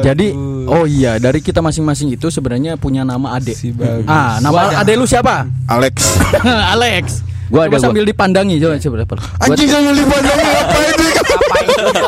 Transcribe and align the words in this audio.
Jadi 0.00 0.32
oh 0.64 0.84
iya 0.88 1.20
dari 1.20 1.44
kita 1.44 1.60
masing-masing 1.60 2.16
itu 2.16 2.32
sebenarnya 2.32 2.80
punya 2.80 3.04
nama 3.04 3.36
ade. 3.36 3.52
Si 3.52 3.68
bagus. 3.72 4.08
Ah, 4.08 4.40
nama 4.40 4.72
ade 4.80 4.92
lu 4.96 5.04
siapa? 5.04 5.44
Alex. 5.68 6.16
Alex. 6.74 7.28
Gua 7.48 7.64
Coba 7.64 7.80
ada, 7.80 7.84
sambil 7.88 8.04
dipandangi 8.04 8.60
coba 8.60 8.76
coba. 8.76 8.96
coba. 9.08 9.16
Anjing 9.48 9.68
sambil 9.72 9.94
dipandangin 9.96 10.48
apa 10.52 10.78
ini? 10.84 11.08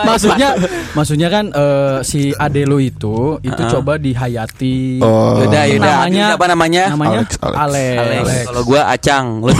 maksudnya 0.04 0.48
maksudnya 0.92 1.28
kan 1.32 1.44
eh, 1.48 1.98
si 2.04 2.36
ade 2.36 2.68
lu 2.68 2.76
itu 2.76 3.40
itu 3.40 3.62
coba 3.72 3.96
dihayati. 3.96 5.00
Oh. 5.00 5.40
Yaudah, 5.40 5.64
yaudah. 5.64 5.94
Namanya 6.04 6.26
Siapa 6.36 6.46
namanya? 6.48 6.84
Namanya 6.92 7.18
Alex, 7.24 7.30
Alex. 7.40 7.56
Alex. 7.56 7.96
Alex. 8.20 8.44
Kalau 8.52 8.62
gua 8.68 8.80
Acang, 8.92 9.26
lu 9.40 9.52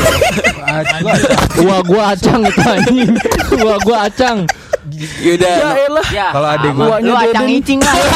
Gua 1.61 1.77
gua 1.85 2.03
acang 2.15 2.41
itu 2.45 2.61
anjing. 2.61 3.13
Gua 3.59 3.77
gua 3.83 3.97
acang. 4.09 4.39
Yaudah. 5.21 5.57
Ya 5.61 5.71
elah. 5.87 6.07
Ya. 6.09 6.27
Kalau 6.33 6.49
adek 6.49 6.71
gua 6.73 6.87
Guanya 6.97 7.13
Lu 7.13 7.15
acang 7.17 7.49
icing 7.49 7.81
lah. 7.85 7.97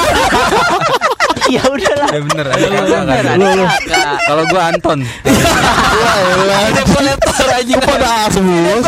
Ya 1.45 1.61
udahlah. 1.61 2.09
ya 2.09 2.21
bener 2.25 2.47
ada 2.49 3.37
kakak. 3.69 4.17
Kalau 4.25 4.43
gua 4.49 4.63
Anton. 4.73 4.99
Ada 6.65 6.83
kolektor 6.89 7.49
anjing 7.53 7.81
Pada 7.85 8.33
semua. 8.33 8.81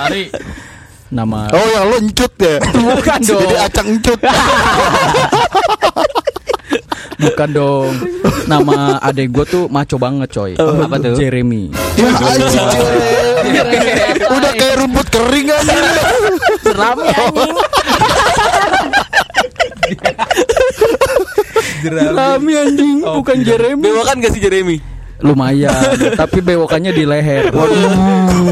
Mari. 0.00 0.32
Nama 1.14 1.46
Oh 1.54 1.66
yang 1.70 1.84
lo 1.94 1.96
encut 2.02 2.32
ya? 2.42 2.58
Bukan 2.74 3.18
dong. 3.22 3.40
Jadi 3.46 3.54
acang 3.54 3.86
encut. 3.86 4.18
bukan 7.14 7.48
dong. 7.54 7.92
Nama 8.50 8.98
adek 8.98 9.30
gue 9.30 9.44
tuh 9.46 9.64
maco 9.70 9.96
banget 9.96 10.28
coy. 10.34 10.58
Apa 10.58 10.98
tuh? 10.98 11.14
Jeremy. 11.14 11.70
Ya 11.94 12.10
anjing. 12.10 12.68
Udah 14.28 14.52
kayak 14.58 14.76
rumput 14.82 15.06
kering 15.08 15.48
aja. 15.48 15.78
Seram 16.66 16.98
ya 17.00 17.14
anjing. 17.14 17.54
Jeremy 21.84 22.52
anjing, 22.58 22.96
bukan 23.04 23.36
Jeremy. 23.46 23.84
Bewokan 23.84 24.16
gak 24.18 24.32
sih 24.34 24.42
Jeremy? 24.42 24.93
Lumayan, 25.24 25.96
tapi 26.20 26.44
bewokannya 26.44 26.92
di 26.92 27.08
leher. 27.08 27.48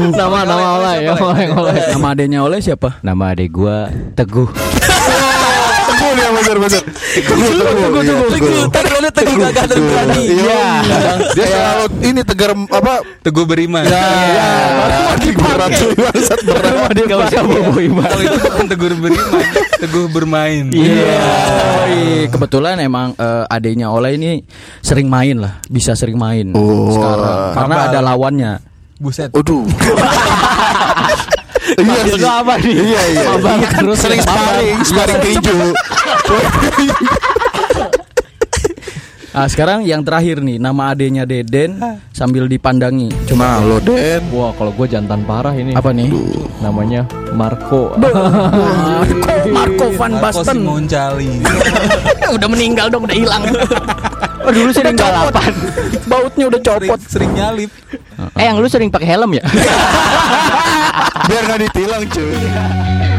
Nama 0.09 0.37
nama 0.41 0.67
oleh 0.81 0.95
ya 1.05 1.13
oleh 1.21 1.45
oleh. 1.53 1.73
Nama 1.93 2.07
adenya 2.17 2.39
oleh 2.41 2.57
siapa? 2.57 2.97
Nama 3.05 3.37
adek 3.37 3.49
gua 3.53 3.93
Teguh. 4.17 4.49
Teguh 5.93 6.11
nih 6.11 6.25
bener 6.33 6.57
bener. 6.57 6.81
Teguh 7.13 7.37
teguh 7.37 7.89
teguh. 7.93 8.27
Teguh, 8.33 8.63
tagline 8.73 9.09
teguh 9.13 9.35
gagah 9.37 9.65
dan 9.69 9.77
berani. 9.77 10.21
Iya. 10.25 10.63
Dia 11.33 11.45
selalu 11.45 11.85
ini 12.01 12.21
tegar 12.25 12.51
apa? 12.57 12.93
Teguh 13.21 13.45
beriman. 13.45 13.85
Ya. 13.85 14.01
Berat 15.33 15.69
tuh 15.77 15.93
bangsat 15.93 16.39
berat. 16.41 16.97
Gak 16.97 17.19
usah 17.29 17.43
bobo 17.45 17.77
iman. 17.77 18.09
Kalau 18.09 18.23
itu 18.25 18.37
bukan 18.41 18.65
teguh 18.65 18.87
beriman, 18.97 19.11
teguh 19.77 20.05
bermain. 20.09 20.65
Iya. 20.73 21.21
Yoi, 21.83 22.01
Kebetulan 22.33 22.81
emang 22.81 23.13
eh, 23.13 23.45
adenya 23.47 23.93
oleh 23.93 24.17
ini 24.17 24.41
sering 24.81 25.05
main 25.05 25.37
lah, 25.37 25.61
bisa 25.69 25.93
sering 25.93 26.17
main 26.17 26.55
Oh. 26.57 26.89
sekarang. 26.89 27.53
Karena 27.53 27.75
ada 27.85 27.99
lawannya. 28.01 28.53
Buset. 28.97 29.29
Aduh. 29.35 29.67
Iya 31.73 32.01
lu 32.13 32.27
apa 32.27 32.53
nih? 32.59 32.73
Iya 32.73 33.01
iya. 33.09 33.21
Mabar 33.33 33.57
terus 33.73 33.97
Sering 33.99 34.21
sparring, 34.21 34.77
sparring 34.85 35.19
tinju. 35.21 35.55
Ah, 39.33 39.49
sekarang 39.49 39.81
yang 39.81 40.05
terakhir 40.05 40.45
nih, 40.45 40.61
nama 40.61 40.93
adenya 40.93 41.25
Deden 41.25 41.81
sambil 42.13 42.45
dipandangi. 42.45 43.09
Cuma 43.25 43.57
lo 43.65 43.81
Den. 43.81 44.21
Wah, 44.29 44.53
kalau 44.53 44.69
gua 44.77 44.85
jantan 44.85 45.25
parah 45.25 45.57
ini. 45.57 45.73
Apa 45.73 45.89
nih? 45.89 46.05
Namanya 46.61 47.09
Marco. 47.33 47.97
Marco, 47.97 49.49
Marco 49.49 49.85
van 49.97 50.13
Marco 50.21 50.45
Basten. 50.45 50.61
Simoncali. 50.61 51.41
udah 52.37 52.45
meninggal 52.45 52.93
dong, 52.93 53.09
udah 53.09 53.17
hilang. 53.17 53.41
Oh, 54.45 54.53
dulu 54.53 54.69
sering 54.69 54.93
balapan. 54.93 55.49
Bautnya 56.05 56.45
udah 56.53 56.61
Sering, 56.61 56.89
copot. 56.93 56.99
sering 57.09 57.31
nyalip. 57.33 57.71
Eh, 58.37 58.45
yang 58.45 58.61
lu 58.61 58.69
sering 58.69 58.93
pakai 58.93 59.17
helm 59.17 59.33
ya? 59.33 59.41
Biar 61.27 61.43
nggak 61.47 61.59
ditilang 61.69 62.05
cuy. 62.09 63.12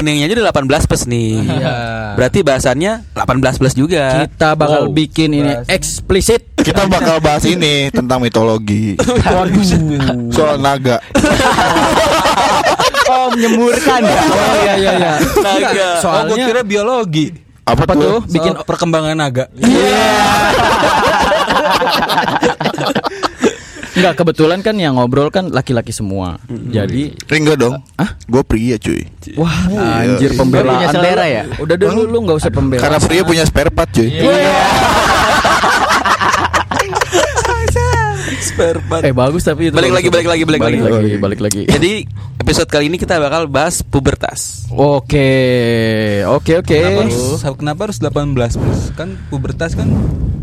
Openingnya 0.00 0.32
aja 0.32 0.34
udah 0.40 0.48
18 0.64 0.88
plus 0.88 1.04
nih. 1.12 1.44
Iya. 1.44 1.76
Berarti 2.16 2.40
bahasannya 2.40 2.92
18 3.12 3.60
plus 3.60 3.76
juga. 3.76 4.24
Kita 4.24 4.56
bakal 4.56 4.88
Wow. 4.88 4.96
bikin 4.96 5.28
ini 5.36 5.52
Bahas. 5.52 5.68
eksplisit. 5.68 6.40
Kita 6.56 6.88
bakal 6.88 7.20
bahas 7.20 7.44
ini 7.44 7.92
tentang 7.92 8.24
mitologi. 8.24 8.96
Soal 10.32 10.56
naga. 10.56 11.04
oh, 13.12 13.28
menyemburkan. 13.36 14.00
Oh 14.08 14.56
iya 14.64 14.74
iya 14.80 14.92
iya. 14.96 15.12
Naga. 15.20 15.68
Oh, 15.68 15.68
gua 15.68 16.00
Soalnya 16.00 16.48
kira 16.48 16.64
biologi. 16.64 17.36
Apa, 17.68 17.84
apa 17.84 17.92
tuh? 17.92 18.24
Bikin 18.24 18.56
Soal 18.56 18.64
perkembangan 18.64 19.20
naga. 19.20 19.52
Enggak 23.90 24.14
kebetulan 24.22 24.62
kan 24.62 24.78
yang 24.78 24.94
ngobrol 24.94 25.30
kan 25.34 25.50
laki-laki 25.50 25.90
semua. 25.90 26.38
Jadi 26.46 27.14
Ringga 27.26 27.58
dong. 27.58 27.82
Ah, 27.98 28.14
gue 28.28 28.42
pria 28.46 28.78
cuy. 28.78 29.02
wah 29.34 29.66
anjir 29.98 30.34
pembelaan. 30.38 30.78
Punya 30.78 30.88
selera 30.94 31.26
ya? 31.26 31.42
Udah 31.58 31.76
dulu 31.76 32.06
lu 32.06 32.18
enggak 32.22 32.38
usah 32.38 32.50
pembelaan. 32.54 32.84
Karena 32.86 32.98
pria 33.02 33.22
punya 33.26 33.44
spare 33.46 33.70
part 33.74 33.90
cuy. 33.90 34.08
Spare 38.50 38.78
part. 38.82 39.02
Eh 39.02 39.12
bagus 39.12 39.42
tapi 39.42 39.68
itu. 39.68 39.74
Balik 39.74 39.92
lagi, 39.92 40.08
balik 40.08 40.26
lagi, 40.26 40.42
balik 40.42 40.60
balik 40.60 40.80
lagi. 40.80 40.94
lagi, 40.96 41.16
balik 41.16 41.40
lagi. 41.40 41.62
Jadi 41.64 41.92
episode 42.36 42.66
kali 42.66 42.86
ini 42.86 42.96
kita 42.96 43.16
bakal 43.16 43.46
bahas 43.46 43.80
pubertas. 43.80 44.66
Oke, 44.68 45.30
oke 46.24 46.52
oke. 46.58 46.76
Kenapa 46.76 47.06
harus, 47.06 47.42
kenapa 47.56 47.80
harus 47.86 47.98
18 47.98 48.60
plus? 48.60 48.80
Kan 48.92 49.08
pubertas 49.28 49.72
kan 49.72 49.88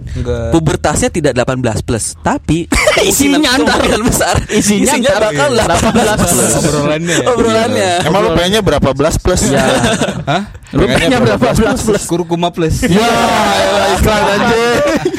enggak 0.08 0.50
Pubertasnya 0.50 1.10
tidak 1.10 1.36
18 1.36 1.84
plus, 1.84 2.16
tapi 2.18 2.66
Isinya 3.04 3.38
kemungkinan 3.38 3.60
ntar. 3.60 3.78
kemungkinan 3.78 4.02
besar 4.04 4.36
Isinya 4.50 4.94
ntar. 4.98 5.22
bakal 5.30 5.50
18 5.54 5.94
plus. 6.26 6.52
obrolannya 6.58 7.16
ya. 7.16 7.28
Obrolannya. 7.28 7.92
Emang 8.08 8.22
lu 8.24 8.30
pengennya 8.34 8.62
berapa 8.64 8.90
belas 8.92 9.16
plus? 9.16 9.42
Ya. 9.48 9.62
Hah? 10.32 10.42
Lu 10.74 10.84
pengennya 10.84 11.20
berapa 11.22 11.48
belas 11.54 11.80
plus? 11.80 12.04
Kurkuma 12.04 12.50
plus. 12.50 12.82
Ya, 12.84 13.12
iklan 13.94 14.24
aja. 14.34 14.64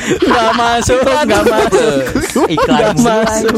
Gak 0.09 0.51
masuk, 0.57 0.99
gak 1.05 1.43
masuk. 1.45 2.01
Iklan 2.49 2.78
Gak 2.79 2.95
masuk. 2.97 3.55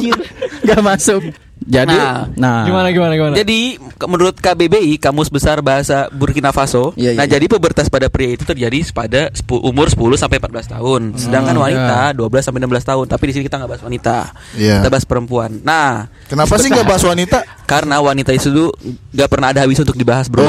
Gak 0.62 0.80
masuk. 0.80 1.22
Jadi, 1.60 1.92
Nah. 1.92 2.24
nah, 2.34 2.64
Gimana 2.64 2.88
gimana 2.88 3.12
gimana? 3.12 3.34
Jadi 3.36 3.76
menurut 4.00 4.32
KBBI 4.34 4.96
Kamus 4.96 5.28
Besar 5.28 5.60
Bahasa 5.60 6.08
Burkina 6.08 6.50
Faso, 6.50 6.96
Iya, 6.96 7.12
nah 7.12 7.28
iya. 7.28 7.36
jadi 7.36 7.46
pubertas 7.46 7.86
pada 7.86 8.08
pria 8.08 8.32
itu 8.32 8.42
terjadi 8.42 8.80
pada 8.90 9.28
umur 9.60 9.86
10 9.86 10.16
sampai 10.16 10.40
14 10.40 10.66
tahun, 10.66 11.02
sedangkan 11.14 11.52
Hmm, 11.52 11.62
wanita 11.62 11.98
12 12.10 12.42
sampai 12.42 12.58
16 12.58 12.82
tahun. 12.82 13.04
Tapi 13.06 13.22
di 13.22 13.32
sini 13.36 13.44
kita 13.44 13.60
nggak 13.60 13.70
bahas 13.70 13.84
wanita, 13.84 14.16
Iya. 14.56 14.80
kita 14.80 14.88
bahas 14.88 15.04
perempuan. 15.04 15.50
Nah, 15.60 16.08
Kenapa 16.26 16.56
sih 16.56 16.72
nggak 16.72 16.86
bahas 16.88 17.04
wanita? 17.04 17.38
karena 17.68 17.96
wanita 18.00 18.30
itu 18.32 18.48
dulu 18.48 18.72
nggak 19.12 19.28
pernah 19.28 19.52
ada 19.52 19.60
habis 19.60 19.78
untuk 19.78 19.94
dibahas, 19.94 20.26
bro. 20.26 20.48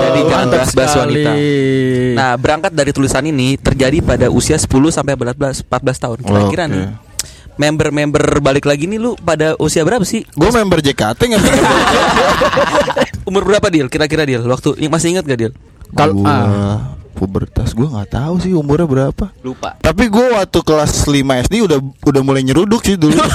Jadi 0.00 0.20
jangan 0.24 0.46
bahas-bahas 0.48 0.90
sekali. 0.90 1.12
wanita. 1.18 1.32
Nah, 2.14 2.32
berangkat 2.34 2.72
dari 2.72 2.90
tulisan 2.90 3.22
ini 3.22 3.54
terjadi 3.54 4.00
pada 4.00 4.30
usia 4.30 4.54
10 4.54 4.64
sampai 4.88 5.12
14 5.12 5.60
14 5.60 5.98
tahun. 5.98 6.18
Kira-kira 6.22 6.64
Oke. 6.64 6.72
nih. 6.72 6.86
Member-member 7.58 8.38
balik 8.38 8.64
lagi 8.70 8.86
nih 8.86 9.02
lu 9.02 9.18
pada 9.18 9.58
usia 9.58 9.82
berapa 9.82 10.06
sih? 10.06 10.22
Gue 10.38 10.54
member 10.54 10.78
JKT 10.78 11.18
nggak 11.18 11.42
Umur 13.28 13.42
berapa 13.44 13.66
Dil? 13.68 13.90
Kira-kira 13.90 14.22
Dil? 14.22 14.46
Waktu 14.46 14.78
masih 14.86 15.18
ingat 15.18 15.26
gak 15.26 15.38
Dil? 15.42 15.52
Kalau 15.92 16.22
ah, 16.22 16.94
pubertas 17.18 17.74
gue 17.74 17.82
nggak 17.82 18.14
tahu 18.14 18.34
sih 18.38 18.54
umurnya 18.54 18.86
berapa. 18.86 19.34
Lupa. 19.42 19.74
Tapi 19.82 20.06
gue 20.06 20.26
waktu 20.38 20.58
kelas 20.62 21.02
5 21.10 21.42
SD 21.50 21.66
udah 21.66 21.78
udah 22.06 22.22
mulai 22.22 22.46
nyeruduk 22.46 22.86
sih 22.86 22.94
dulu. 22.94 23.18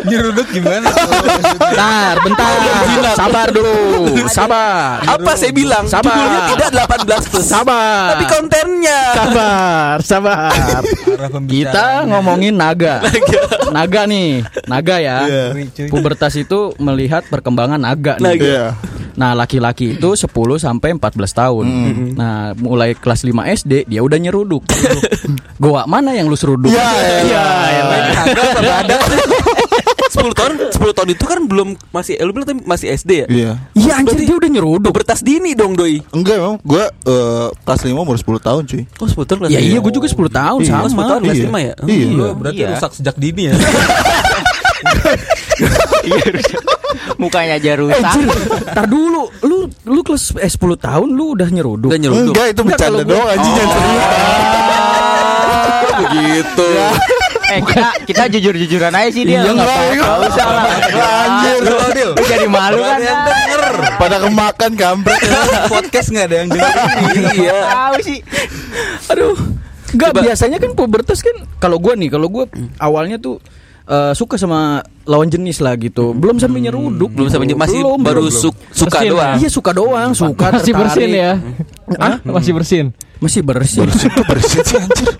Nyeruduk 0.00 0.48
gimana? 0.48 0.88
bentar, 1.60 2.14
bentar. 2.24 2.50
Sabar 3.12 3.48
dulu. 3.52 4.08
Sabar. 4.32 5.04
Apa 5.04 5.36
saya 5.36 5.52
bilang? 5.52 5.84
Sabar. 5.84 6.14
Judulnya 6.16 6.40
tidak 6.56 6.68
18 7.04 7.30
plus. 7.30 7.44
Sabar. 7.44 8.16
Tapi 8.16 8.24
kontennya. 8.30 9.00
Sabar, 9.12 9.96
sabar. 10.00 10.50
Arah 11.20 11.30
Kita 11.44 12.08
ngomongin 12.08 12.56
naga. 12.56 13.04
Naga 13.70 14.08
nih, 14.08 14.40
naga 14.64 14.96
ya. 15.02 15.18
Cuy. 15.52 15.88
Pubertas 15.92 16.32
itu 16.38 16.72
melihat 16.80 17.26
perkembangan 17.28 17.76
naga 17.76 18.16
nih. 18.16 18.24
Naga. 18.24 18.64
Iya. 19.20 19.28
Nah, 19.28 19.36
laki-laki 19.36 20.00
itu 20.00 20.08
10 20.16 20.32
sampai 20.56 20.96
14 20.96 21.12
tahun. 21.30 21.64
Nah, 22.16 22.56
mulai 22.56 22.96
kelas 22.96 23.20
5 23.22 23.36
SD 23.52 23.84
dia 23.84 24.00
udah 24.00 24.16
nyeruduk. 24.16 24.64
Gua 25.62 25.84
mana 25.84 26.16
yang 26.16 26.32
lu 26.32 26.40
seruduk? 26.40 26.72
Ya, 26.72 26.88
ya, 27.20 27.44
apa 28.16 28.58
nggak 28.64 28.78
ada? 28.88 28.96
10 30.08 30.24
tahun 30.40 30.52
10 30.72 30.96
tahun 30.96 31.08
itu 31.12 31.24
kan 31.28 31.38
belum 31.44 31.68
masih 31.92 32.16
eh, 32.16 32.24
lu 32.24 32.32
bilang 32.32 32.64
masih 32.64 32.88
SD 32.90 33.10
ya? 33.12 33.26
Iya. 33.28 33.52
Iya 33.76 33.92
anjir 34.00 34.16
Berarti 34.16 34.24
dia 34.24 34.36
udah 34.40 34.50
nyeruduk. 34.50 34.88
Pubertas 34.88 35.20
dini 35.20 35.52
dong 35.52 35.76
doi. 35.76 36.00
Enggak 36.16 36.40
emang 36.40 36.56
gue 36.64 36.80
eh, 36.88 37.46
kelas 37.52 37.80
5 37.84 37.92
umur 37.92 38.16
10 38.16 38.24
tahun 38.40 38.62
cuy. 38.64 38.82
Oh, 38.98 39.06
sebetulnya 39.06 39.40
kelas 39.46 39.52
Ya 39.52 39.60
iya 39.60 39.78
gue 39.78 39.92
juga 39.92 40.08
10 40.08 40.16
tahun 40.32 40.60
Iya. 40.64 40.70
sama. 40.72 40.80
Oh, 40.80 40.88
10 40.88 41.10
tahun 41.12 41.20
kelas 41.28 41.36
Iya. 41.36 41.44
5 41.52 41.58
ya? 41.60 41.72
Oh, 41.76 41.86
Iya. 41.86 42.28
Berarti 42.32 42.56
Iya. 42.64 42.68
rusak 42.72 42.92
sejak 42.96 43.16
dini 43.20 43.42
ya. 43.52 43.54
Mukanya 47.16 47.56
aja 47.56 47.72
rusak. 47.76 48.00
Anjir, 48.02 48.28
Tar 48.66 48.86
dulu, 48.86 49.28
lu 49.42 49.56
lu 49.84 50.00
kelas 50.00 50.34
eh, 50.36 50.48
10 50.48 50.56
tahun 50.76 51.08
lu 51.10 51.34
udah 51.34 51.48
nyeruduk. 51.48 51.88
Udah 51.88 52.00
nyeruduk. 52.00 52.32
Enggak 52.32 52.46
itu 52.50 52.60
bercanda 52.62 53.02
doang 53.02 53.28
anjing 53.28 53.52
jangan 53.52 53.70
serius. 53.70 54.04
begitu. 56.00 56.68
eh 57.50 57.60
kita 57.60 57.88
kita 58.06 58.22
jujur-jujuran 58.30 58.90
aja 58.90 59.08
sih 59.10 59.22
dia. 59.22 59.42
Iya, 59.42 59.50
nggak 59.52 59.66
apa-apa. 59.66 59.92
Nggak 59.92 60.28
usah 60.28 60.46
lah. 60.46 60.64
Anjir. 61.20 61.56
Lu 61.60 61.76
Adil. 61.78 62.10
Lu 62.14 62.24
jadi 62.24 62.46
malu 62.48 62.78
kan? 62.80 62.98
yang 62.98 63.20
denger. 63.20 63.62
Pada 63.98 64.16
kemakan 64.18 64.72
kampret. 64.74 65.20
Podcast 65.66 66.08
nggak 66.08 66.26
ada 66.26 66.36
yang 66.36 66.48
denger. 66.54 66.74
Iya. 67.36 67.58
Tahu 67.60 67.94
sih. 68.00 68.18
Aduh. 69.08 69.36
Enggak 69.90 70.10
Coba. 70.14 70.22
biasanya 70.22 70.58
kan 70.58 70.70
pubertas 70.72 71.18
kan 71.18 71.34
kalau 71.58 71.82
gua 71.82 71.98
nih, 71.98 72.06
kalau 72.08 72.30
gua 72.30 72.46
awalnya 72.78 73.18
tuh 73.18 73.42
eh, 73.90 74.12
suka 74.14 74.38
sama 74.38 74.78
lawan 75.02 75.26
jenis 75.26 75.58
lah 75.58 75.74
gitu. 75.74 76.14
Belum 76.14 76.38
sampai 76.38 76.62
nyeruduk. 76.62 77.10
Belum 77.10 77.26
gitu. 77.26 77.34
sampai 77.34 77.50
masih 77.52 77.82
Belum, 77.82 77.98
baru 77.98 78.22
belum, 78.24 78.32
su- 78.32 78.54
suka 78.70 79.02
Bersin, 79.02 79.10
doang. 79.10 79.34
Iya 79.36 79.48
suka 79.50 79.70
doang, 79.74 80.10
suka 80.14 80.46
Masih 80.48 80.72
tertarik. 80.72 80.76
bersin 80.78 81.10
ya. 81.10 81.32
Hah? 81.98 82.16
Masih 82.22 82.52
bersin. 82.54 82.86
Masih 83.18 83.42
bersih. 83.42 83.84
Bersih 84.24 84.62
sih 84.68 84.78
anjir. 84.78 85.12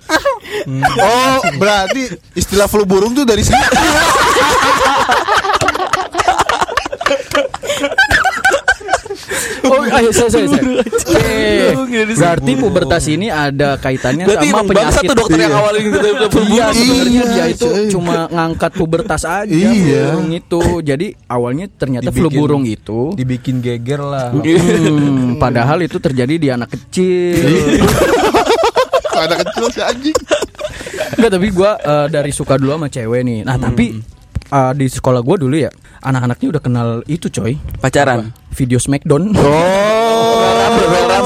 Oh, 0.97 1.39
berarti 1.57 2.03
istilah 2.33 2.65
flu 2.65 2.85
burung 2.85 3.13
tuh 3.13 3.25
dari 3.25 3.43
sini. 3.43 3.59
Oh, 9.62 9.83
ayo 9.83 10.11
saya 10.11 10.31
saya. 10.31 10.47
saya. 10.47 10.62
Eh, 11.31 11.75
berarti 12.12 12.53
pubertas 12.55 13.05
ini 13.07 13.29
ada 13.29 13.77
kaitannya 13.77 14.25
Berarti 14.25 14.49
sama 14.49 14.62
penyakit. 14.65 15.07
tuh 15.07 15.17
dokter 15.17 15.39
yang 15.39 15.51
Iya. 15.51 15.61
awalin 15.61 15.83
gitu 15.83 15.99
Iya 16.01 16.17
Iya, 16.41 16.67
sebenarnya 16.71 17.23
dia 17.27 17.45
itu 17.47 17.67
cuma 17.91 18.15
ngangkat 18.27 18.73
pubertas 18.75 19.23
aja 19.23 19.51
Iya. 19.51 20.03
burung 20.11 20.31
itu. 20.31 20.61
Jadi 20.81 21.07
awalnya 21.27 21.67
ternyata 21.69 22.09
flu 22.09 22.27
Dibikin- 22.27 22.39
burung 22.39 22.65
itu 22.65 23.01
Dibikin 23.15 23.57
geger 23.59 24.01
lah. 24.01 24.29
Hmm, 24.31 25.37
padahal 25.43 25.81
itu 25.81 25.97
terjadi 25.97 26.35
di 26.35 26.49
anak 26.49 26.71
kecil. 26.71 27.37
Ada 29.12 29.35
kecil 29.39 29.65
si 29.69 29.81
anjing. 29.81 30.17
Enggak, 31.12 31.31
tapi 31.31 31.49
gua 31.51 31.71
eh, 31.77 32.07
dari 32.09 32.31
suka 32.31 32.57
dulu 32.57 32.73
sama 32.75 32.89
cewek 32.89 33.21
nih. 33.21 33.39
Nah, 33.43 33.57
tapi 33.57 34.01
eh, 34.50 34.73
di 34.75 34.87
sekolah 34.87 35.20
gua 35.20 35.37
dulu 35.37 35.55
ya, 35.55 35.70
anak-anaknya 36.00 36.47
udah 36.49 36.62
kenal 36.62 36.88
itu, 37.06 37.26
coy. 37.29 37.55
Pacaran. 37.79 38.35
Video 38.50 38.76
Smackdown. 38.76 39.31
Oh. 39.32 40.43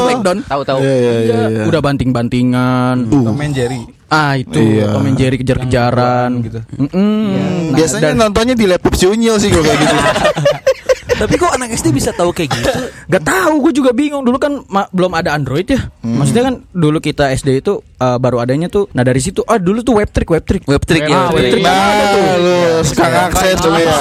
Smackdown. 0.04 0.38
Tahu-tahu. 0.44 0.78
Iya 0.78 0.94
iya 0.94 1.12
iya. 1.18 1.34
iya. 1.50 1.62
Udah 1.64 1.80
banting-bantingan. 1.80 2.96
Tom 3.08 3.38
and 3.38 3.52
Jerry. 3.52 3.80
Ah, 4.06 4.36
itu 4.36 4.54
Iya. 4.54 4.92
Tom 4.92 5.04
and 5.04 5.16
Jerry 5.16 5.36
kejar-kejaran 5.36 6.30
gitu. 6.42 6.60
Mm-mm. 6.76 7.24
Nah, 7.66 7.74
Biasanya 7.74 8.12
dan- 8.12 8.18
nontonnya 8.20 8.54
di 8.54 8.64
laptop 8.64 8.94
si 8.94 9.04
Unyil 9.04 9.36
sih 9.36 9.48
kalau 9.48 9.64
kayak 9.64 9.78
gitu. 9.80 9.96
Tapi 11.04 11.34
kok 11.36 11.52
anak 11.52 11.76
SD 11.76 11.92
bisa 11.92 12.10
tahu 12.16 12.32
kayak 12.32 12.48
gitu? 12.56 12.68
Gak 13.12 13.22
tahu, 13.22 13.60
gue 13.68 13.72
juga 13.76 13.90
bingung. 13.92 14.24
Dulu 14.24 14.40
kan 14.40 14.64
ma- 14.72 14.88
belum 14.88 15.12
ada 15.12 15.36
Android 15.36 15.68
ya. 15.68 15.92
Maksudnya 16.00 16.48
kan 16.48 16.54
dulu 16.72 16.98
kita 16.98 17.28
SD 17.30 17.60
itu 17.60 17.84
uh, 18.00 18.16
baru 18.16 18.40
adanya 18.40 18.72
tuh. 18.72 18.88
Nah 18.96 19.04
dari 19.04 19.20
situ, 19.20 19.44
ah 19.44 19.60
dulu 19.60 19.84
tuh 19.84 20.00
web 20.00 20.08
trick, 20.08 20.28
web 20.32 20.44
trick. 20.44 20.64
Web 20.64 20.82
trick 20.88 21.04
ya. 21.04 21.28
Ah, 21.28 21.28
web 21.30 21.44
trick. 21.52 21.62
Nah, 21.62 22.36
lu 22.40 22.56
sekarang 22.82 23.30
akses 23.30 23.58
dulu 23.60 23.78
ya. 23.78 23.94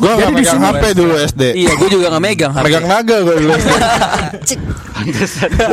Jadi 0.00 0.12
enggak 0.14 0.28
di 0.30 0.34
megang 0.38 0.60
HP 0.62 0.84
dulu 0.96 1.14
SD. 1.18 1.42
Iya, 1.58 1.72
gue 1.76 1.88
juga 1.90 2.06
nggak 2.14 2.24
megang. 2.24 2.52
HP. 2.54 2.64
Megang 2.64 2.86
naga 2.86 3.16
gue 3.20 3.34
dulu. 3.36 3.52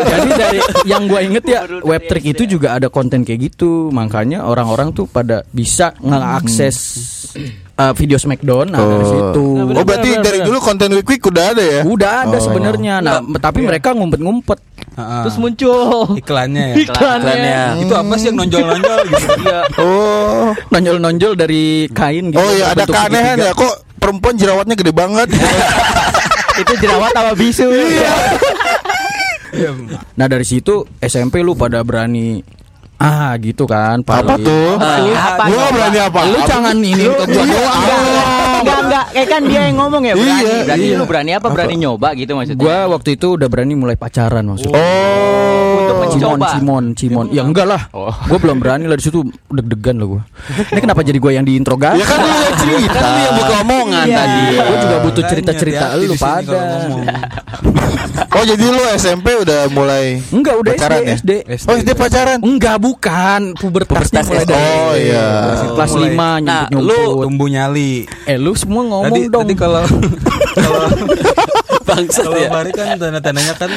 Jadi 0.07 0.29
dari 0.33 0.59
yang 0.87 1.03
gue 1.05 1.19
inget 1.19 1.45
ya, 1.45 1.59
web 1.83 2.01
trick 2.07 2.25
itu 2.25 2.43
juga 2.47 2.75
ada 2.75 2.87
konten 2.89 3.21
kayak 3.23 3.53
gitu. 3.53 3.93
Makanya 3.93 4.43
orang-orang 4.47 4.91
tuh 4.91 5.05
pada 5.05 5.43
bisa 5.51 5.93
ngeakses 5.99 6.77
uh, 7.77 7.93
video 7.93 8.17
Smackdown. 8.17 8.67
Nah 8.67 8.81
dari 8.81 9.05
situ. 9.05 9.45
Oh 9.63 9.83
berarti 9.85 10.09
dari 10.19 10.39
dulu 10.41 10.57
konten 10.59 10.89
Wik 10.91 11.07
Wik 11.07 11.21
udah 11.29 11.45
ada 11.53 11.63
ya? 11.63 11.81
Udah 11.85 12.11
ada 12.25 12.37
Oh. 12.37 12.41
sebenarnya. 12.41 12.99
Nah, 12.99 13.21
tapi 13.37 13.63
mereka 13.63 13.93
ngumpet-ngumpet. 13.93 14.59
Ah, 14.97 15.21
Terus 15.21 15.37
muncul 15.37 16.17
iklannya 16.17 16.73
ya. 16.73 16.75
Iklannya. 16.81 17.61
Itu 17.85 17.93
apa 17.93 18.13
sih 18.17 18.33
yang 18.33 18.37
nonjol-nonjol 18.41 18.99
gitu? 19.07 19.25
Iya. 19.45 19.59
Oh. 19.77 20.49
Nonjol-nonjol 20.73 21.33
dari 21.37 21.85
kain 21.93 22.33
gitu. 22.33 22.41
Oh 22.41 22.49
iya 22.51 22.73
ada 22.73 22.83
keanehan 22.83 23.37
ya 23.37 23.53
kok 23.53 23.85
perempuan 24.01 24.33
jerawatnya 24.33 24.73
gede 24.73 24.91
banget. 24.91 25.29
Itu 26.61 26.73
jerawat 26.81 27.13
sama 27.13 27.37
bisu. 27.37 27.69
Nah 30.13 30.25
dari 30.25 30.45
situ 30.45 30.85
SMP 30.97 31.41
lu 31.41 31.53
pada 31.53 31.81
berani 31.81 32.41
ah 32.97 33.37
gitu 33.37 33.63
kan 33.63 34.01
Apa 34.01 34.25
paling. 34.25 34.41
tuh? 34.41 34.73
Apa? 34.75 35.43
Gua 35.45 35.57
nggak 35.57 35.71
berani 35.73 35.99
apa? 36.01 36.19
Lu 36.25 36.39
jangan 36.43 36.75
ini 36.77 37.05
ke 37.05 37.23
gua 37.25 37.43
doang. 37.45 38.36
Enggak, 38.61 38.79
enggak. 38.83 39.05
Kayak 39.13 39.27
kan 39.29 39.41
dia 39.45 39.61
yang 39.67 39.77
ngomong 39.77 40.01
ya 40.03 40.13
berani. 40.13 40.31
Iya, 40.41 40.57
berarti 40.65 40.87
iya. 40.87 40.97
lu 40.97 41.05
berani 41.05 41.31
apa? 41.33 41.47
Berani 41.53 41.75
nyoba 41.77 42.07
gitu 42.13 42.31
maksudnya. 42.33 42.61
Gua 42.61 42.77
waktu 42.93 43.09
itu 43.15 43.27
udah 43.37 43.47
berani 43.47 43.73
mulai 43.75 43.95
pacaran 43.95 44.43
maksudnya. 44.45 44.75
Oh. 44.75 45.75
Untuk 45.77 45.95
Cimon, 45.97 46.39
mencoba. 46.39 46.47
Cimon, 46.51 46.85
Cimon. 46.95 47.25
Ya 47.31 47.41
enggak 47.45 47.65
lah. 47.67 47.81
Gua 48.27 48.37
belum 48.39 48.57
berani 48.59 48.85
lah 48.87 48.97
di 48.97 49.05
situ 49.05 49.19
deg-degan 49.47 49.95
lah 50.01 50.07
gua. 50.07 50.21
Ini 50.73 50.79
kenapa 50.79 51.01
jadi 51.01 51.17
gua 51.19 51.31
yang 51.35 51.45
diinterogasi? 51.45 51.99
Ya 52.01 52.05
kan 52.05 52.17
lu 52.19 52.29
yang 52.29 52.57
cerita. 52.57 52.97
Kan 52.97 53.09
lu 53.09 53.19
yang 53.21 53.35
buka 53.35 53.55
omongan 53.63 54.05
Iya. 54.07 54.17
tadi. 54.17 54.41
Gua 54.57 54.77
juga 54.81 54.97
butuh 55.03 55.23
cerita-cerita 55.27 55.85
lu 55.97 56.15
pada. 56.17 56.59
Oh 58.37 58.45
jadi 58.45 58.59
lu 58.59 58.81
SMP 58.97 59.33
udah 59.33 59.65
mulai 59.73 60.21
Enggak 60.29 60.61
udah 60.61 60.73
pacaran 60.77 61.01
SD, 61.09 61.31
ya? 61.41 61.57
SD. 61.57 61.67
Oh 61.69 61.73
SD 61.73 61.89
pacaran. 61.97 62.37
Enggak 62.45 62.77
bukan 62.77 63.57
pubertasnya 63.57 64.21
Pubertas 64.21 64.25
mulai 64.29 64.45
SD. 64.45 64.51
dari 64.53 64.77
Oh 64.77 64.93
iya. 64.93 65.27
Kelas 65.77 65.91
Mulai. 65.93 66.09
5 66.09 66.17
Nah, 66.41 66.63
nyumput-nyumput. 66.67 67.23
Tumbuh 67.23 67.47
nyali. 67.47 67.91
Eh 68.25 68.35
lu 68.35 68.51
semua 68.53 68.81
ngomong 68.83 69.05
Tadi 69.07 69.21
dong. 69.27 69.41
tadi 69.45 69.53
kalau 69.53 69.83
kalau 70.57 70.81
Bangsat 71.87 72.23
kalau 72.25 72.35
ya. 72.35 72.49
Kan 72.73 72.97
tanda-tandanya 72.99 73.53
kan 73.55 73.69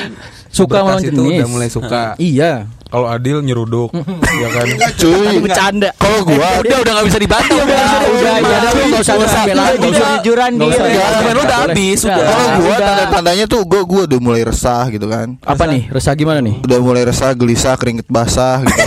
Suka 0.51 0.83
lawan 0.83 0.99
itu 0.99 1.15
jenis. 1.15 1.39
udah 1.39 1.49
mulai 1.49 1.69
suka. 1.69 2.03
Iya. 2.17 2.67
Kalau 2.91 3.07
Adil 3.07 3.39
nyeruduk, 3.41 3.95
ya 4.35 4.49
kan. 4.51 4.67
Cuy. 4.99 5.39
Bercanda. 5.39 5.95
Kalau 5.95 6.27
gua 6.27 6.59
Udah 6.59 6.79
udah 6.83 6.93
nggak 6.93 7.07
bisa 7.07 7.19
dibantu. 7.19 7.55
Udah, 7.55 7.65
udah, 7.71 8.03
iya, 8.11 8.57
udah, 8.59 8.71
cuy. 8.71 8.85
nggak 8.91 9.01
usah 9.01 9.15
nggak 9.15 9.31
usah. 9.31 9.43
Jujur-jujuran 9.79 10.51
Nggak 10.53 10.69
dia. 10.69 10.87
Iya. 10.91 11.03
Argumen 11.07 11.33
lu 11.33 11.43
udah 11.43 11.59
habis, 11.63 11.99
kalau 12.03 12.47
gua 12.59 12.67
udah. 12.69 12.79
tanda-tandanya 12.83 13.45
tuh 13.47 13.61
gua 13.63 13.83
gua 13.87 14.03
udah 14.05 14.19
mulai 14.19 14.43
resah 14.43 14.85
gitu 14.91 15.07
kan. 15.07 15.39
Apa 15.41 15.65
nih? 15.65 15.87
Resah 15.89 16.13
gimana 16.13 16.43
nih? 16.43 16.59
Udah 16.61 16.79
mulai 16.81 17.03
resah, 17.03 17.31
gelisah, 17.33 17.75
keringet 17.75 18.07
basah 18.07 18.59
gitu. 18.61 18.81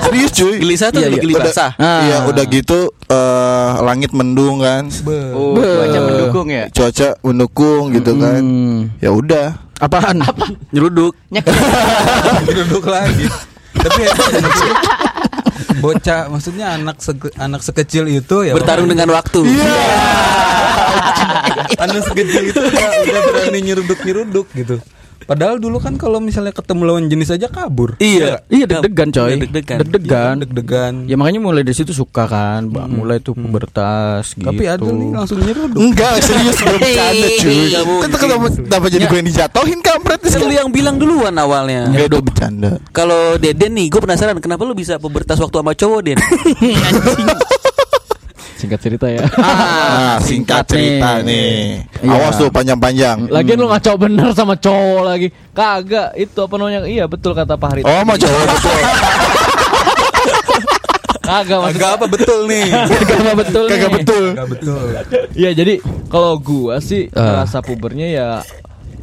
Serius 0.00 0.30
cuy. 0.32 0.56
Gelisah 0.58 0.88
tuh 0.88 1.00
Iya, 1.00 1.06
lebih 1.06 1.18
iya. 1.18 1.24
geli 1.24 1.34
Udah- 1.36 1.46
basah. 1.46 1.70
Ah. 1.76 2.00
Iya, 2.02 2.16
udah 2.24 2.44
gitu 2.46 2.78
eh, 3.04 3.70
langit 3.82 4.10
mendung 4.10 4.64
kan. 4.64 4.88
Oh, 5.36 5.52
Be- 5.52 5.66
cuaca 5.76 5.98
mendukung 6.00 6.46
ya. 6.48 6.64
Cuaca 6.72 7.08
mendukung 7.20 7.82
gitu 7.92 8.12
kan. 8.16 8.40
Hmm. 8.40 8.78
Ya 8.98 9.10
udah. 9.12 9.69
Apaan? 9.80 10.20
Nyeruduk. 10.70 11.16
Nyeruduk 11.32 12.84
lagi. 12.94 13.26
Tapi 13.70 14.00
ya, 14.02 14.12
maksudnya 14.12 14.74
bocah 15.80 16.20
maksudnya 16.28 16.66
anak 16.74 16.96
sege- 16.98 17.32
anak 17.34 17.62
sekecil 17.62 18.04
itu 18.06 18.36
ya 18.42 18.52
Bertarung 18.52 18.84
dengan 18.86 19.08
waktu. 19.10 19.40
anak 21.78 22.02
sekecil 22.04 22.42
itu 22.46 22.60
udah, 22.60 22.90
udah 23.00 23.22
berani 23.26 23.60
nyeruduk-nyeruduk 23.62 24.46
gitu. 24.52 24.76
Padahal 25.30 25.62
dulu 25.62 25.78
kan 25.78 25.94
kalau 25.94 26.18
misalnya 26.18 26.50
ketemu 26.50 26.82
lawan 26.90 27.06
jenis 27.06 27.30
aja 27.30 27.46
kabur. 27.46 27.94
Iya. 28.02 28.42
Iya 28.50 28.66
deg-degan 28.66 29.14
coy. 29.14 29.30
Iya, 29.30 29.36
deg-degan. 29.46 29.78
Deg-degan. 29.78 30.34
Deg-degan. 30.42 30.92
Ya 31.06 31.14
makanya 31.14 31.38
mulai 31.38 31.62
dari 31.62 31.78
situ 31.78 31.94
suka 31.94 32.26
kan, 32.26 32.66
Ba- 32.66 32.90
mulai 32.90 33.22
tuh 33.22 33.38
pubertas 33.38 34.34
gitu. 34.34 34.50
Tapi 34.50 34.66
Adil 34.66 34.90
nih 34.90 35.08
langsung 35.14 35.38
nyeruduk. 35.38 35.78
Enggak, 35.78 36.18
serius 36.26 36.58
gue 36.58 36.74
bercanda 36.82 37.28
cuy. 37.38 37.54
Mungkin. 37.78 38.02
Kan 38.02 38.10
kenapa, 38.18 38.46
kenapa 38.58 38.86
jadi 38.90 39.04
gue 39.06 39.18
yang 39.22 39.28
dijatuhin 39.30 39.80
kampret 39.86 40.18
Kan 40.26 40.40
lu 40.42 40.50
yang 40.50 40.70
bilang 40.74 40.98
duluan 40.98 41.38
awalnya. 41.38 41.86
Enggak 41.86 42.10
itu 42.10 42.18
bercanda. 42.26 42.82
Kalau 42.90 43.38
Deden 43.38 43.78
nih, 43.78 43.86
gue 43.86 44.02
penasaran 44.02 44.34
kenapa 44.42 44.66
lu 44.66 44.74
bisa 44.74 44.98
pubertas 44.98 45.38
waktu 45.38 45.62
sama 45.62 45.78
cowok 45.78 46.00
Den? 46.10 46.18
Singkat 48.60 48.76
cerita 48.78 49.06
ya. 49.08 49.24
Ah, 49.40 50.20
singkat 50.20 50.68
cerita 50.68 51.24
nih. 51.24 51.80
Iya. 52.04 52.12
Awas 52.12 52.36
tuh 52.36 52.52
panjang-panjang. 52.52 53.32
Lagian 53.32 53.56
lu 53.56 53.66
ngaco 53.66 53.92
bener 53.96 54.36
sama 54.36 54.52
cowok 54.54 55.02
lagi. 55.02 55.32
Kagak, 55.50 56.12
itu 56.14 56.36
apa 56.36 56.54
namanya? 56.54 56.84
Iya 56.84 57.08
betul 57.08 57.32
kata 57.32 57.56
Pak 57.56 57.68
Harit. 57.72 57.84
Oh, 57.88 58.04
mau 58.04 58.14
cowok 58.14 58.42
betul. 58.46 58.78
Kagak 61.20 61.58
maksud 61.62 61.84
apa 61.84 62.04
betul 62.04 62.40
nih? 62.44 62.64
Kagak 63.08 63.36
betul. 63.38 63.64
Kagak 63.64 63.88
nih. 63.88 63.96
betul. 63.96 64.24
Agak 64.34 64.48
betul. 64.50 64.82
Iya 65.32 65.50
jadi 65.54 65.74
kalau 66.10 66.36
gua 66.36 66.82
sih 66.82 67.06
Ah. 67.12 67.40
rasa 67.40 67.62
pubernya 67.62 68.06
ya 68.08 68.28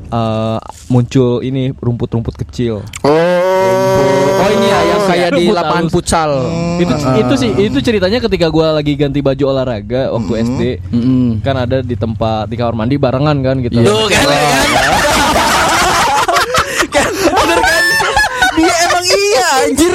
eh, 0.08 0.60
muncul 0.88 1.40
ini 1.42 1.72
rumput-rumput 1.74 2.36
kecil. 2.38 2.84
Oh. 3.02 3.27
Oh. 3.68 4.38
Oh 4.38 4.50
ini 4.50 4.66
ya 4.66 4.80
yang 4.86 5.02
kayak 5.04 5.30
di 5.34 5.46
lapangan 5.50 5.88
futsal. 5.88 6.32
itu 6.78 6.94
itu 6.94 7.34
sih 7.36 7.52
itu 7.60 7.78
ceritanya 7.80 8.20
ketika 8.20 8.48
gua 8.48 8.72
lagi 8.72 8.94
ganti 8.94 9.20
baju 9.20 9.44
olahraga 9.50 10.10
waktu 10.10 10.32
SD 10.44 10.62
Mm-mm. 10.90 11.42
kan 11.42 11.58
ada 11.58 11.82
di 11.82 11.96
tempat 11.96 12.46
di 12.46 12.56
kamar 12.56 12.76
mandi 12.76 12.96
barengan 12.96 13.38
kan 13.38 13.56
gitu 13.60 13.76
Iya. 13.76 13.88
Tuh 13.88 14.06
kan, 14.08 14.24
kan? 14.24 14.38
Kan, 16.88 17.10
bener 17.12 17.60
kan? 17.60 17.84
Dia 18.56 18.74
emang 18.82 19.06
iya 19.06 19.48
anjir. 19.62 19.94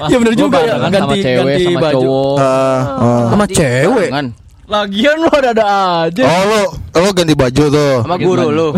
Ya 0.00 0.16
bener 0.16 0.34
juga 0.34 0.58
ya, 0.60 0.74
ganti- 0.80 1.00
sama 1.00 1.14
cewek 1.18 1.44
ganti 1.48 1.64
sama 1.66 1.80
baju. 1.82 1.96
cowok 1.98 2.36
Ah, 2.38 2.46
ah. 2.94 3.24
Sama 3.28 3.44
cewek. 3.46 4.08
Kan. 4.10 4.26
lagian 4.68 5.16
lo 5.16 5.32
ada 5.32 5.50
ada 5.50 5.64
aja 6.04 6.22
Oh 6.22 6.42
lo 6.44 6.60
lo 6.94 7.10
ganti 7.10 7.32
baju 7.32 7.64
tuh. 7.66 7.94
Sama 8.04 8.16
guru 8.16 8.46
lu. 8.48 8.68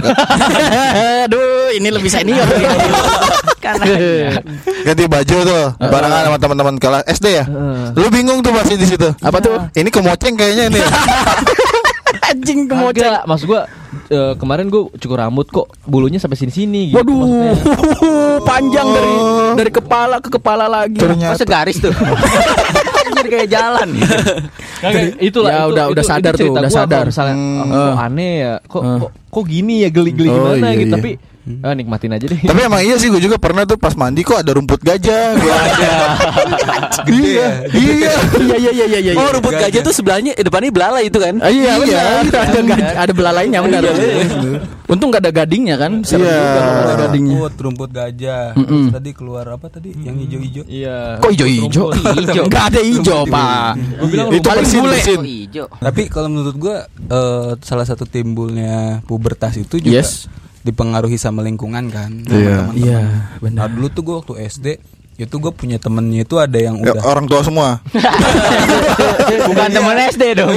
Aduh, 1.26 1.42
ini 1.72 1.88
lebih 1.90 2.06
senior. 2.08 2.46
Kan 3.60 3.76
Ganti 4.86 5.04
baju 5.04 5.36
tuh 5.42 5.64
barengan 5.78 6.22
sama 6.24 6.38
teman-teman 6.38 6.74
kelas 6.76 7.04
SD 7.06 7.26
ya. 7.30 7.44
Lu 7.92 8.08
bingung 8.08 8.40
tuh 8.40 8.50
pasti 8.50 8.74
di 8.74 8.86
situ. 8.86 9.08
Apa 9.18 9.38
tuh? 9.38 9.68
Ini 9.70 9.86
kemoceng 9.86 10.34
kayaknya 10.34 10.64
nih. 10.70 10.84
Anjing 12.26 12.66
kemoceng. 12.66 13.04
Kagak, 13.04 13.22
maksud 13.24 13.46
gua 13.46 13.62
eh, 14.08 14.32
kemarin 14.34 14.66
gua 14.66 14.88
cukur 14.92 15.18
rambut 15.18 15.46
kok 15.46 15.66
bulunya 15.84 16.16
sampai 16.16 16.36
sini-sini 16.36 16.90
gitu 16.90 16.96
Waduh, 16.96 17.14
maksudnya. 17.16 17.52
panjang 18.40 18.86
dari 18.88 19.12
dari 19.56 19.70
kepala 19.70 20.16
ke 20.18 20.28
kepala 20.30 20.66
lagi. 20.66 20.96
Ternyata. 20.96 21.34
Masa 21.34 21.44
garis 21.44 21.76
tuh. 21.76 21.90
Anjir 23.00 23.26
kayak 23.28 23.48
jalan. 23.48 23.88
Kagak, 24.80 25.18
itulah 25.18 25.50
Ya, 25.50 25.58
itu, 25.60 25.68
udah- 25.68 25.84
itu- 25.84 25.92
udah 25.92 26.02
itu 26.02 26.08
sadar 26.08 26.32
tuh, 26.32 26.38
cerita 26.40 26.56
udah 26.56 26.62
gua 26.64 26.78
sadar. 26.78 27.04
misalnya 27.04 27.34
Hmm. 27.36 27.70
oh, 27.70 27.94
aneh 27.94 28.32
ya 28.38 28.52
kok 28.62 28.80
Hmm. 28.80 28.98
kok, 28.98 29.10
kok 29.28 29.44
gini 29.44 29.74
ya 29.80 29.88
geli-geli 29.90 30.28
Oh, 30.28 30.34
gimana 30.54 30.66
iya, 30.66 30.78
gitu 30.78 30.88
iya. 30.88 30.96
tapi 30.96 31.10
ah, 31.60 31.72
nikmatin 31.72 32.12
aja 32.12 32.26
deh 32.26 32.40
Tapi 32.50 32.60
emang 32.60 32.80
iya 32.80 32.94
sih 32.94 33.08
gue 33.08 33.18
juga 33.18 33.36
pernah 33.36 33.64
tuh 33.64 33.74
pas 33.74 33.92
mandi 33.92 34.20
kok 34.20 34.38
ada 34.38 34.52
rumput 34.52 34.78
gajah. 34.78 35.34
Gua 35.34 35.54
ada. 35.56 35.92
iya, 37.10 37.48
iya. 37.70 38.12
Iya 38.36 38.56
iya 38.56 38.70
iya 38.70 38.86
iya 38.86 39.00
iya. 39.00 39.12
Oh, 39.14 39.30
rumput 39.30 39.52
gajah 39.52 39.80
tuh 39.80 39.90
sebelahnya 39.90 40.32
eh, 40.32 40.42
depannya 40.42 40.70
belalai 40.70 41.06
itu 41.06 41.16
kan? 41.16 41.40
Ah, 41.40 41.48
Iya, 41.48 41.72
Iya, 41.78 42.04
benar. 42.22 42.44
Ada 42.44 42.60
gaj- 42.62 42.96
ada 42.98 43.12
belalainya 43.12 43.58
benar. 43.60 43.82
Untung 44.86 45.08
gak 45.08 45.22
ada 45.22 45.32
gadingnya 45.32 45.76
kan? 45.76 46.02
Serem 46.02 46.26
Iya. 46.26 46.34
juga 46.34 46.60
ada 46.60 46.94
gadingnya. 47.00 47.34
Rumput, 47.36 47.54
rumput 47.58 47.90
gajah. 47.90 48.44
Mm-mm. 48.54 48.66
Terus 48.66 48.94
tadi 48.94 49.10
keluar 49.14 49.46
apa 49.46 49.66
tadi? 49.70 49.94
Yang 49.96 50.16
hijau-hijau. 50.26 50.64
iya 50.66 50.96
Kok 51.18 51.30
hijau-hijau? 51.30 51.86
Hijau. 51.94 52.44
Enggak 52.46 52.64
ada 52.74 52.80
hijau, 52.82 53.20
Pak. 53.24 53.70
Gua 53.96 54.08
bilang 54.08 54.26
Itu 54.30 54.46
paling 54.46 54.66
bule. 54.66 54.98
Oh. 55.62 55.68
Tapi 55.78 56.02
kalau 56.06 56.28
menurut 56.28 56.56
gua 56.56 56.76
eh, 56.90 57.50
salah 57.62 57.86
satu 57.86 58.04
timbulnya 58.04 59.00
pubertas 59.06 59.56
itu 59.56 59.78
juga. 59.78 60.02
Dipengaruhi 60.62 61.16
sama 61.16 61.40
lingkungan 61.40 61.88
kan. 61.88 62.10
sama 62.20 62.30
Iya. 62.30 62.54
teman-teman. 62.58 62.74
Iya, 62.76 63.00
Nah 63.00 63.38
benar. 63.40 63.68
dulu 63.70 63.86
tuh 63.88 64.02
gua 64.02 64.14
waktu 64.20 64.34
SD 64.44 64.68
itu 65.18 65.36
gue 65.36 65.52
punya 65.52 65.76
temennya 65.76 66.24
itu 66.24 66.32
ada 66.34 66.56
yang 66.56 66.80
Ya, 66.80 66.96
udah 66.96 67.04
orang 67.04 67.28
tua 67.28 67.40
semua. 67.42 67.84
Bukan 69.48 69.68
temen 69.68 69.96
SD 70.08 70.32
dong. 70.34 70.48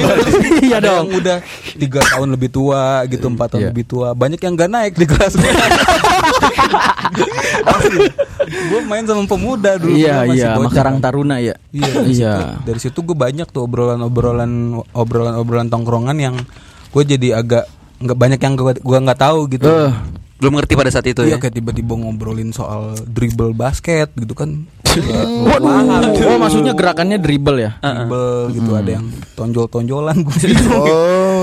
Iya 0.58 0.80
ada 0.80 0.88
dong. 0.90 1.04
yang 1.04 1.20
udah 1.20 1.36
tiga 1.74 2.00
tahun 2.02 2.28
lebih 2.30 2.48
tua 2.48 3.04
gitu 3.04 3.28
empat 3.28 3.48
tahun 3.50 3.60
Iya. 3.60 3.70
lebih 3.70 3.84
tua 3.84 4.08
banyak 4.10 4.40
yang 4.40 4.54
gak 4.54 4.70
naik 4.70 4.94
di 4.94 5.04
kelas 5.04 5.36
gue 5.36 5.52
gue 8.64 8.80
main 8.84 9.04
sama 9.04 9.24
pemuda 9.24 9.76
dulu 9.76 9.92
Iya 9.92 10.24
iya, 10.28 10.48
bocah 10.54 10.70
Makarang. 10.70 10.96
Taruna 10.98 11.36
ya. 11.38 11.54
Iya, 11.68 11.84
dari 11.90 12.10
Iya. 12.10 12.32
situ, 12.32 12.44
dari 12.64 12.80
situ 12.80 12.98
gue 13.02 13.16
banyak 13.16 13.46
tuh 13.46 13.62
obrolan-obrolan 13.62 14.52
obrolan-obrolan 14.90 15.68
tongkrongan 15.68 16.16
yang 16.16 16.36
gue 16.88 17.02
jadi 17.04 17.36
agak 17.36 17.64
nggak 18.04 18.18
banyak 18.18 18.38
yang 18.38 18.54
gue 18.54 18.72
gua 18.78 18.98
nggak 19.00 19.18
tahu 19.18 19.38
gitu. 19.48 19.64
Eh, 19.64 19.92
Belum 20.34 20.54
ngerti 20.54 20.74
pada 20.74 20.90
saat 20.90 21.06
itu 21.06 21.22
Iya 21.22 21.38
ya. 21.38 21.38
kayak 21.38 21.54
tiba-tiba 21.54 21.94
ngobrolin 21.94 22.50
soal 22.50 22.92
dribble 23.02 23.50
basket 23.50 24.12
gitu 24.12 24.34
kan. 24.34 24.68
Waduh. 24.84 26.06
Oh, 26.28 26.38
maksudnya 26.38 26.70
gerakannya 26.70 27.16
dribble 27.16 27.58
ya? 27.58 27.74
dribble 27.78 28.52
gitu 28.52 28.70
ada 28.72 28.90
yang 28.92 29.06
tonjol-tonjolan 29.34 30.16
gue 30.20 30.36
Oh. 30.70 30.84
itu 30.84 30.96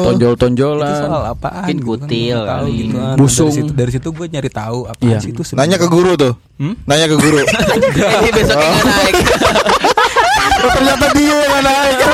Tonjol-tonjolan. 0.08 0.98
soal 1.02 1.24
apaan 1.28 1.66
Mungkin 1.66 1.78
gitu 1.78 1.88
kan, 1.90 2.00
kutil 2.00 2.12
gua 2.32 2.38
nggak 2.38 2.48
tahu 2.48 2.62
kali. 2.64 2.78
gitu 2.78 2.96
kan. 2.96 3.16
Busung. 3.18 3.50
dari 3.50 3.58
situ, 3.58 3.72
dari 3.74 3.92
situ 3.92 4.08
gue 4.12 4.26
nyari 4.30 4.50
tahu 4.50 4.80
apa 4.86 5.02
Iya. 5.02 5.18
sih 5.20 5.30
itu 5.32 5.42
Nanya 5.54 5.78
ke 5.78 5.88
guru 5.88 6.12
tuh. 6.16 6.34
Hmm? 6.58 6.74
Nanya 6.86 7.06
ke 7.08 7.18
guru. 7.18 7.38
Ini 7.42 8.30
besoknya 8.30 8.70
nggak 8.70 8.86
naik. 8.88 9.16
Oh, 10.62 10.70
ternyata 10.70 11.06
dia 11.12 11.38
yang 11.42 11.64
naik. 11.64 11.98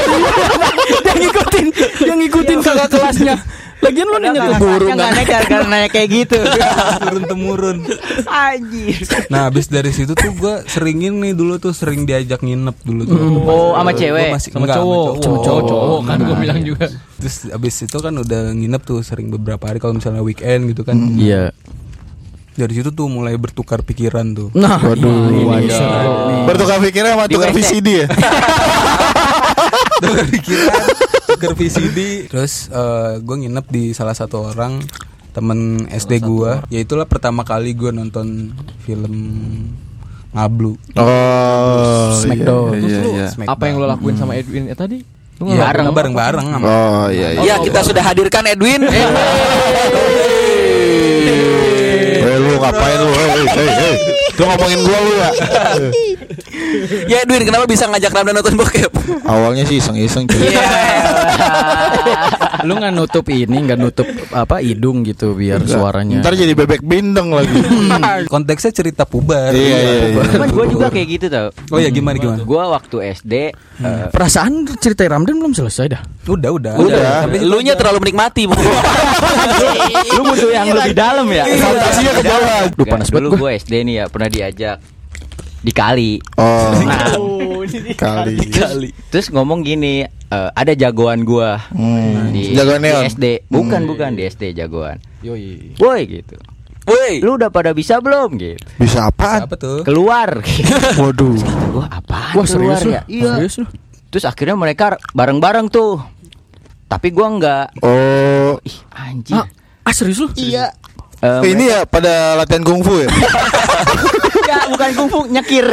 Dia 0.97 1.13
ngikutin, 1.17 1.65
dia 1.99 2.13
ngikutin 2.15 2.57
kakak 2.61 2.87
kelasnya. 2.89 3.35
Lagian 3.77 4.05
lu 4.05 4.17
nanya 4.17 4.41
ke 4.41 4.53
guru 4.57 4.85
Yang 4.85 4.97
enggak? 4.97 5.11
naik 5.13 5.27
gara-gara 5.27 5.65
nanya 5.65 5.87
kayak 5.87 6.07
gitu. 6.09 6.37
turun 7.03 7.23
temurun 7.23 7.77
Anjir. 8.25 8.99
nah 9.27 9.45
abis 9.45 9.65
dari 9.67 9.89
situ 9.89 10.11
tuh 10.11 10.31
gue 10.31 10.53
seringin 10.65 11.13
nih 11.15 11.31
dulu 11.31 11.55
tuh 11.57 11.71
sering 11.71 12.03
diajak 12.03 12.39
nginep 12.39 12.73
dulu 12.79 13.01
tuh 13.03 13.17
Oh, 13.43 13.71
sama 13.73 13.91
cewek. 13.91 14.29
masih- 14.29 14.51
sama 14.51 14.65
enggak, 14.65 14.77
cowok 14.77 15.05
sama 15.17 15.37
cowok 15.39 15.61
cowok 15.63 15.99
kan 16.03 16.17
gue 16.19 16.35
bilang 16.37 16.59
juga 16.61 16.85
terus 17.15 17.35
abis 17.47 17.75
itu 17.83 17.97
kan 17.97 18.13
udah 18.13 18.41
nginep 18.51 18.81
tuh 18.83 18.99
sering 18.99 19.29
beberapa 19.29 19.63
hari 19.63 19.77
kalau 19.77 19.93
misalnya 19.93 20.19
weekend 20.19 20.67
gitu 20.67 20.81
kan 20.81 20.97
Iya. 21.13 21.53
dari 22.53 22.73
situ 22.73 22.89
tuh 22.89 23.05
mulai 23.05 23.33
bertukar 23.35 23.81
pikiran 23.81 24.25
tuh 24.31 24.49
Nah, 24.51 24.77
Waduh. 24.79 25.29
ini 25.29 25.69
seru 25.69 25.93
nih. 26.27 26.41
Bertukar 26.45 26.77
pikiran 26.81 27.09
sama 27.11 27.25
tukar. 27.27 27.49
VCD 27.51 27.87
ya. 27.95 28.07
tukar 30.01 30.25
pikiran 30.27 30.81
tukar 31.37 31.53
VCD 31.53 32.25
terus 32.25 32.65
gue 33.21 33.35
nginep 33.45 33.65
di 33.69 33.93
salah 33.93 34.17
satu 34.17 34.49
orang 34.49 34.81
temen 35.31 35.85
SD 35.85 36.17
gue 36.19 36.65
ya 36.73 36.81
itulah 36.81 37.05
pertama 37.05 37.45
kali 37.45 37.77
gue 37.77 37.93
nonton 37.93 38.49
film 38.81 39.13
ngablu 40.33 40.73
Oh. 40.97 42.09
Smackdown. 42.17 42.73
Iya, 42.77 42.99
iya, 43.05 43.27
iya. 43.29 43.45
apa 43.45 43.63
yang 43.69 43.77
lo 43.77 43.85
lakuin 43.85 44.17
sama 44.17 44.33
Edwin 44.33 44.65
eh, 44.65 44.73
tadi 44.73 45.05
lu 45.37 45.45
Iya, 45.45 45.69
ngelakuin 45.69 45.85
apa? 45.85 45.93
bareng 45.93 46.13
bareng 46.17 46.47
sama 46.49 46.65
Oh 46.65 47.05
iya 47.13 47.37
iya. 47.37 47.41
Ya, 47.45 47.55
kita 47.61 47.85
sudah 47.85 48.01
hadirkan 48.01 48.41
Edwin. 48.49 48.81
Eh 52.17 52.37
lu 52.37 52.57
ngapain 52.57 52.97
lu? 52.97 53.13
Hei 53.13 53.29
hei 53.45 53.69
hei. 53.69 53.93
Lu 54.33 54.43
ngomongin 54.45 54.79
gua 54.81 54.97
lu 54.99 55.11
ya. 55.15 55.29
ya 57.05 57.17
Edwin, 57.21 57.45
kenapa 57.45 57.65
bisa 57.65 57.85
ngajak 57.85 58.09
Ramdan 58.09 58.33
nonton 58.35 58.57
bokep? 58.57 58.89
Awalnya 59.23 59.63
sih 59.63 59.77
iseng-iseng 59.77 60.25
cuy. 60.25 60.41
Iya. 60.49 60.65
Lu 62.67 62.73
nggak 62.73 62.91
nutup 62.91 63.25
ini, 63.27 63.57
nggak 63.59 63.77
nutup 63.77 64.03
apa 64.29 64.59
hidung 64.59 65.01
gitu 65.01 65.31
biar 65.31 65.63
suaranya. 65.63 66.19
Ntar 66.19 66.33
jadi 66.33 66.53
bebek 66.53 66.81
bindeng 66.81 67.31
lagi. 67.31 67.53
konteksnya 68.33 68.71
cerita 68.71 69.03
puber 69.03 69.51
Iya 69.51 69.77
iya 69.77 70.05
iya. 70.11 70.23
Cuman 70.27 70.49
gue 70.49 70.65
juga 70.69 70.87
kayak 70.89 71.07
gitu 71.09 71.25
tau. 71.27 71.47
oh 71.69 71.79
ya 71.79 71.87
gimana 71.87 72.17
gimana 72.17 72.41
Gue 72.41 72.59
waktu 72.59 72.95
SD 73.13 73.33
eh, 73.79 74.05
Perasaan 74.09 74.51
cerita 74.75 75.05
Ramdan 75.05 75.37
belum 75.37 75.53
selesai 75.53 75.85
dah. 75.87 76.01
udah 76.27 76.49
udah 76.51 76.73
Udah. 76.75 77.15
tapi 77.23 77.39
Lu 77.41 77.59
nya 77.59 77.73
terlalu 77.73 78.03
menikmati. 78.03 78.43
Bu. 78.45 78.55
lu 80.15 80.21
butuh 80.25 80.49
yang 80.49 80.67
lebih 80.69 80.93
dalam 80.93 81.27
ya. 81.29 81.45
Fantasinya 81.47 82.11
ke 82.13 82.23
bawah. 82.23 82.59
Duh 82.69 82.85
panas 82.85 83.07
Dulu 83.07 83.15
banget 83.15 83.31
gua. 83.31 83.39
gue 83.39 83.51
SD 83.59 83.73
nih 83.83 83.95
ya 83.95 84.05
pernah 84.07 84.29
diajak 84.29 84.77
di 85.67 85.73
kali. 85.75 86.15
Oh. 86.39 86.71
Nah, 86.79 87.11
Kali. 87.99 88.39
terus 89.11 89.27
ngomong 89.27 89.59
gini, 89.59 89.99
eh, 90.07 90.49
ada 90.49 90.71
jagoan 90.71 91.21
gua 91.21 91.59
Hmm. 91.67 92.31
di, 92.31 92.55
Jagoan 92.55 92.79
di 92.79 92.87
neon. 92.87 93.03
SD. 93.05 93.25
Bukan 93.45 93.83
bukan 93.83 94.15
di 94.15 94.23
SD 94.23 94.55
jagoan. 94.55 94.95
Yoi. 95.19 95.75
Woi 95.75 96.01
gitu. 96.07 96.39
Woi. 96.87 97.19
Lu 97.19 97.35
udah 97.35 97.51
pada 97.51 97.75
bisa 97.75 97.99
belum 97.99 98.39
gitu? 98.39 98.55
Bisa 98.79 99.11
apaan? 99.11 99.43
apa 99.43 99.59
tuh 99.59 99.83
Keluar. 99.83 100.39
Waduh. 101.03 101.35
Gua 101.69 101.91
apaan 101.91 102.31
Wah 102.33 102.47
serius 102.47 102.79
lu? 102.81 102.95
ya? 102.95 103.03
Iya. 103.03 103.31
Serius 103.35 103.55
lu? 103.59 103.65
Terus 104.07 104.23
akhirnya 104.23 104.55
mereka 104.55 104.95
bareng-bareng 105.11 105.67
tuh. 105.67 105.99
Tapi 106.87 107.11
gua 107.11 107.27
enggak. 107.27 107.67
Oh. 107.83 108.55
Ih, 108.63 108.77
anjir. 108.95 109.35
Ah, 109.35 109.43
ah 109.83 109.91
serius 109.91 110.23
lu? 110.23 110.31
Iya. 110.33 110.71
Eh, 111.17 111.49
Ini 111.49 111.63
ya 111.67 111.79
pada 111.83 112.37
latihan 112.37 112.63
kungfu 112.63 113.03
ya? 113.03 113.09
Bukan 114.67 114.89
kungfu, 114.95 115.19
nyekir. 115.31 115.65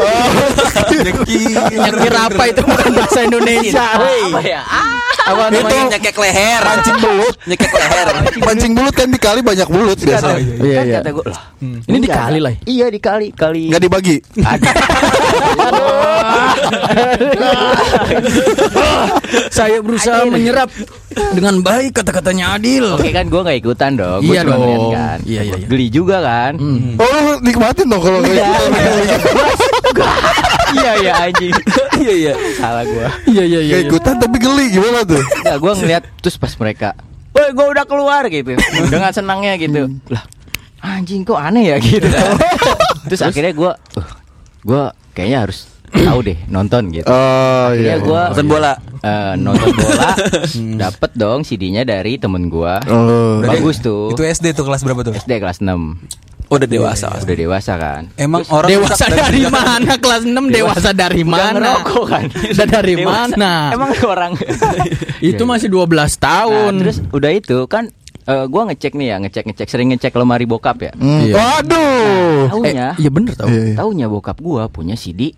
Nyekir 1.75 2.15
apa 2.15 2.43
itu 2.51 2.63
bukan 2.63 2.91
bahasa 2.95 3.21
Indonesia. 3.27 3.85
Apa 3.99 4.41
ya? 4.43 4.63
Ah, 4.63 5.14
Apa 5.25 5.49
namanya 5.49 5.97
nyekek 5.97 6.17
leher. 6.21 6.61
Mancing 6.61 6.99
belut. 7.01 7.35
Nyekek 7.49 7.73
leher. 7.73 8.07
Mancing 8.47 8.73
belut 8.77 8.93
kan 8.93 9.09
dikali 9.09 9.41
banyak 9.41 9.69
belut 9.69 9.97
biasa. 9.97 10.29
Iya 10.37 10.75
kan 10.77 10.85
iya. 10.85 11.01
kata 11.01 11.09
gua, 11.17 11.25
"Lah, 11.33 11.43
Ini 11.65 11.97
dikali 11.99 12.39
lah. 12.45 12.53
Iya 12.65 12.87
dikali, 12.93 13.33
kali. 13.33 13.73
Nggak 13.73 13.83
dibagi. 13.83 14.17
Saya 19.49 19.81
berusaha 19.81 20.29
menyerap 20.29 20.69
dengan 21.33 21.63
baik 21.65 22.03
kata-katanya 22.03 22.59
Adil. 22.59 22.85
Oke 22.95 23.09
kan 23.11 23.27
gua 23.33 23.41
nggak 23.49 23.59
ikutan 23.65 23.97
dong. 23.97 24.21
Gua 24.23 24.35
Iya 24.35 24.41
cuma 24.45 24.57
ngeliat 24.61 24.77
dong. 24.79 24.93
kan. 24.93 25.19
Iya, 25.25 25.41
iya, 25.41 25.55
iya. 25.57 25.67
Geli 25.67 25.87
juga 25.89 26.17
kan. 26.21 26.53
Oh 27.01 27.09
lu 27.25 27.41
nikmatin 27.41 27.87
dong 27.89 28.03
kalau 28.03 28.21
kayak 28.21 28.45
gitu. 28.45 28.65
iya 30.75 30.93
iya 31.01 31.13
anjing. 31.23 31.55
Iya 32.05 32.15
iya. 32.15 32.33
Salah 32.59 32.85
gua. 32.85 33.09
Iya 33.25 33.45
iya 33.47 33.61
iya. 33.63 33.75
Kayak 33.79 33.87
ikutan 33.89 34.15
tapi 34.19 34.37
geli 34.37 34.67
gimana 34.69 35.07
tuh? 35.07 35.23
Enggak, 35.23 35.57
gua 35.63 35.73
ngeliat 35.79 36.03
terus 36.19 36.37
pas 36.37 36.53
mereka, 36.59 36.89
"Woi, 37.33 37.49
gua 37.55 37.67
udah 37.71 37.85
keluar." 37.87 38.23
gitu. 38.27 38.53
Dengan 38.91 39.15
senangnya 39.15 39.55
gitu. 39.57 39.89
Lah, 40.11 40.25
anjing 40.85 41.23
kok 41.23 41.39
aneh 41.39 41.73
ya 41.73 41.77
gitu. 41.81 42.05
Terus, 43.09 43.21
akhirnya 43.21 43.53
gue, 43.53 43.73
uh, 43.73 44.09
gue 44.65 44.83
kayaknya 45.13 45.45
harus 45.45 45.69
tahu 45.93 46.25
deh 46.25 46.39
nonton 46.49 46.89
gitu. 46.89 47.05
Oh 47.07 47.69
iya. 47.73 47.95
Akhirnya 47.95 47.99
gue 48.01 48.21
Nonton 48.33 48.47
bola. 48.49 48.73
nonton 49.37 49.71
bola, 49.77 50.11
dapet 50.89 51.11
dong 51.13 51.45
CD-nya 51.45 51.85
dari 51.85 52.17
temen 52.17 52.49
gue. 52.49 52.75
Oh. 52.89 53.45
Bagus 53.45 53.81
tuh. 53.81 54.09
Itu 54.13 54.25
SD 54.25 54.57
tuh 54.57 54.65
kelas 54.65 54.81
berapa 54.83 55.05
tuh? 55.05 55.13
SD 55.13 55.37
kelas 55.37 55.61
6 55.61 55.69
Udah 56.55 56.69
dewasa. 56.69 57.09
Udah 57.17 57.37
dewasa 57.37 57.73
kan. 57.75 58.03
Emang 58.15 58.43
orang 58.49 58.69
Dewasa 58.69 59.05
rusak 59.05 59.19
dari 59.19 59.43
mana? 59.45 59.93
Kelas 59.97 60.23
6 60.23 60.35
dewasa 60.49 60.91
dari 60.91 61.23
Udah 61.27 61.33
mana? 61.33 61.53
ngerokok 61.55 62.05
kan. 62.07 62.25
Dan 62.31 62.67
dari 62.69 62.95
Dewasa. 62.95 63.11
mana? 63.35 63.53
Emang 63.71 63.91
orang 64.05 64.33
Itu 65.35 65.43
masih 65.45 65.69
12 65.69 65.91
tahun. 66.17 66.73
Nah, 66.73 66.81
terus 66.81 66.97
udah 67.09 67.31
itu 67.31 67.59
kan 67.67 67.91
eh, 68.25 68.45
gua 68.47 68.63
ngecek 68.67 68.93
nih 68.95 69.07
ya, 69.07 69.17
ngecek 69.19 69.45
ngecek 69.47 69.69
sering 69.69 69.89
ngecek 69.91 70.13
lemari 70.15 70.45
bokap 70.45 70.79
ya. 70.81 70.93
Hmm. 70.95 71.21
Iya. 71.23 71.35
Waduh. 71.35 72.49
Taunya, 72.51 72.89
Iya 72.95 73.11
bener 73.11 73.33
tau. 73.35 73.49
Iya, 73.49 73.63
iya. 73.65 73.77
taunya 73.77 74.07
bokap 74.07 74.37
gua 74.39 74.67
punya 74.67 74.95
CD 74.95 75.35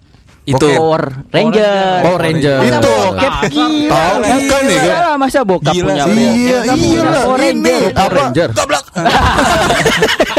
Itu. 0.46 0.62
Power 0.62 1.26
Ranger. 1.26 2.06
Power 2.06 2.20
Ranger. 2.22 2.58
Itu. 2.62 2.94
bokap 3.10 3.34
gila. 3.50 3.90
Tahu 3.90 4.14
bukan 4.22 4.60
nih, 4.62 4.78
Iya, 4.78 4.98
Masa 5.18 5.40
bokap 5.42 5.74
Gila 5.74 5.86
punya. 5.90 6.02
Iya, 6.06 6.58
iya. 6.70 7.02
Power 7.18 7.34
Ranger. 7.34 7.80
Power 7.90 8.12
Ranger. 8.14 8.48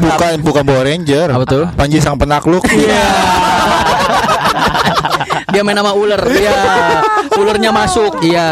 Bukan 0.00 0.32
bukan 0.40 0.62
Power 0.64 0.84
Ranger. 0.84 1.28
Apa 1.28 1.44
tuh? 1.44 1.64
Panji 1.74 2.00
sang 2.00 2.16
penakluk. 2.16 2.64
Iya. 2.66 3.04
Dia 5.50 5.66
main 5.66 5.74
sama 5.74 5.92
ular. 5.92 6.22
Iya. 6.30 6.54
Ularnya 7.34 7.70
masuk. 7.74 8.22
Iya. 8.22 8.48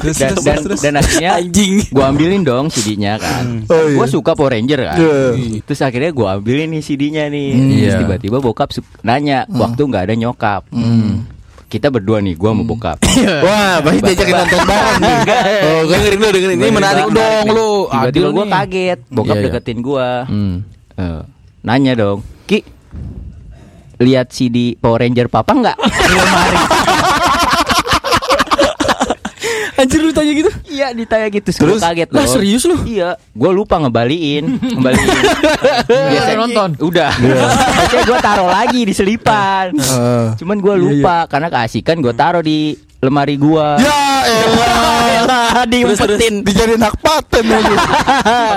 Dan, 0.00 0.14
terus, 0.14 0.44
dan, 0.46 0.58
dan 0.78 0.94
akhirnya 1.02 1.30
Anjing. 1.42 1.90
gua 1.90 2.14
ambilin 2.14 2.42
dong 2.42 2.70
CD-nya 2.70 3.18
kan. 3.18 3.66
Oh, 3.66 3.90
iya. 3.90 3.96
Gua 3.98 4.06
suka 4.06 4.38
Power 4.38 4.54
Ranger 4.54 4.80
kan. 4.86 4.96
Iya. 4.98 5.60
Terus 5.66 5.80
akhirnya 5.82 6.10
gua 6.14 6.38
ambilin 6.38 6.70
nih 6.70 6.82
CD-nya 6.82 7.26
nih. 7.26 7.48
Hmm. 7.50 7.68
Terus 7.68 7.94
Iya. 7.94 8.00
tiba-tiba 8.00 8.38
bokap 8.38 8.70
nanya, 9.02 9.44
waktu 9.50 9.82
nggak 9.82 10.04
ada 10.06 10.14
nyokap. 10.14 10.62
Kita 11.70 11.86
berdua 11.86 12.18
nih, 12.18 12.34
gua 12.34 12.50
Hmm. 12.50 12.60
sama 12.60 12.66
bokap. 12.66 12.98
Wah, 13.46 13.78
pasti 13.78 14.02
diajakin 14.02 14.34
nonton 14.34 14.60
bareng 14.60 14.98
nih. 14.98 15.14
Oh, 15.62 15.80
kan 15.86 15.96
Dengerin 15.96 16.18
dulu, 16.18 16.30
dengerin. 16.32 16.56
Ini 16.58 16.68
menarik 16.68 17.04
dong 17.08 17.46
lu. 17.48 17.70
Tiba-tiba 17.86 18.10
Adil 18.10 18.24
gua 18.28 18.46
kaget, 18.50 18.98
bokap 19.06 19.30
Iya, 19.30 19.38
iya. 19.38 19.44
deketin 19.46 19.78
gua. 19.80 20.08
Hmm. 20.26 20.54
Eh, 20.92 21.20
nanya 21.62 21.92
dong, 21.94 22.26
Ki, 22.44 22.66
lihat 23.96 24.28
CD 24.28 24.74
Power 24.74 24.98
Ranger 24.98 25.30
papa 25.30 25.54
nggak? 25.54 25.76
Di 25.78 26.10
lemari. 26.10 26.58
Anjir 29.76 30.00
lu 30.02 30.10
tanya 30.10 30.32
gitu. 30.34 30.50
Iya 30.80 30.96
ditanya 30.96 31.28
gitu, 31.28 31.48
terus 31.52 31.76
kaget 31.76 32.08
Lah 32.08 32.24
loh. 32.24 32.32
serius 32.32 32.64
lu? 32.64 32.72
Iya, 32.88 33.12
gua 33.36 33.52
lupa 33.52 33.76
ngebaliin, 33.76 34.48
ngebaliin. 34.80 35.12
Biasanya 35.84 36.38
nonton. 36.40 36.68
Udah. 36.80 37.12
Biasanya 37.20 38.04
gua 38.08 38.18
taruh 38.24 38.48
lagi 38.48 38.80
di 38.88 38.96
selipan. 38.96 39.76
Cuman 40.40 40.56
gua 40.56 40.80
lupa 40.80 41.28
karena 41.28 41.52
keasikan 41.52 42.00
gua 42.00 42.16
taruh 42.16 42.40
di 42.40 42.80
lemari 43.04 43.36
gua. 43.36 43.76
Ya 43.76 44.00
elah. 45.20 45.68
diumpetin. 45.68 46.40
Dijadiin 46.40 46.80
hak 46.80 46.96
paten 47.04 47.44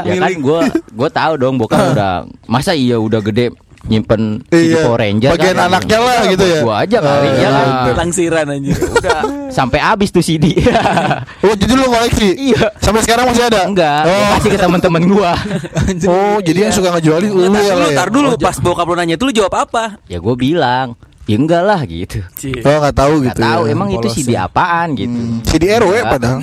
ya 0.08 0.16
kan 0.16 0.34
gua 0.40 0.60
gua 0.96 1.10
tahu 1.12 1.34
dong 1.36 1.60
bokap 1.60 1.92
udah 1.92 2.24
masa 2.48 2.72
iya 2.72 2.96
udah 2.96 3.20
gede 3.20 3.52
nyimpen 3.84 4.40
Iya. 4.48 4.80
Power 4.82 4.96
Ranger 4.98 5.30
Bagian 5.32 5.56
kan? 5.56 5.68
anaknya 5.68 5.98
lah 6.00 6.16
Udah, 6.18 6.32
gitu 6.32 6.46
ya. 6.46 6.60
Gua 6.64 6.76
aja 6.80 6.98
kali 6.98 7.12
Oh, 7.20 7.34
ya 7.34 7.50
kan. 7.50 7.68
iya. 7.68 7.94
Langsiran 7.94 8.46
anjir. 8.48 8.78
Udah 8.80 9.22
sampai 9.58 9.80
habis 9.80 10.10
tuh 10.10 10.22
CD. 10.22 10.46
Oh, 11.44 11.52
jadi 11.54 11.74
lu 11.74 11.86
koleksi? 11.86 12.28
Iya. 12.34 12.72
Sampai 12.78 13.04
sekarang 13.04 13.28
masih 13.28 13.44
ada? 13.46 13.68
Enggak, 13.68 14.08
Oh. 14.08 14.28
kasih 14.34 14.50
ke 14.50 14.60
teman-teman 14.60 15.04
gua. 15.06 15.32
Oh, 16.08 16.40
jadi 16.40 16.66
yang 16.66 16.74
suka 16.74 16.90
ngejualin 16.92 17.30
lu 17.30 17.44
Tar 17.50 17.60
ya 17.62 17.74
ya? 17.84 17.98
tar 17.98 18.10
dulu. 18.10 18.30
Pas 18.38 18.58
bokap 18.58 18.86
lu 18.86 18.96
nanya 18.96 19.16
itu 19.16 19.24
lu 19.24 19.34
jawab 19.34 19.54
apa? 19.60 20.00
ya 20.06 20.18
gua 20.18 20.34
bilang, 20.34 20.96
ya 21.24 21.36
enggak 21.40 21.64
lah 21.64 21.80
gitu. 21.88 22.20
Oh, 22.68 22.78
nggak 22.84 22.96
tahu 22.96 23.14
Nggak 23.24 23.36
gitu 23.36 23.42
tahu 23.48 23.64
ya. 23.64 23.72
emang 23.72 23.90
itu 23.96 24.00
polos 24.04 24.16
CD 24.16 24.32
apaan 24.36 24.88
gitu. 25.00 25.18
CD 25.48 25.64
RW 25.72 25.92
Enggak. 25.96 26.12
padahal. 26.20 26.40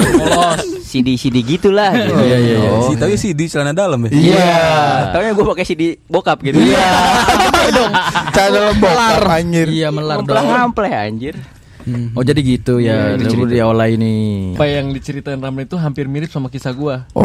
CD 0.80 1.08
CD 1.20 1.36
gitulah 1.44 1.92
gitu. 1.92 2.16
Iya, 2.16 2.38
iya, 2.40 2.56
iya. 2.64 2.70
Oh. 2.72 2.88
Si 2.88 2.96
tapi 2.96 3.14
sih 3.20 3.36
di 3.36 3.44
celana 3.46 3.76
dalam 3.76 4.00
ya. 4.08 4.10
Iya. 4.10 4.52
Taunya 5.12 5.32
gua 5.36 5.46
pakai 5.52 5.64
CD 5.68 5.82
bokap 6.08 6.40
gitu. 6.40 6.56
Iya. 6.58 6.88
dong. 7.76 7.92
Cara 8.32 8.58
lembok 8.72 8.92
anjir. 9.28 9.66
Iya 9.68 9.88
melar 9.92 10.24
dong. 10.24 10.34
ngampleh 10.48 10.92
anjir. 10.92 11.36
Oh 12.12 12.22
jadi 12.24 12.40
gitu 12.44 12.76
ya. 12.78 13.16
Iya, 13.16 13.24
itu 13.24 13.36
Dulu 13.36 13.44
di 13.48 13.58
awal 13.60 13.80
ini. 13.92 14.14
Apa 14.56 14.68
yang 14.68 14.92
diceritain 14.92 15.40
Ramli 15.40 15.64
itu 15.64 15.76
hampir 15.80 16.06
mirip 16.08 16.28
sama 16.32 16.52
kisah 16.52 16.72
gua. 16.76 17.08
Oh. 17.16 17.24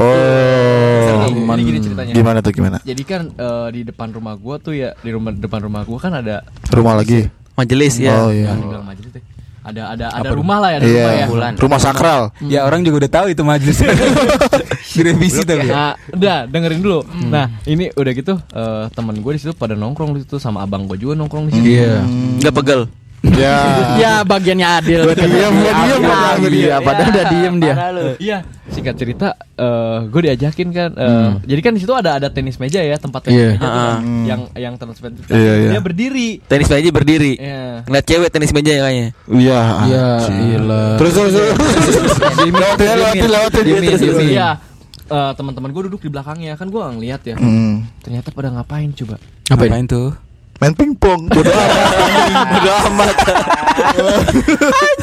Jadi 1.06 1.64
gini 1.64 1.80
ceritanya. 1.80 2.14
Gimana 2.16 2.40
tuh 2.44 2.52
gimana? 2.56 2.78
Jadi 2.84 3.04
kan 3.04 3.32
eh, 3.36 3.68
di 3.76 3.82
depan 3.84 4.12
rumah 4.16 4.36
gua 4.40 4.60
tuh 4.60 4.76
ya 4.76 4.96
di 5.00 5.12
rumah 5.12 5.32
depan 5.36 5.60
rumah 5.64 5.84
gua 5.84 6.00
kan 6.00 6.14
ada 6.16 6.44
Rumah 6.72 6.96
lagi. 7.04 7.45
Majelis 7.56 7.94
ya. 7.98 8.14
Oh 8.20 8.32
ya, 8.32 8.52
iya. 8.52 8.52
dibilang 8.56 8.86
majelis 8.86 9.12
deh. 9.16 9.24
Ada 9.66 9.98
ada 9.98 10.06
ada 10.14 10.30
rumah 10.30 10.62
lah 10.62 10.70
ya, 10.76 10.78
ada 10.78 10.86
Iya. 10.86 10.94
rumah 11.02 11.16
ya. 11.18 11.26
Bulan. 11.32 11.52
Rumah 11.58 11.80
sakral. 11.82 12.22
Ya 12.46 12.60
orang 12.68 12.86
juga 12.86 13.02
udah 13.02 13.12
tahu 13.12 13.26
itu 13.34 13.42
majelis. 13.42 13.82
Direvisi 14.96 15.42
tapi. 15.42 15.68
Nah, 15.68 15.98
udah 16.14 16.46
dengerin 16.46 16.80
dulu. 16.80 17.00
Nah, 17.28 17.50
ini 17.66 17.90
udah 17.92 18.12
gitu 18.14 18.34
eh, 18.38 18.84
teman 18.94 19.16
gue 19.18 19.32
di 19.36 19.40
situ 19.42 19.52
pada 19.58 19.74
nongkrong 19.74 20.16
di 20.16 20.20
situ 20.24 20.38
sama 20.38 20.62
abang 20.62 20.86
gue 20.86 20.96
juga 20.96 21.18
nongkrong 21.18 21.50
di 21.50 21.52
situ. 21.58 21.68
Iya. 21.82 22.04
Enggak 22.40 22.54
pegel. 22.62 22.82
Ya. 23.34 23.58
Ya 24.04 24.14
bagiannya 24.22 24.68
adil. 24.76 25.00
Gua 25.02 25.16
diem, 25.16 25.32
gua 25.56 25.72
diem, 25.74 26.02
Iya, 26.02 26.12
gua 26.36 26.50
diem. 26.50 26.66
Iya, 26.68 26.76
padahal 26.80 27.10
udah 27.10 27.26
diem 27.28 27.56
dia. 27.58 27.76
Iya, 28.16 28.38
singkat 28.68 28.96
cerita, 28.96 29.28
eh 29.56 29.98
gue 30.06 30.22
diajakin 30.22 30.68
kan. 30.70 30.90
eh, 30.94 31.30
Jadi 31.46 31.62
kan 31.62 31.72
di 31.72 31.80
situ 31.80 31.94
ada 31.94 32.18
ada 32.18 32.28
tenis 32.28 32.56
meja 32.56 32.80
ya, 32.80 32.96
tempat 32.96 33.26
tenis 33.26 33.36
Iya. 33.36 33.50
meja 33.56 33.68
kan, 33.68 34.00
yang 34.26 34.42
yang 34.54 34.74
tenis 34.76 35.00
meja. 35.00 35.20
Iya, 35.28 35.54
iya. 35.56 35.70
Dia 35.72 35.82
berdiri. 35.82 36.30
Tenis 36.44 36.68
meja 36.68 36.90
berdiri. 36.92 37.34
Iya. 37.36 37.86
Ngeliat 37.86 38.06
cewek 38.06 38.30
tenis 38.30 38.52
meja 38.52 38.72
ya 38.72 38.82
kayaknya. 38.84 39.08
Iya. 39.26 39.60
Iya, 39.86 40.06
iya. 40.28 40.60
Terus 40.98 41.12
terus 41.14 41.32
terus. 41.34 41.54
Lewatin 42.46 42.88
lewatin 42.92 43.30
lewatin. 43.30 43.66
Iya. 44.28 44.50
Eh, 45.06 45.32
teman-teman 45.38 45.70
gue 45.70 45.84
duduk 45.86 46.02
di 46.02 46.10
belakangnya 46.10 46.58
kan 46.58 46.66
gue 46.66 46.82
ngeliat 46.82 47.22
ya. 47.24 47.38
Hmm. 47.38 47.86
Ternyata 48.02 48.34
pada 48.34 48.50
ngapain 48.50 48.90
coba? 48.92 49.22
Ngapain 49.48 49.86
tuh? 49.86 50.18
Main 50.56 50.72
pingpong. 50.72 51.28
Bodoh 51.28 51.52
amat. 51.52 51.86
Bodo 52.48 52.72
amat. 52.88 53.16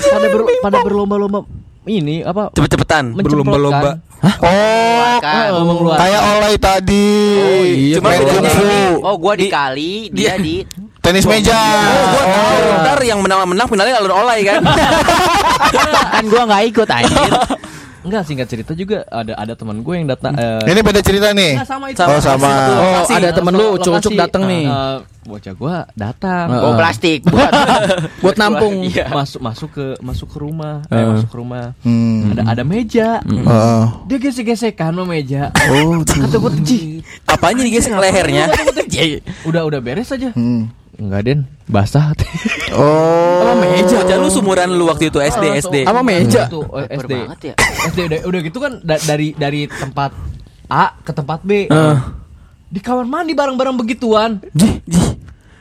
pada 0.03 0.27
ber- 0.29 0.49
pada 0.61 0.79
berlomba-lomba 0.81 1.41
ini 1.85 2.23
apa? 2.23 2.55
Cepet-cepetan. 2.55 3.12
Berlomba-lomba. 3.15 4.01
Oh, 4.23 5.19
Kan. 5.19 5.51
Mengeluarkan. 5.51 5.99
kayak 5.99 6.23
olay 6.23 6.55
tadi. 6.57 7.11
Oh, 7.37 7.62
iya. 7.67 7.97
Cuma 7.99 8.09
kungfu. 8.15 8.62
ini. 8.62 8.81
Oh, 9.03 9.15
gua 9.19 9.35
dikali, 9.35 10.09
dia 10.09 10.38
di 10.38 10.62
Tenis 11.03 11.27
meja. 11.27 11.59
Gua 12.15 12.23
tahu 12.23 12.67
ntar 12.81 12.99
yang 13.03 13.19
menang-menang 13.19 13.67
finalnya 13.67 13.99
alur 13.99 14.15
olay 14.15 14.47
kan. 14.47 14.62
kan 16.15 16.25
gua 16.31 16.43
nggak 16.47 16.62
ikut 16.71 16.88
anjir. 16.88 17.33
Enggak 18.03 18.23
singkat 18.27 18.47
cerita 18.47 18.73
juga 18.73 19.07
ada 19.07 19.33
ada 19.33 19.55
teman 19.55 19.79
gue 19.79 19.95
yang 19.95 20.07
datang 20.07 20.35
eh, 20.35 20.59
Ini 20.65 20.81
beda 20.83 21.01
cerita 21.01 21.31
nih. 21.31 21.55
Enggak, 21.55 21.69
sama 21.71 21.87
itu. 21.87 22.03
Oh, 22.03 22.19
sama. 22.19 22.51
Oh, 22.51 22.75
Lokasi. 22.99 23.12
ada 23.15 23.29
temen 23.31 23.53
lu 23.53 23.62
Lokasi. 23.62 23.77
ucuk-ucuk 23.79 24.12
dateng 24.19 24.43
nih. 24.45 24.65
Eh, 24.67 24.97
bocah 25.23 25.55
gua 25.55 25.77
datang. 25.95 26.47
Heeh. 26.51 26.62
Bawa 26.67 26.73
plastik 26.75 27.19
buat 27.25 27.53
Buat 28.27 28.37
nampung. 28.37 28.83
Iya. 28.83 29.07
Masuk 29.07 29.41
masuk 29.41 29.69
ke 29.71 29.87
masuk 30.03 30.29
ke 30.29 30.38
rumah, 30.38 30.83
eh, 30.87 30.99
Heeh. 30.99 31.09
masuk 31.15 31.29
ke 31.31 31.37
rumah. 31.38 31.67
Hmm. 31.87 32.35
Ada 32.35 32.43
ada 32.51 32.62
meja. 32.67 33.09
Heeh. 33.23 33.83
Dia 34.07 34.19
gesek-gesekan 34.19 34.91
sama 34.91 35.07
meja. 35.07 35.55
Oh, 35.71 36.03
Kata 36.03 36.37
gue 36.37 36.53
"Ji, 36.67 36.81
Apanya 37.25 37.62
digesek 37.62 37.95
lehernya? 37.95 38.51
udah 39.49 39.62
udah 39.62 39.79
beres 39.79 40.11
aja. 40.11 40.35
Hmm. 40.35 40.69
Enggak, 41.03 41.21
Den. 41.27 41.41
Basah. 41.67 42.15
Oh. 42.73 43.45
Sama 43.45 43.69
meja. 43.69 44.01
Bocah 44.01 44.17
lu 44.17 44.29
sumuran 44.33 44.65
lu 44.73 44.88
waktu 44.88 45.12
itu 45.12 45.21
SD 45.21 45.61
SD. 45.61 45.77
Sama 45.85 46.01
meja. 46.01 46.49
Tuh, 46.49 46.65
eh, 46.73 46.88
SD. 46.88 47.12
banget 47.21 47.41
ya. 47.45 47.55
SD 47.85 47.99
udah, 48.09 48.19
udah 48.25 48.41
gitu 48.41 48.59
kan 48.59 48.73
da- 48.81 49.05
dari 49.05 49.37
dari 49.37 49.69
tempat 49.69 50.09
A 50.73 50.97
ke 50.97 51.12
tempat 51.12 51.45
B. 51.45 51.69
Eh. 51.69 51.97
Di 52.65 52.81
kamar 52.81 53.05
mandi 53.05 53.37
bareng-bareng 53.37 53.77
begituan. 53.77 54.41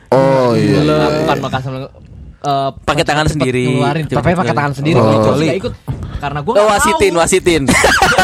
Oh 0.08 0.56
iya. 0.56 0.88
Nah, 0.88 1.10
bukan 1.20 1.38
makan 1.44 1.60
sama 1.60 1.78
eh, 1.84 2.70
Pakai 2.80 3.04
tangan 3.04 3.28
cepet 3.28 3.36
sendiri. 3.36 3.64
Ngeluarin, 3.68 4.06
Cepet 4.08 4.36
pakai 4.40 4.56
tangan 4.56 4.74
sendiri 4.74 4.96
Oh. 4.96 5.12
gitu. 5.12 5.28
Nggak 5.36 5.60
ikut 5.60 5.74
karena 6.22 6.40
gue 6.40 6.54
Oh, 6.54 6.68
wasitin, 6.70 7.14
wasitin. 7.18 7.62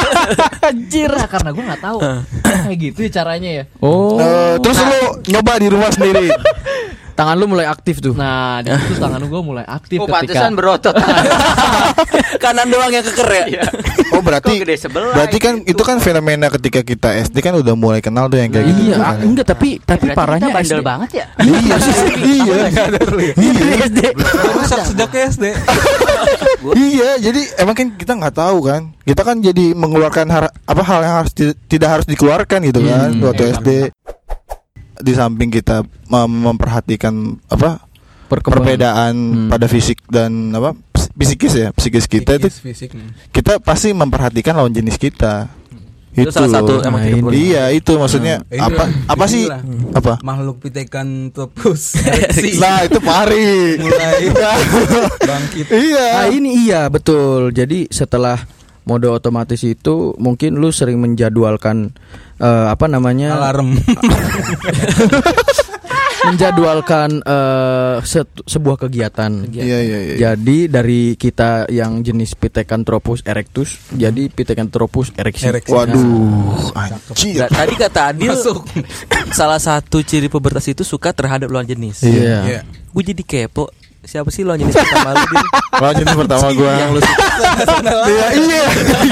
Anjir, 0.70 1.12
nah, 1.12 1.28
karena 1.28 1.50
gue 1.52 1.64
nggak 1.66 1.82
tahu 1.82 1.98
kayak 2.40 2.78
gitu 2.80 3.00
ya 3.04 3.12
caranya 3.12 3.50
ya. 3.52 3.64
Oh. 3.84 4.16
Eh, 4.16 4.56
terus 4.62 4.80
lu 4.80 5.00
nyoba 5.28 5.60
di 5.60 5.68
rumah 5.68 5.92
sendiri. 5.92 6.32
Tangan 7.18 7.34
lu 7.34 7.50
mulai 7.50 7.66
aktif 7.66 7.98
tuh. 7.98 8.14
Nah, 8.14 8.62
di 8.62 8.70
situ 8.70 9.02
tangan 9.02 9.18
gue 9.20 9.42
mulai 9.42 9.66
aktif 9.66 9.98
Oh, 9.98 10.06
ketika 10.06 10.22
pantesan 10.38 10.52
berotot. 10.54 10.94
Kanan 12.44 12.70
doang 12.70 12.88
yang 12.88 13.02
keker 13.02 13.26
ya. 13.50 13.66
Oh 14.10 14.22
berarti 14.22 14.62
gede 14.62 14.78
sebelah 14.78 15.14
berarti 15.14 15.38
kan 15.38 15.54
itu 15.60 15.82
kan 15.82 15.98
fenomena 15.98 16.48
ketika 16.50 16.80
kita 16.82 17.18
SD 17.20 17.42
kan 17.42 17.54
udah 17.56 17.74
mulai 17.74 18.00
kenal 18.00 18.26
tuh 18.28 18.38
yang 18.38 18.48
kayak 18.48 18.66
gitu. 18.68 18.82
Iya, 18.88 18.98
kan. 19.00 19.18
enggak 19.20 19.46
tapi 19.48 19.70
tapi 19.80 20.06
Berarti 20.06 20.16
parahnya 20.16 20.48
kita 20.48 20.56
bandel 20.56 20.78
SD. 20.78 20.86
banget 20.86 21.10
ya. 21.12 21.26
Iya 21.40 21.76
sih. 21.84 21.94
Iya. 22.16 22.56
Iya. 23.36 23.76
SD. 23.84 24.00
Rusak 24.54 24.80
sejak 24.86 25.10
SD. 25.28 25.46
Iya, 26.68 27.22
jadi 27.22 27.42
emang 27.58 27.74
kan 27.74 27.88
kita 27.94 28.14
nggak 28.14 28.36
tahu 28.36 28.58
kan. 28.64 28.92
Kita 29.02 29.22
kan 29.22 29.40
jadi 29.40 29.72
mengeluarkan 29.74 30.26
har- 30.28 30.54
apa 30.60 30.82
hal 30.84 31.00
yang 31.02 31.16
harus 31.18 31.32
ti- 31.32 31.56
tidak 31.68 31.90
harus 31.92 32.06
dikeluarkan 32.06 32.60
gitu 32.64 32.82
kan 32.84 33.10
waktu 33.20 33.44
SD. 33.56 33.70
Di 34.98 35.12
samping 35.12 35.50
kita 35.50 35.82
mem- 36.06 36.42
memperhatikan 36.46 37.14
apa 37.46 37.84
perbedaan 38.28 39.14
Hmm. 39.16 39.48
pada 39.48 39.66
fisik 39.66 40.04
dan 40.06 40.32
apa 40.52 40.74
ps- 40.74 41.10
psikis 41.14 41.54
ya 41.56 41.70
psikis 41.72 42.06
kita 42.06 42.36
itu 42.36 42.48
Psikis, 42.48 42.60
fisik 42.62 42.90
nih. 42.92 43.08
kita 43.32 43.58
pasti 43.58 43.92
memperhatikan 43.92 44.54
lawan 44.54 44.72
jenis 44.72 44.96
kita 44.96 45.48
Itu 46.12 46.34
salah 46.34 46.50
satu 46.58 46.82
emang 46.82 46.98
Nah, 47.00 47.22
boleh. 47.22 47.38
iya 47.38 47.64
itu 47.70 47.94
maksudnya 47.94 48.42
Ini 48.44 48.58
apa 48.60 48.84
lah, 48.84 49.06
apa 49.08 49.26
sih 49.28 49.46
apa 49.94 50.18
Makhluk 50.20 50.58
pitekan 50.60 51.30
topus. 51.30 51.94
ereksi. 52.02 52.58
nah 52.58 52.82
itu 52.82 52.98
pari 53.00 53.78
mulai 53.78 54.26
bangkit. 55.30 55.66
iya 55.70 56.08
Nah 56.16 56.28
ini 56.28 56.50
iya 56.60 56.82
betul. 56.88 57.54
Jadi 57.54 57.86
setelah 57.88 58.42
mode 58.84 59.06
otomatis 59.06 59.62
itu 59.62 60.18
mungkin 60.18 60.58
lu 60.58 60.68
sering 60.70 60.98
menjadwalkan 60.98 61.94
eh, 62.38 62.66
apa 62.68 62.86
namanya 62.86 63.36
Alarm. 63.36 63.78
menjadwalkan 66.20 67.22
eh, 67.22 67.96
se- 68.04 68.26
sebuah 68.44 68.76
kegiatan. 68.80 69.48
iya 69.48 69.80
iya 69.80 69.98
iya 70.04 70.16
Jadi 70.20 70.68
dari 70.68 71.14
kita 71.14 71.70
yang 71.70 72.02
jenis 72.02 72.34
Pithecanthropus 72.34 73.22
erectus 73.24 73.78
jadi 73.90 74.28
Pithecanthropus 74.28 75.14
erectus. 75.14 75.46
Ereksi. 75.46 75.72
waduh 75.72 76.74
anjir 76.74 77.40
Nah, 77.40 77.50
tadi 77.50 77.74
kata 77.78 78.02
Adil 78.12 78.34
Masuk. 78.34 78.66
salah 79.32 79.62
satu 79.62 80.02
ciri 80.02 80.28
pubertas 80.28 80.66
itu 80.66 80.82
suka 80.82 81.14
terhadap 81.14 81.48
lawan 81.48 81.64
jenis. 81.66 82.02
Iya. 82.02 82.38
Iya. 82.44 82.62
Gue 82.90 83.04
jadi 83.06 83.22
kepo. 83.22 83.70
Siapa 84.08 84.30
sih 84.30 84.42
lawan 84.42 84.58
jenis 84.58 84.72
pertama 84.80 85.12
lu? 85.12 85.26
Dil? 85.28 85.46
lawan 85.74 85.94
jenis 85.94 86.16
pertama 86.18 86.48
gua 86.50 86.72
Yang 86.74 86.90
lu 86.90 87.00
suka. 87.02 87.26
iya 88.08 88.28
iya 88.34 88.64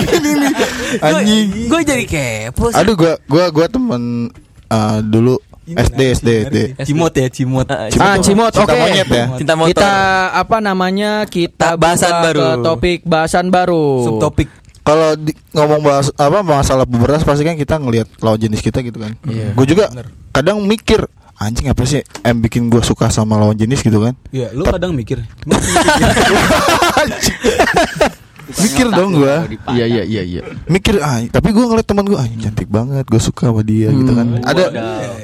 ini 0.09 0.31
nih 0.33 0.51
anjing 0.99 1.47
Gue 1.67 1.81
jadi 1.83 2.03
kepo. 2.03 2.71
sih. 2.71 2.77
aduh 2.77 2.95
gua 2.95 3.13
gua 3.25 3.45
gua 3.49 3.65
temen 3.67 4.31
eh, 4.65 4.99
dulu 5.03 5.35
SD 5.65 5.99
SD 6.15 6.29
SD 6.45 6.57
Cimot 6.83 7.09
ya, 7.11 7.25
cimot. 7.27 7.65
Ah, 7.67 7.89
Ah, 7.91 8.15
Cimot, 8.15 8.53
oke. 8.53 8.69
monyet 8.71 9.09
ya 9.09 9.25
Cinta 9.35 9.53
motor. 9.53 9.73
Kita 9.73 9.91
apa 10.31 10.57
namanya? 10.59 11.25
Kita 11.25 11.73
Ta- 11.73 11.75
bahasan 11.75 12.13
baru. 12.21 12.37
ke 12.37 12.49
topik 12.61 12.99
bahasan 13.03 13.45
baru. 13.49 13.85
Subtopik. 14.05 14.49
kalau 14.79 15.17
ngomong 15.49 15.81
bahas 15.81 16.13
apa 16.13 16.39
masalah 16.39 16.85
pubertas 16.85 17.25
pasti 17.25 17.41
kan 17.41 17.57
kita 17.57 17.75
ngelihat 17.75 18.05
lawan 18.21 18.37
jenis 18.37 18.61
kita 18.61 18.79
gitu 18.79 18.95
kan. 18.95 19.17
Iya. 19.25 19.51
Gue 19.51 19.65
juga 19.65 19.89
kadang 20.29 20.61
mikir 20.61 21.09
anjing 21.35 21.67
apa 21.67 21.83
sih 21.83 21.99
yang 22.23 22.39
bikin 22.39 22.71
gue 22.71 22.79
suka 22.79 23.11
sama 23.11 23.35
lawan 23.35 23.59
jenis 23.59 23.83
gitu 23.83 23.99
kan? 23.99 24.15
Iya, 24.31 24.55
lu 24.55 24.63
kadang 24.63 24.95
mikir. 24.95 25.19
mikir 28.47 28.87
dong 28.89 29.11
gue, 29.15 29.35
Iya 29.69 29.85
iya 29.85 30.03
iya 30.03 30.21
iya. 30.23 30.41
mikir 30.65 30.97
ah 30.99 31.19
tapi 31.25 31.49
gue 31.49 31.61
ngeliat 31.61 31.83
teman 31.83 32.03
gue 32.03 32.15
anjing 32.15 32.41
cantik 32.41 32.67
banget, 32.67 33.03
gue 33.03 33.17
suka 33.19 33.49
sama 33.49 33.61
dia 33.61 33.89
gitu 33.89 34.11
kan. 34.11 34.27
Ada 34.39 34.63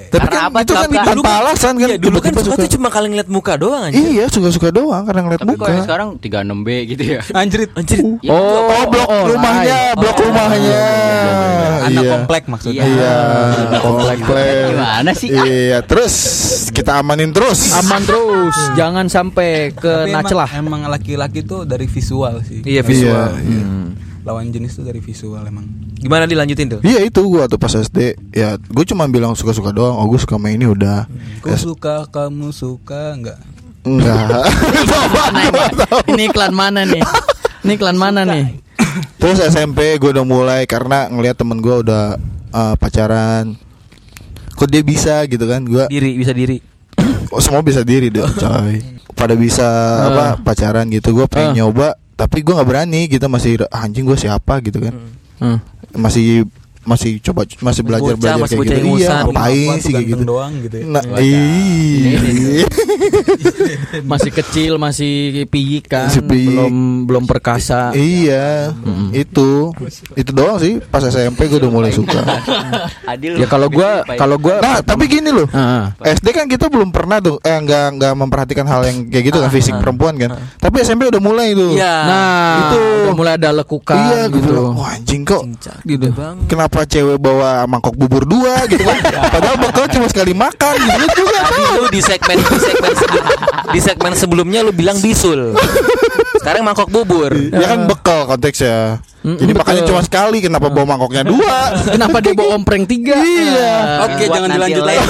tapi 0.07 0.17
Karena 0.21 0.29
kan 0.29 0.43
apa 0.43 0.57
itu 0.59 0.73
kan 0.73 0.87
Apa? 0.87 1.03
tanpa 1.05 1.31
alasan 1.39 1.73
kan. 1.75 1.87
Iya, 1.87 1.97
dulu 1.97 2.17
kan 2.17 2.31
tiba-tiba 2.31 2.47
suka 2.51 2.61
tuh 2.61 2.71
cuma 2.71 2.87
kali 2.87 3.07
ngeliat 3.07 3.29
muka 3.29 3.53
doang 3.55 3.83
aja. 3.83 3.95
Iya 3.95 4.25
suka-suka 4.27 4.69
doang 4.69 5.03
karena 5.03 5.21
ngeliat 5.21 5.39
Tapi 5.39 5.51
kok 5.51 5.59
muka. 5.59 5.71
yang 5.71 5.83
sekarang 5.83 6.07
36B 6.17 6.67
gitu 6.87 7.03
ya. 7.09 7.21
Anjrit. 7.33 7.69
Anjir. 7.73 7.99
Ya, 8.21 8.31
Oh, 8.31 8.83
blok 8.87 9.07
oh, 9.07 9.23
rumahnya, 9.29 9.77
lain. 9.87 9.95
blok 9.97 10.17
rumahnya. 10.17 10.83
Anak 11.81 11.91
Iya. 11.97 12.11
komplek 12.11 12.43
maksudnya. 12.45 12.83
Iya, 12.83 13.15
komplek. 13.79 14.17
Gimana 14.69 15.11
sih? 15.11 15.29
Iya, 15.29 15.79
terus 15.81 16.13
kita 16.71 16.97
amanin 16.97 17.31
terus. 17.31 17.73
Aman 17.73 18.01
terus, 18.03 18.55
jangan 18.73 19.05
sampai 19.07 19.73
ke 19.73 19.89
Tapi 20.05 20.13
nacelah. 20.13 20.49
emang 20.53 20.85
laki-laki 20.85 21.41
tuh 21.41 21.63
dari 21.63 21.85
visual 21.85 22.41
sih. 22.43 22.61
Iya, 22.61 22.81
visual. 22.81 23.10
Iya, 23.11 23.23
iya. 23.43 23.65
Lawan 24.21 24.49
jenis 24.49 24.77
tuh 24.77 24.83
dari 24.83 24.99
visual 24.99 25.41
emang. 25.41 25.65
Gimana 25.97 26.25
dilanjutin 26.25 26.67
tuh? 26.69 26.79
Iya 26.81 27.01
itu 27.03 27.21
gua 27.25 27.45
tuh 27.45 27.57
pas 27.57 27.69
SD 27.69 28.13
ya 28.31 28.53
gue 28.55 28.85
cuma 28.85 29.05
bilang 29.05 29.33
suka-suka 29.33 29.69
doang. 29.69 29.93
Oh 29.93 30.05
gue 30.05 30.17
suka 30.17 30.37
sama 30.37 30.49
ini 30.49 30.63
udah. 30.63 31.09
Ku 31.39 31.49
Ya, 31.49 31.57
suka, 31.57 32.05
kamu 32.07 32.49
suka 32.51 33.13
enggak? 33.13 33.37
enggak. 33.81 34.45
Ini? 35.33 35.43
Ini 36.07 36.23
iklan 36.27 36.53
mana 36.53 36.85
nih? 36.85 37.01
Ini 37.61 37.71
iklan 37.73 37.97
mana 37.97 38.21
nih? 38.23 38.61
terus 39.17 39.37
SMP 39.39 39.97
gue 39.97 40.09
udah 40.11 40.21
mulai 40.21 40.65
karena 40.65 41.05
ngelihat 41.07 41.37
temen 41.37 41.57
gue 41.57 41.81
udah 41.81 42.17
uh, 42.51 42.73
pacaran. 42.75 43.57
Kok 44.51 44.67
dia 44.67 44.81
bisa 44.81 45.25
gitu 45.25 45.45
kan? 45.45 45.65
Gua 45.65 45.85
Diri 45.87 46.13
bisa 46.13 46.29
diri. 46.29 46.61
oh, 47.29 47.41
semua 47.41 47.61
bisa 47.61 47.81
diri 47.81 48.09
deh, 48.09 48.21
coy. 48.21 48.77
Pada 49.11 49.33
bisa 49.33 49.65
apa 50.03 50.25
pacaran 50.37 50.85
gitu. 50.89 51.13
Gue 51.15 51.25
pengen 51.25 51.49
Ah. 51.49 51.57
nyoba 51.57 51.87
tapi 52.21 52.45
gue 52.45 52.53
nggak 52.53 52.69
berani. 52.69 53.09
Kita 53.09 53.25
masih 53.25 53.65
"Ah, 53.73 53.89
anjing 53.89 54.05
gue 54.05 54.13
siapa 54.13 54.61
gitu 54.61 54.77
kan. 54.77 54.93
Hmm. 55.41 55.57
Masih 55.97 56.45
masih 56.81 57.21
coba 57.21 57.45
masih 57.61 57.81
belajar 57.81 58.13
bocah, 58.13 58.19
belajar 58.19 58.41
masih 58.41 58.55
kayak 58.57 58.69
gitu. 58.73 58.97
Iya, 58.97 59.09
Apa 59.11 59.29
ngapain 59.29 59.77
sih 59.79 59.91
kayak 59.91 60.07
gitu. 60.07 60.23
doang 60.23 60.51
gitu 60.59 60.75
ya. 60.75 60.85
Nah, 60.87 61.03
iya. 61.17 62.65
Masih 64.03 64.31
kecil, 64.31 64.71
masih 64.77 65.13
piyi 65.47 65.79
kan, 65.81 66.07
Masih 66.07 66.23
piyi. 66.23 66.47
belum 66.47 66.73
belum 67.05 67.23
perkasa. 67.25 67.91
Iya, 67.93 68.71
itu 69.11 69.71
itu 70.15 70.31
doang 70.31 70.57
sih. 70.57 70.79
Pas 70.81 71.03
SMP 71.03 71.47
gue 71.47 71.59
udah 71.59 71.71
mulai 71.71 71.91
suka. 71.91 72.19
Adil. 73.11 73.37
Ya 73.37 73.45
kalau 73.45 73.67
gua 73.67 74.01
kalau 74.07 74.37
gua 74.37 74.59
Nah, 74.61 74.79
tapi 74.81 75.07
gini 75.07 75.29
loh. 75.29 75.47
Ah, 75.51 75.91
SD 75.99 76.31
kan 76.31 76.45
kita 76.45 76.67
belum 76.67 76.89
pernah 76.89 77.19
tuh, 77.19 77.37
eh 77.41 77.57
nggak 77.57 77.99
nggak 77.99 78.13
memperhatikan 78.15 78.65
hal 78.65 78.81
yang 78.83 79.07
kayak 79.07 79.23
gitu 79.27 79.37
kan 79.39 79.49
fisik 79.49 79.75
perempuan 79.77 80.15
kan. 80.15 80.37
Tapi 80.57 80.75
SMP 80.81 81.07
udah 81.07 81.21
mulai 81.21 81.51
tuh. 81.51 81.75
Iya. 81.75 81.95
Nah, 82.03 82.55
Itu. 82.63 82.79
udah 83.07 83.15
mulai 83.15 83.33
ada 83.35 83.49
lekukan 83.53 83.97
Iya, 83.97 84.21
gitu. 84.29 84.49
bilang, 84.49 84.75
wah 84.75 84.91
anjing 84.91 85.21
kok. 85.23 85.41
Gitu. 85.83 86.07
Bang. 86.13 86.37
Kenapa 86.71 86.87
cewek 86.87 87.19
bawa 87.19 87.67
mangkok 87.67 87.99
bubur 87.99 88.23
dua 88.23 88.63
gitu 88.63 88.79
kan? 88.79 88.95
Padahal 89.35 89.59
bekal 89.59 89.91
cuma 89.91 90.07
sekali 90.07 90.31
makan 90.31 90.79
gitu 90.79 91.27
juga. 91.27 91.39
Tadi 91.43 91.63
lu 91.67 91.83
di 91.91 91.99
segmen 91.99 92.37
di 92.39 92.57
segmen 92.57 92.93
sebelum- 92.95 93.27
di 93.67 93.79
segmen 93.83 94.13
sebelumnya 94.15 94.59
lu 94.63 94.71
bilang 94.71 94.95
bisul. 94.97 95.51
Sekarang 96.39 96.63
mangkok 96.63 96.87
bubur. 96.87 97.35
Ya 97.51 97.75
kan 97.75 97.91
bekal 97.91 98.23
konteksnya. 98.23 99.03
Mm, 99.21 99.37
Jadi 99.37 99.51
betul. 99.53 99.61
makannya 99.61 99.83
cuma 99.85 100.01
sekali, 100.01 100.37
kenapa 100.41 100.67
bawa 100.67 100.85
mangkoknya 100.87 101.21
dua? 101.21 101.57
Kenapa 101.93 102.17
dia 102.19 102.33
bawa 102.33 102.57
ompreng 102.57 102.89
tiga? 102.89 103.13
Iya. 103.13 103.73
Oke, 104.09 104.25
Buat 104.25 104.33
jangan 104.33 104.49
dilanjut 104.49 104.81
lagi. 104.81 105.05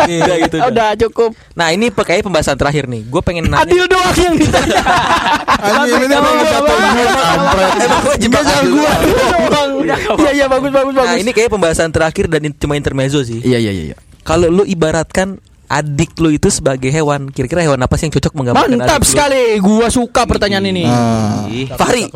Udah 0.00 0.36
gitu. 0.48 0.56
dah. 0.56 0.68
Udah 0.72 0.88
cukup. 0.96 1.30
Nah, 1.52 1.68
ini 1.70 1.92
pakai 1.92 2.24
pembahasan 2.24 2.56
terakhir 2.56 2.88
nih. 2.88 3.04
Gue 3.04 3.20
pengen 3.20 3.52
nanya. 3.52 3.68
Adil 3.68 3.84
doang 3.84 4.16
yang 4.16 4.32
ditanya. 4.32 4.80
Anjing 5.60 6.02
ini 6.02 6.14
bagus. 6.14 6.48
gue 6.48 7.04
kampret. 7.20 7.70
Emang 7.84 8.00
gua 8.00 8.14
jebak 8.16 8.44
gua. 8.64 8.92
Iya 10.16 10.30
iya 10.32 10.46
bagus 10.48 10.70
bagus 10.72 10.94
bagus. 10.96 11.08
Nah, 11.12 11.20
ini 11.20 11.30
kayak 11.30 11.50
pembahasan 11.52 11.92
terakhir 11.92 12.32
dan 12.32 12.48
cuma 12.56 12.74
intermezzo 12.74 13.20
sih. 13.20 13.44
Iya 13.44 13.60
iya 13.60 13.72
iya. 13.72 13.84
iya. 13.92 13.96
Kalau 14.24 14.48
lu 14.48 14.64
ibaratkan 14.64 15.36
adik 15.68 16.16
lu 16.16 16.32
itu 16.32 16.48
sebagai 16.48 16.88
hewan, 16.88 17.28
kira-kira 17.28 17.60
hewan 17.60 17.78
apa 17.78 17.94
sih 17.94 18.08
yang 18.08 18.14
cocok 18.16 18.32
menggambarkan 18.32 18.72
Mantap 18.74 18.96
adik 18.96 19.04
lu? 19.04 19.10
sekali. 19.12 19.42
Gua 19.60 19.86
suka 19.86 20.24
pertanyaan 20.24 20.64
ini. 20.64 20.88
Ah. 20.88 21.44
Fahri. 21.76 22.08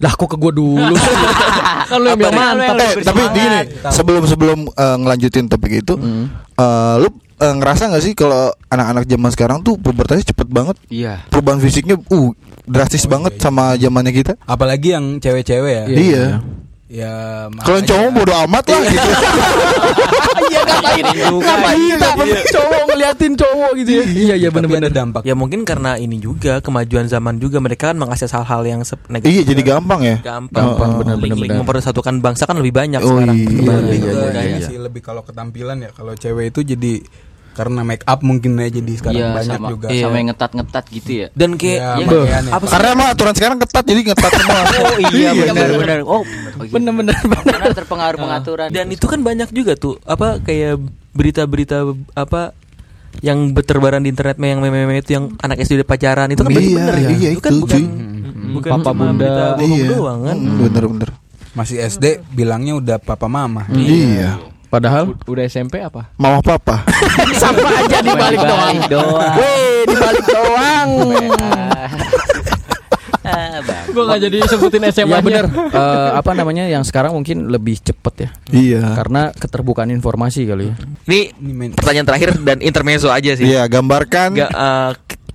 Lah 0.00 0.12
kok 0.16 0.32
ke 0.32 0.36
gua 0.40 0.52
dulu 0.52 0.94
sih? 0.96 1.14
kan 1.92 1.98
lu 2.00 2.08
yang 2.08 2.32
mantap. 2.32 2.76
Eh, 2.80 3.04
tapi 3.04 3.20
gini, 3.36 3.58
sebelum 3.92 4.24
sebelum 4.24 4.58
eh, 4.66 4.96
ngelanjutin 4.96 5.46
topik 5.46 5.84
itu, 5.84 5.94
eh, 6.56 6.94
lu 6.98 7.08
eh, 7.36 7.54
ngerasa 7.56 7.92
nggak 7.92 8.04
sih 8.04 8.12
kalau 8.16 8.48
anak-anak 8.68 9.04
zaman 9.04 9.30
sekarang 9.32 9.58
tuh 9.60 9.76
pubertasnya 9.76 10.32
cepet 10.32 10.48
banget, 10.48 10.76
Iya. 10.88 11.24
perubahan 11.28 11.60
fisiknya, 11.60 11.96
uh, 12.00 12.30
drastis 12.64 13.04
banget 13.04 13.36
sama 13.40 13.76
zamannya 13.76 14.12
kita. 14.12 14.32
Apalagi 14.44 14.96
yang 14.96 15.20
cewek-cewek 15.20 15.72
ya. 15.72 15.84
Iya. 15.88 16.24
Ya 16.90 17.46
Kalau 17.62 17.80
cowok 17.80 18.08
bodo 18.12 18.34
amat 18.44 18.64
lah 18.66 18.82
gitu. 18.82 19.10
Iya 20.50 20.60
ngapain? 20.66 21.04
Ngapain 21.38 21.94
kita 21.94 22.42
cowok 22.50 22.82
ngeliatin 22.90 23.32
cowok 23.38 23.70
gitu 23.78 23.90
ya? 23.92 24.04
Iya 24.04 24.34
iya 24.36 24.48
benar-benar. 24.50 24.90
dampak. 24.90 25.22
Ya 25.22 25.38
mungkin 25.38 25.62
karena 25.62 25.94
ini 25.94 26.18
juga 26.18 26.58
kemajuan 26.58 27.06
zaman 27.06 27.38
juga 27.38 27.62
mereka 27.62 27.94
kan 27.94 27.96
mengakses 27.96 28.34
hal-hal 28.34 28.66
yang 28.66 28.80
negatif. 29.06 29.30
iya, 29.30 29.42
jadi 29.46 29.62
gampang 29.64 30.00
ya. 30.02 30.16
gampang, 30.18 30.50
Gampang, 30.66 30.90
benar, 30.98 31.14
Link- 31.14 31.22
benar, 31.22 31.36
link 31.38 31.46
benar. 31.46 31.60
mempersatukan 31.62 32.14
bangsa 32.18 32.42
kan 32.44 32.58
lebih 32.58 32.74
banyak 32.74 32.98
Oh, 32.98 33.08
sekarang. 33.14 33.36
iya, 33.38 33.46
iya, 33.46 34.12
iya, 34.34 34.42
iya. 34.50 34.66
sih 34.66 34.76
lebih 34.76 34.98
kalau 35.00 35.22
ketampilan 35.22 35.78
ya. 35.78 35.90
Kalau 35.94 36.12
cewek 36.12 36.50
itu 36.50 36.66
jadi 36.66 36.92
karena 37.60 37.80
make 37.82 38.00
up 38.02 38.20
mungkin 38.20 38.56
ya 38.56 38.72
jadi 38.72 38.92
sekarang 38.94 39.20
Iya, 39.20 39.28
banyak 39.36 39.52
sama, 39.54 39.68
juga. 39.68 39.86
Iya. 39.86 40.02
sama 40.02 40.16
yang 40.16 40.28
ngetat-ngetat 40.32 40.84
gitu 40.90 41.10
ya. 41.12 41.26
Dan 41.30 41.50
kayak 41.54 41.76
Iya, 41.76 41.92
ya, 41.92 42.06
pakaian 42.08 42.40
ya. 42.40 42.52
apa? 42.56 42.64
Karena 42.66 42.88
emang 42.90 43.08
aturan 43.12 43.34
sekarang 43.34 43.58
ketat, 43.60 43.84
jadi 43.84 44.00
ngetat 44.02 44.32
semua. 44.32 44.60
Oh 44.80 44.96
iya 45.12 45.30
benar-benar. 45.36 45.98
Oh, 46.02 46.22
Bener-bener 46.62 47.16
benar 47.20 47.60
terpengaruh 47.74 48.16
pengaturan. 48.18 48.68
Dan 48.70 48.86
itu 48.88 49.04
kan 49.04 49.20
banyak 49.20 49.48
juga 49.50 49.76
tuh 49.76 50.00
apa 50.02 50.40
kayak 50.40 50.80
berita-berita 51.12 51.84
apa 52.14 52.56
yang 53.20 53.50
berterbaran 53.50 54.00
di 54.00 54.08
internet 54.08 54.38
yang 54.38 54.58
meme-meme 54.58 54.96
itu 54.96 55.12
yang 55.12 55.36
anak 55.36 55.60
SD 55.60 55.76
udah 55.76 55.88
pacaran 55.88 56.30
itu 56.30 56.40
kan 56.40 56.50
Iya, 56.50 56.62
bener 56.72 56.94
ya. 56.96 57.08
iya, 57.12 57.28
itu 57.30 57.40
kan 57.40 57.52
itu, 57.52 57.60
bukan 57.60 57.82
bukan 58.50 58.70
Papa 58.72 58.90
bunda. 58.96 59.30
bohong 59.52 59.68
Iya. 59.76 59.88
doang 59.90 60.18
kan. 60.24 60.36
Hmm, 60.38 60.58
Bener-bener. 60.64 61.10
Masih 61.50 61.76
SD 61.82 62.04
bilangnya 62.30 62.74
udah 62.74 62.96
papa 62.96 63.26
mama. 63.26 63.66
Iya. 63.68 64.38
Padahal 64.70 65.18
Udah 65.26 65.44
SMP 65.44 65.78
apa? 65.78 66.14
Mama 66.14 66.38
papa. 66.38 66.86
sama 67.42 67.58
aja 67.76 67.98
dibalik 67.98 68.38
doang. 68.38 68.76
Doang. 68.86 69.34
Weh, 69.36 69.82
dibalik 69.84 70.24
doang. 70.24 70.90
Ah, 73.20 73.60
bang. 73.60 73.84
Gue 73.92 74.00
gak 74.02 74.20
jadi 74.22 74.38
sebutin 74.48 74.80
SMA 74.88 75.12
Ya 75.12 75.20
bener 75.20 75.44
Eh, 75.52 76.10
Apa 76.16 76.32
namanya 76.32 76.64
Yang 76.64 76.88
sekarang 76.88 77.12
mungkin 77.12 77.46
lebih 77.46 77.76
cepet 77.76 78.14
ya 78.16 78.28
Iya. 78.50 78.96
Karena 78.96 79.28
keterbukaan 79.30 79.92
informasi 79.92 80.48
kali 80.48 80.72
ya 80.72 80.74
Ini 81.04 81.20
pertanyaan 81.76 82.08
terakhir 82.08 82.30
dan 82.40 82.58
intermezzo 82.58 83.12
aja 83.12 83.36
sih. 83.36 83.44
Iya, 83.44 83.68
gambarkan 83.68 84.34
k- 84.34 84.50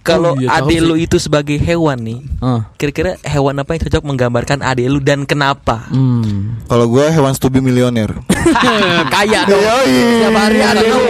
kalau 0.06 0.38
oh, 0.38 0.42
iya, 0.42 0.62
ade 0.62 0.78
lu 0.86 0.94
itu 0.94 1.18
sebagai 1.18 1.58
hewan 1.58 1.98
nih, 1.98 2.20
uh. 2.38 2.62
kira-kira 2.78 3.18
hewan 3.26 3.58
apa 3.58 3.74
yang 3.74 3.82
cocok 3.90 4.04
menggambarkan 4.06 4.62
ade 4.62 4.86
lu 4.86 5.02
dan 5.02 5.26
kenapa? 5.26 5.90
Hmm. 5.90 6.62
Kalau 6.70 6.86
gue 6.86 7.10
hewan 7.10 7.34
stubi 7.34 7.58
milioner. 7.58 8.14
Kaya 9.14 9.50
dong. 9.50 9.66
Hari 10.36 10.62
ada 10.62 10.82
Lu? 10.86 11.02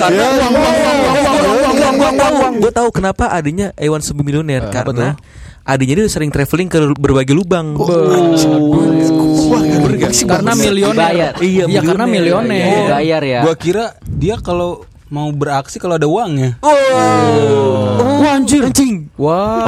karena 0.00 0.24
uang 0.32 0.54
uang 0.56 0.76
uang 1.76 1.96
uang 2.00 2.14
uang. 2.16 2.54
Gue 2.64 2.72
tahu 2.72 2.88
kenapa 2.88 3.28
adanya 3.28 3.76
hewan 3.76 4.00
stubi 4.00 4.24
milioner 4.24 4.64
uh, 4.64 4.72
karena 4.72 5.12
adiknya 5.68 6.00
dia 6.00 6.08
sering 6.08 6.32
traveling 6.32 6.72
ke 6.72 6.80
berbagai 6.96 7.36
lubang. 7.36 7.76
Karena 10.24 10.52
milioner. 10.56 11.36
Iya, 11.44 11.80
karena 11.84 12.04
milioner. 12.08 12.88
Bayar 12.96 13.22
ya. 13.28 13.40
Gua 13.44 13.54
kira 13.60 13.92
dia 14.08 14.40
kalau 14.40 14.88
mau 15.08 15.32
beraksi 15.32 15.80
kalau 15.80 15.96
ada 15.96 16.04
uangnya. 16.08 16.60
Wah 16.60 18.36
anjir 18.36 18.64
Anjing. 18.68 19.08
Wah. 19.16 19.64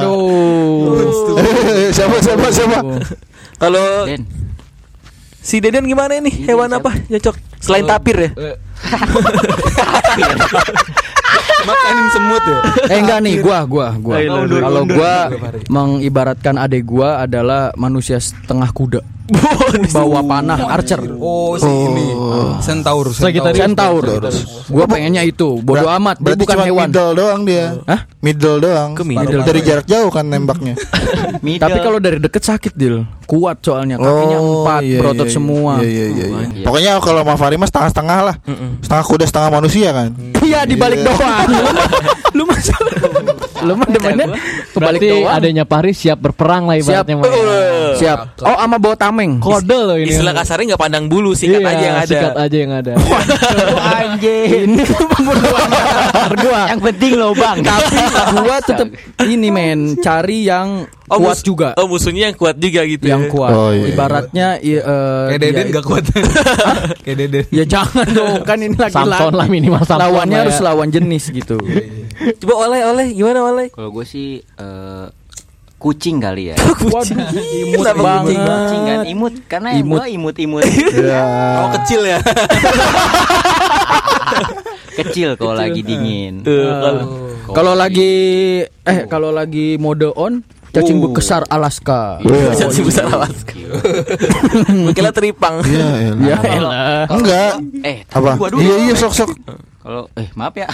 Aduh. 0.00 1.12
Siapa 1.96 2.16
siapa 2.20 2.46
siapa? 2.52 2.78
Kalau 3.56 4.04
Den. 4.04 4.26
si 5.40 5.60
Deden 5.62 5.86
gimana 5.88 6.18
nih? 6.20 6.34
Hewan 6.48 6.72
apa? 6.76 6.92
Cocok 7.08 7.36
selain 7.60 7.86
tapir 7.88 8.16
ya? 8.16 8.30
Makanin 11.66 12.06
semut 12.12 12.42
ya. 12.44 12.58
Eh 12.92 12.98
enggak 13.00 13.18
nih 13.24 13.34
gua 13.40 13.64
gua 13.64 13.96
gua. 13.96 14.16
Kalau 14.20 14.82
gua 14.84 15.14
mengibaratkan 15.72 16.56
adik 16.60 16.84
gua 16.84 17.24
adalah 17.24 17.72
manusia 17.76 18.20
setengah 18.20 18.70
kuda 18.72 19.00
Bawa 19.90 20.20
panah 20.22 20.58
archer 20.70 21.02
Oh, 21.18 21.58
si 21.58 21.66
ini. 21.66 22.14
Centaur. 22.62 23.10
Sagittarius. 23.10 23.58
Centaur 23.58 24.04
Gua 24.70 24.84
pengennya 24.86 25.22
itu 25.26 25.58
Bodoh 25.62 25.90
amat 25.98 26.22
Dia 26.22 26.38
bukan 26.38 26.56
hewan 26.62 26.88
middle 26.90 27.12
doang 27.18 27.40
dia. 27.42 27.66
Hah? 27.86 28.00
Middle 28.22 28.58
doang. 28.62 28.90
Ke 28.94 29.02
middle. 29.02 29.42
Dari 29.42 29.60
jarak 29.66 29.86
jauh 29.86 30.10
kan 30.14 30.26
nembaknya. 30.26 30.78
Tapi 31.64 31.78
kalau 31.82 31.98
dari 31.98 32.22
deket 32.22 32.42
sakit 32.46 32.72
Dil 32.74 33.02
Kuat 33.26 33.58
soalnya 33.58 33.98
Kakinya 33.98 34.38
empat 34.38 34.80
iya, 34.86 34.98
Berotot 35.02 35.26
iya, 35.26 35.34
semua 35.34 35.72
Iya, 35.82 35.90
iya, 35.90 36.06
iya, 36.06 36.26
iya. 36.30 36.46
Iya. 36.62 36.64
Pokoknya 36.66 36.92
kalau 37.02 37.26
sama 37.26 37.34
Fahri 37.34 37.56
mah 37.58 37.68
setengah-setengah 37.68 38.18
lah. 38.22 38.36
Setengah 38.82 39.04
kuda, 39.06 39.24
setengah 39.26 39.50
manusia 39.50 39.88
kan. 39.90 40.08
Iya 40.46 40.62
dibalik 40.62 41.02
doang 41.02 41.48
Lu 42.38 42.46
mah 42.46 42.58
Lu 43.58 43.72
mah 43.72 43.86
demennya 43.86 44.26
Kebalik 44.68 45.00
Berarti 45.00 45.06
doang 45.08 45.32
adanya 45.32 45.64
Paris 45.64 45.96
siap 45.96 46.18
berperang 46.18 46.64
lah 46.64 46.76
Siap 46.76 47.04
ibaratnya. 47.04 47.14
Mah. 47.16 47.24
Siap 47.94 48.18
Oh 48.42 48.54
sama 48.54 48.76
bawa 48.76 48.94
tameng 48.94 49.38
Kode 49.38 49.78
loh 49.78 49.96
ini. 49.96 50.10
Istilah 50.10 50.32
kasarnya 50.32 50.64
nggak 50.70 50.82
pandang 50.82 51.04
bulu, 51.06 51.32
sikat 51.32 51.58
Iya, 51.58 51.66
aja 51.66 51.80
yang 51.82 51.96
ada. 51.96 52.08
Sikat 52.08 52.34
aja 52.36 52.56
yang 52.56 52.72
ada. 52.74 52.92
Anjing. 53.76 54.68
Ini 54.68 54.82
pembunuhan 54.84 55.68
gua 56.36 56.60
Yang 56.68 56.80
penting 56.84 57.12
lobang. 57.14 57.56
Tapi 57.60 57.96
gua 58.36 58.56
tetap 58.60 58.88
ini 59.22 59.48
men 59.48 59.78
Cari 59.98 60.44
yang 60.44 60.68
Oh, 61.06 61.22
kuat 61.22 61.38
mus- 61.38 61.46
juga 61.46 61.70
Oh 61.76 61.86
musuhnya 61.86 62.26
yang 62.26 62.34
kuat 62.34 62.58
juga 62.58 62.82
gitu. 62.82 63.06
Yang 63.06 63.22
ya. 63.22 63.30
kuat 63.30 63.52
Oh, 63.52 63.70
iya. 63.70 63.86
Ibaratnya 63.88 64.46
i- 64.58 64.74
eh, 64.74 65.24
Kayak 65.28 65.40
Deden 65.40 65.66
gak 65.70 65.84
kuat. 65.84 66.02
Kayak 67.06 67.16
Deden. 67.16 67.44
Ya 67.48 67.64
jangan 67.64 68.06
dong 68.10 68.42
Kan 68.42 68.58
ini 68.60 68.74
Samson 68.74 69.30
lah 69.30 69.46
minimal 69.46 69.80
Samson 69.80 70.02
Lawannya 70.02 70.34
lah 70.34 70.42
harus 70.44 70.58
ya. 70.58 70.64
lawan 70.66 70.88
jenis 70.90 71.30
gitu 71.30 71.62
Coba 72.16 72.54
oleh 72.68 72.80
oleh 72.84 73.06
gimana 73.12 73.40
oleh? 73.44 73.66
Kalau 73.68 73.92
gue 73.92 74.04
sih 74.08 74.40
eh, 74.40 75.06
kucing 75.76 76.16
kali 76.18 76.50
ya. 76.50 76.56
Waduh 76.94 77.16
Imut 77.44 77.84
Kenapa 77.84 78.02
banget 78.02 78.24
kucing? 78.24 78.40
Kucing 78.42 78.82
kan 78.82 78.98
imut 79.04 79.34
karena 79.46 79.68
Imut. 79.76 80.00
imut 80.08 80.36
imut-imut. 80.36 80.64
Oh, 81.60 81.68
kecil 81.80 82.00
ya. 82.02 82.18
Kecil 84.96 85.36
kalau 85.36 85.52
lagi 85.52 85.80
dingin. 85.84 86.40
Tuh, 86.40 86.72
kalau 86.80 87.02
Kalau 87.52 87.72
lagi 87.76 88.12
Eh 88.64 88.98
kalau 89.06 89.30
lagi 89.30 89.76
mode 89.76 90.08
on 90.16 90.40
Cacing 90.72 91.00
besar 91.08 91.40
Alaska 91.48 92.20
cacing 92.52 92.84
besar 92.84 93.08
Alaska. 93.08 93.56
Mungkin 94.68 95.08
teripang. 95.08 95.64
Iya, 95.64 96.12
Ya 96.20 96.36
elah. 96.44 96.52
elah 96.52 97.04
Enggak. 97.08 97.52
Eh, 97.80 98.04
Apa? 98.12 98.36
gua 98.36 98.48
dulu. 98.52 98.60
Iya, 98.60 98.74
iya 98.84 98.92
sok 98.92 99.12
sok. 99.16 99.30
Kalau 99.80 100.04
eh 100.20 100.28
maaf 100.36 100.52
ya. 100.52 100.68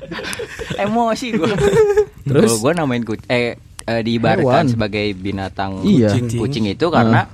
Emosi 0.84 1.32
gua. 1.32 1.52
Terus? 2.28 2.58
Gua 2.58 2.72
namain 2.72 3.00
kucing 3.00 3.26
eh, 3.26 3.56
eh 3.80 4.00
diibaratkan 4.00 4.44
Hewan. 4.62 4.64
sebagai 4.68 5.06
binatang 5.12 5.82
Iya. 5.82 6.14
kucing. 6.30 6.66
itu 6.66 6.86
karena 6.86 7.26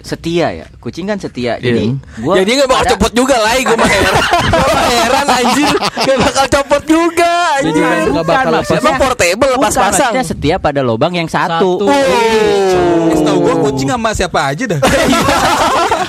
setia 0.00 0.52
ya. 0.52 0.66
Kucing 0.76 1.04
kan 1.04 1.16
setia. 1.16 1.56
Jadi 1.56 1.96
gua 2.20 2.36
Jadi 2.36 2.50
gak 2.54 2.68
bakal 2.68 2.84
ada- 2.84 2.92
copot 2.92 3.12
juga 3.14 3.36
lah, 3.38 3.56
gue 3.56 3.72
mah 3.74 3.88
heran. 3.88 4.14
Gue 4.54 4.68
mah 4.68 4.86
heran 4.86 5.26
anjir, 5.26 5.72
gak 5.98 6.18
bakal 6.20 6.44
copot 6.52 6.82
juga 6.84 7.32
Jadi 7.56 7.68
anjir. 7.72 8.12
nggak 8.12 8.20
Bukan, 8.20 8.24
bakal 8.28 8.52
maksudnya- 8.54 8.82
Emang 8.84 8.96
portable 9.00 9.48
Bukan, 9.50 9.62
pas 9.62 9.72
pasang. 9.72 10.12
maksudnya 10.12 10.22
setia 10.22 10.56
pada 10.58 10.80
lobang 10.80 11.08
yang 11.10 11.24
Satu. 11.24 11.80
satu. 11.80 11.88
Eh, 11.88 13.16
Setahu 13.16 13.38
gua 13.40 13.54
kucing 13.64 13.88
sama 13.88 14.12
siapa 14.12 14.40
aja 14.46 14.64
dah. 14.68 14.80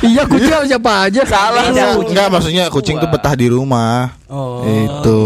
Iya 0.02 0.22
kucing 0.28 0.52
sama 0.52 0.66
siapa 0.68 0.92
aja 1.08 1.22
Salah 1.24 1.64
lu. 1.72 2.10
Enggak, 2.10 2.28
maksudnya 2.28 2.64
kucing 2.68 2.96
tuh 3.00 3.08
betah 3.08 3.36
di 3.38 3.48
rumah. 3.48 4.12
Oh. 4.26 4.66
Itu. 4.66 5.20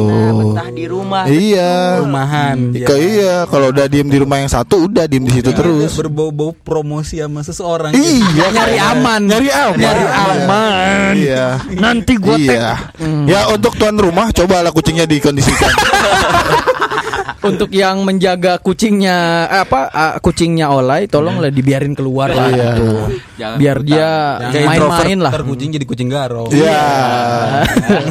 Betah 0.54 0.70
di 0.70 0.86
rumah. 0.86 1.24
Iya. 1.26 2.04
Rumahan. 2.04 2.58
Ika 2.76 2.96
iya, 3.00 3.36
kalau 3.48 3.72
udah 3.72 3.86
diem 3.88 4.06
di 4.12 4.18
rumah 4.20 4.38
yang 4.44 4.52
satu 4.52 4.86
udah 4.86 5.08
diem 5.08 5.24
di 5.24 5.34
situ 5.40 5.50
terus. 5.56 5.96
Berbau-bau 5.96 6.52
promosi 6.52 7.24
sama 7.24 7.42
seseorang. 7.42 7.96
Iya, 7.96 8.46
Nyari 8.52 8.78
aman 8.78 9.22
nyari 9.24 9.50
aman. 9.50 9.78
Nyari 9.80 10.06
aman 10.06 11.14
Iya. 11.16 11.46
Nanti 11.80 12.14
gua 12.20 12.36
tag 12.36 12.44
Iya. 12.44 12.68
Ya 13.26 13.40
untuk 13.50 13.74
tuan 13.80 13.96
rumah 13.96 14.30
cobalah 14.36 14.70
kucingnya 14.76 15.08
dikondisikan. 15.08 15.72
Untuk 17.40 17.72
yang 17.72 18.04
menjaga 18.04 18.60
kucingnya 18.60 19.48
eh, 19.48 19.62
Apa 19.64 19.88
ah, 19.88 20.14
Kucingnya 20.20 20.68
Olay 20.70 21.08
Tolonglah 21.08 21.48
dibiarin 21.50 21.96
keluar 21.96 22.28
lah 22.30 22.52
Iya. 22.52 22.68
gitu. 22.76 22.88
Jangan 23.40 23.58
Biar 23.58 23.78
dia 23.82 24.10
Kayak 24.52 24.68
main-main 24.68 25.18
lah 25.24 25.32
Ntar 25.32 25.44
kucing 25.48 25.70
jadi 25.72 25.86
kucing 25.88 26.10
garo. 26.12 26.52
Iya. 26.52 26.84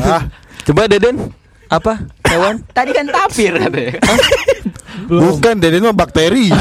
Ah, 0.04 0.22
Coba 0.64 0.84
Deden, 0.84 1.32
apa 1.68 2.04
hewan? 2.28 2.60
Tadi 2.76 2.90
kan 2.92 3.06
tapir 3.08 3.56
katanya. 3.56 3.96
bukan 5.08 5.54
Deden 5.56 5.88
mah 5.88 5.96
bakteri. 5.96 6.52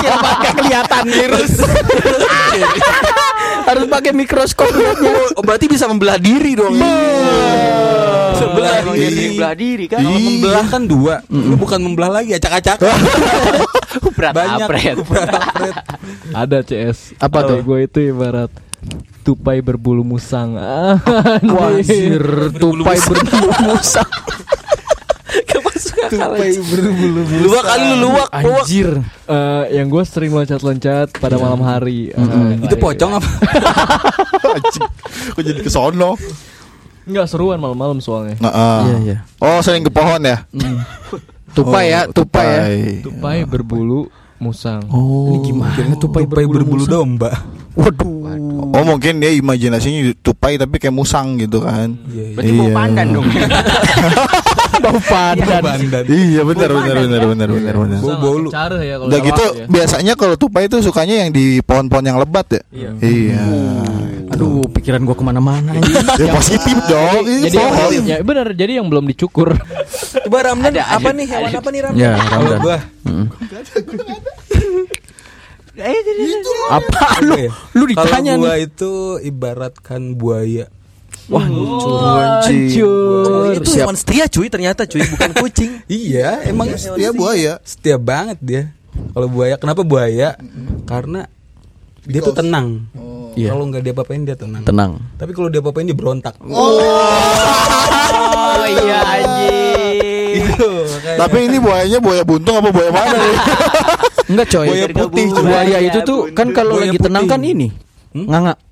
pakai 0.00 0.52
kelihatan 0.56 1.04
virus 1.04 1.52
harus 3.62 3.84
pakai 3.86 4.12
mikroskop 4.12 4.68
Oh, 5.34 5.42
berarti 5.42 5.66
bisa 5.66 5.84
membelah 5.84 6.16
diri 6.16 6.54
dong. 6.54 6.74
Sebelah 8.32 8.80
Kalau 8.80 8.94
diri. 8.94 8.98
dia 8.98 9.10
sering 9.10 9.34
belah 9.36 9.54
diri 9.54 9.84
kan. 9.86 9.98
Kalau 10.00 10.16
membelah 10.16 10.64
kan 10.66 10.82
dua. 10.84 11.14
Lu 11.28 11.54
bukan 11.54 11.78
membelah 11.78 12.10
lagi 12.14 12.32
acak-acak. 12.32 12.78
Berat 14.16 14.32
Banyak. 14.32 14.66
apret. 14.66 14.96
Ada 16.42 16.58
CS. 16.62 17.18
Apa 17.18 17.44
tuh? 17.44 17.58
Gue 17.60 17.84
itu 17.84 18.00
ibarat 18.02 18.48
tupai 19.20 19.60
berbulu 19.60 20.00
musang. 20.02 20.56
Ah, 20.60 20.96
Wajir 21.42 22.54
tupai 22.54 22.96
berbulu 22.98 23.50
musang 23.66 24.08
Tupai 26.06 26.50
berbulu 26.56 27.20
Luwak 27.44 27.64
kali 27.66 27.84
lu 27.86 27.96
luwak. 28.02 28.28
Anjir 28.30 28.90
Eh, 29.26 29.64
yang 29.72 29.86
gue 29.86 30.02
sering 30.02 30.32
loncat-loncat 30.32 31.12
pada 31.14 31.36
malam 31.36 31.60
hari. 31.60 32.10
Eh, 32.10 32.64
Itu 32.64 32.74
pocong 32.74 33.12
apa? 33.14 33.30
Anjing. 34.56 34.88
Kok 35.30 35.42
jadi 35.42 35.60
ke 35.60 35.68
sono? 35.68 36.16
Enggak 37.04 37.26
seruan 37.26 37.58
malam-malam 37.58 37.98
soalnya. 37.98 38.38
Nah. 38.38 38.82
Iya, 38.82 38.96
iya. 39.02 39.16
Oh, 39.36 39.60
sering 39.60 39.82
ke 39.82 39.90
pohon 39.90 40.20
ya? 40.20 40.46
Tupai 41.50 41.90
ya 41.90 42.06
Oh, 42.06 42.14
Tupai 42.14 42.46
ya 42.46 42.62
Tupai 43.02 43.42
berbulu 43.42 44.06
musang. 44.38 44.80
Oh 44.88 45.28
Ini 45.28 45.38
gimana 45.44 45.94
tupai, 45.98 46.22
Tupai 46.24 46.44
berbulu 46.46 46.86
musang? 46.86 47.18
domba. 47.18 47.30
Waduh 47.74 48.18
Oh, 48.70 48.84
mungkin 48.86 49.18
dia 49.18 49.34
imajinasinya 49.34 50.14
tupai 50.22 50.54
tapi 50.54 50.78
kayak 50.78 50.94
musang 50.94 51.34
gitu 51.36 51.58
kan. 51.60 51.90
Iya, 52.06 52.38
Berarti 52.38 52.52
mau 52.54 52.70
pandan 52.70 53.06
dong. 53.10 53.26
Bau 54.84 54.98
pandan. 55.04 55.62
Iya, 56.08 56.40
benar 56.42 56.70
benar 56.72 56.96
benar 57.04 57.22
benar 57.28 57.48
benar 57.52 57.74
benar. 57.76 57.98
Bau 58.00 58.16
bolu. 58.16 58.48
Cara 58.48 58.78
ya 58.80 58.96
kalau 58.96 59.10
Udah 59.12 59.20
gitu 59.20 59.44
ya. 59.44 59.66
biasanya 59.68 60.12
kalau 60.16 60.34
tupai 60.40 60.66
itu 60.66 60.76
sukanya 60.80 61.26
yang 61.26 61.30
di 61.30 61.60
pohon-pohon 61.60 62.04
yang 62.04 62.18
lebat 62.18 62.46
ya. 62.48 62.62
Iya. 63.00 63.44
Aduh 64.30 64.62
pikiran 64.70 65.02
gua 65.02 65.16
ke 65.18 65.24
mana-mana 65.26 65.74
anjing. 65.74 66.06
Ya 66.20 66.26
positif 66.36 66.76
dong. 66.86 67.22
Jadi 67.26 67.56
yang, 67.56 67.72
pohon. 67.72 67.90
ya 68.04 68.16
benar, 68.22 68.46
jadi 68.54 68.72
yang 68.82 68.86
belum 68.88 69.04
dicukur. 69.10 69.56
Coba 70.26 70.38
Ramdan 70.52 70.70
Ada, 70.76 70.84
apa 71.00 71.10
nih 71.10 71.26
hewan 71.26 71.50
apa 71.50 71.68
nih 71.70 71.80
Ramdan? 71.82 72.00
Ya 72.00 72.12
Kalau 72.18 72.50
Ramdan 72.50 72.60
gua 72.62 72.78
Apa 76.70 77.06
lu 77.24 77.34
apa 77.34 77.38
ya? 77.40 77.50
Lu 77.74 77.84
ditanya 77.88 78.32
Kalau 78.36 78.44
gua 78.46 78.54
nih 78.54 78.66
itu 78.68 78.92
ibaratkan 79.24 80.02
buaya. 80.14 80.66
Wah, 81.30 81.46
Hancur. 81.46 83.54
Itu 83.54 83.70
hewan 83.78 83.94
setia 83.94 84.26
cuy 84.26 84.50
ternyata 84.50 84.82
cuy 84.82 85.06
bukan 85.06 85.30
kucing. 85.38 85.70
Iya, 85.90 86.42
emang 86.50 86.74
dia 86.74 87.10
buaya. 87.14 87.62
Setia 87.62 87.96
banget 87.98 88.38
dia. 88.42 88.62
Kalau 89.14 89.30
buaya, 89.30 89.54
kenapa 89.54 89.86
buaya? 89.86 90.34
Karena 90.90 91.30
dia 92.02 92.18
tuh 92.18 92.34
tenang. 92.34 92.82
Iya. 93.38 93.54
Kalau 93.54 93.64
nggak 93.70 93.82
dia 93.86 93.94
apain 93.94 94.26
dia 94.26 94.34
tenang. 94.34 94.66
tenang. 94.66 94.98
Tapi 95.14 95.30
kalau 95.30 95.46
dia 95.46 95.62
apain 95.62 95.86
dia 95.86 95.94
berontak. 95.94 96.34
Oh 96.42 96.82
iya 98.74 98.98
anjing. 99.06 100.50
Itu. 100.50 100.70
makanya. 100.82 101.18
Tapi 101.22 101.36
ini 101.46 101.56
buayanya 101.62 101.98
buaya 102.02 102.22
buntung 102.26 102.58
apa 102.58 102.74
buaya 102.74 102.90
mana 102.90 103.14
nih? 103.14 103.36
Enggak 104.34 104.46
coy. 104.50 104.66
Buaya 104.66 104.86
putih. 104.90 105.26
Buaya 105.30 105.78
itu 105.78 105.98
tuh 106.02 106.34
kan 106.34 106.50
kalau 106.50 106.82
lagi 106.82 106.98
tenang 106.98 107.30
kan 107.30 107.38
ini. 107.42 107.70
Nganga. 108.10 108.69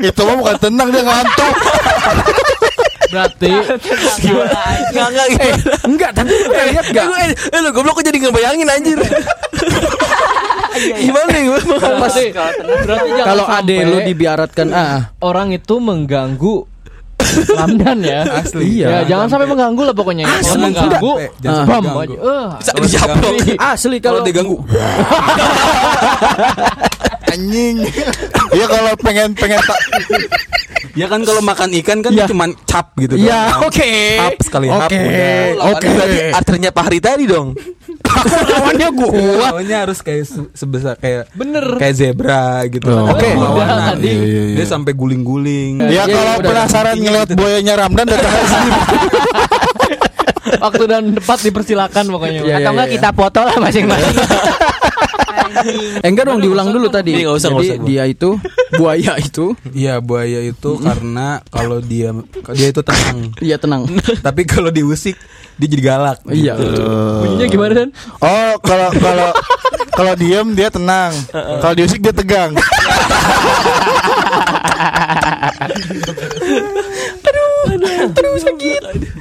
Itu 0.00 0.20
mah 0.22 0.34
bukan 0.36 0.56
tenang 0.58 0.88
dia 0.90 1.02
ngantuk. 1.02 1.54
Berarti 3.10 3.50
Enggak 4.90 5.06
enggak 5.10 5.26
Eh, 5.36 5.54
enggak, 5.82 6.10
tapi 6.14 6.30
lu 6.30 6.46
pernah 6.46 6.66
lihat 6.68 6.84
enggak? 6.86 7.04
Eh, 7.10 7.28
eh, 7.50 7.58
lu 7.58 7.68
goblok 7.70 7.98
kok 7.98 8.04
jadi 8.06 8.18
ngebayangin 8.20 8.68
anjir. 8.68 8.98
Gimana 10.80 11.34
ya? 11.34 11.50
berarti, 11.50 12.30
berarti 12.86 13.08
jangan 13.10 13.26
Kalau 13.26 13.44
ade 13.44 13.76
lu 13.82 13.98
dibiaratkan 14.06 14.68
ah, 14.70 15.10
orang 15.18 15.50
itu 15.50 15.74
mengganggu 15.76 16.70
Ramdan 17.30 18.00
ya. 18.02 18.22
Asli. 18.42 18.80
Ya, 18.80 19.02
jangan 19.04 19.26
sampai 19.28 19.46
mengganggu 19.46 19.82
lah 19.84 19.94
pokoknya. 19.94 20.24
ya. 20.24 20.30
Kalau 20.30 20.42
Jangan 20.42 20.60
mengganggu, 20.62 21.10
sampai, 21.12 21.28
jangan 21.38 21.54
Ah. 21.54 21.60
sampai 21.60 21.78
bam. 21.78 22.00
Eh, 22.00 22.48
Bisa 22.58 22.72
dijablok. 22.74 23.32
asli 23.60 23.96
Kalau 23.98 24.18
kalau 24.18 24.26
diganggu, 24.26 24.56
Anjing. 27.30 27.76
Iya 28.50 28.66
kalau 28.66 28.92
pengen 28.96 29.28
pengen 29.32 29.60
tak 29.60 29.78
ya 30.92 31.06
kan 31.06 31.22
kalau 31.22 31.38
makan 31.40 31.70
ikan 31.76 31.98
kan 32.00 32.10
Iya. 32.10 32.26
cuman 32.26 32.50
cap 32.64 32.90
gitu. 32.96 33.14
Ya, 33.14 33.46
doang. 33.48 33.70
oke. 33.70 33.90
Hap 34.18 34.36
sekali 34.40 34.66
hap 34.66 34.90
Oke. 34.90 34.98
udah. 34.98 35.38
Oke. 35.70 35.86
Berarti 35.88 36.18
artinya 36.34 36.70
Pak 36.70 36.82
Hari 36.84 36.98
tadi 36.98 37.24
dong. 37.24 37.54
lawannya 38.50 38.88
gua. 38.90 39.10
Lawannya 39.54 39.76
harus 39.78 39.98
kayak 40.00 40.24
se- 40.24 40.50
sebesar 40.52 40.98
kayak 40.98 41.30
Bener. 41.32 41.78
kayak 41.78 41.94
zebra 41.94 42.66
gitu. 42.66 42.90
Oh. 42.90 43.06
Ada 43.06 43.12
Oke. 43.12 43.28
perlawanan. 43.28 43.70
Udah 43.70 43.86
tadi. 43.94 44.08
Iya, 44.08 44.18
iya, 44.20 44.42
iya. 44.44 44.56
Dia 44.56 44.66
sampai 44.66 44.92
guling-guling. 44.92 45.72
Ya 45.80 45.86
Iya, 45.88 46.02
kalau 46.10 46.32
udah. 46.36 46.48
penasaran 46.50 46.96
ngeliat 46.98 47.28
buayanya 47.30 47.74
Ramdan 47.76 48.06
datang 48.08 48.32
sini. 48.44 48.70
Waktu 50.58 50.84
dan 50.90 51.02
tempat 51.14 51.38
dipersilakan 51.44 52.04
pokoknya. 52.10 52.40
Iya, 52.42 52.56
Atau 52.58 52.62
iya, 52.66 52.70
enggak 52.74 52.88
iya. 52.90 52.94
kita 52.98 53.08
foto 53.14 53.40
lah 53.46 53.56
masing-masing. 53.62 54.16
Eh, 56.00 56.08
enggak 56.08 56.24
dong 56.30 56.40
diulang 56.40 56.70
dulu 56.70 56.88
tadi. 56.88 57.12
Iya, 57.22 57.30
usah, 57.34 57.50
Jadi 57.54 57.68
usah. 57.74 57.84
dia 57.84 58.04
itu 58.06 58.38
buaya 58.78 59.18
itu 59.18 59.52
Iya 59.74 59.98
buaya 59.98 60.40
itu 60.46 60.78
karena 60.78 61.42
kalau 61.50 61.82
dia 61.82 62.14
dia 62.54 62.68
itu 62.70 62.80
tenang. 62.86 63.34
dia 63.42 63.56
tenang. 63.58 63.82
Tapi 64.26 64.46
kalau 64.46 64.70
diusik 64.70 65.18
dia 65.60 65.68
jadi 65.68 65.82
galak. 65.84 66.18
Iya. 66.30 66.56
Bunyinya 67.20 67.46
gimana 67.50 67.72
Dan? 67.84 67.90
Oh, 68.22 68.54
kalau 68.62 68.88
kalau 68.96 69.28
kalau 69.92 70.14
diem 70.16 70.54
dia 70.56 70.70
tenang. 70.72 71.12
Kalau 71.34 71.74
diusik 71.76 72.00
dia 72.00 72.14
tegang. 72.14 72.54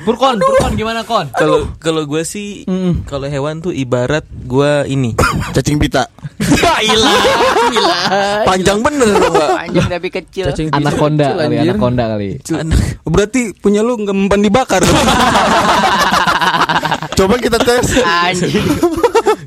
Purkon, 0.02 0.36
Purkon 0.38 0.72
gimana 0.74 1.02
kon? 1.04 1.28
Kalau 1.32 1.68
kalau 1.76 2.02
gue 2.04 2.22
sih 2.24 2.64
kalau 3.04 3.26
hewan 3.26 3.60
tuh 3.60 3.70
ibarat 3.70 4.24
gue 4.26 4.72
ini. 4.88 5.14
Cacing 5.56 5.78
pita. 5.78 6.08
Gila. 6.40 7.14
Gila. 7.70 8.00
Panjang 8.46 8.80
bener 8.80 9.10
Pak. 9.20 9.50
Panjang 9.60 9.88
tapi 9.90 10.08
kecil. 10.10 10.46
Anaconda 10.70 11.28
kecil, 11.28 11.38
kali, 11.38 11.54
anjir. 11.54 11.70
anaconda 11.70 12.04
kali. 12.08 12.28
Anak- 12.50 12.82
Berarti 13.04 13.42
punya 13.54 13.82
lu 13.82 13.98
nggak 13.98 14.16
mempan 14.16 14.40
dibakar. 14.40 14.82
Coba 17.18 17.36
kita 17.36 17.60
tes. 17.60 18.00
Anjing. 18.00 18.64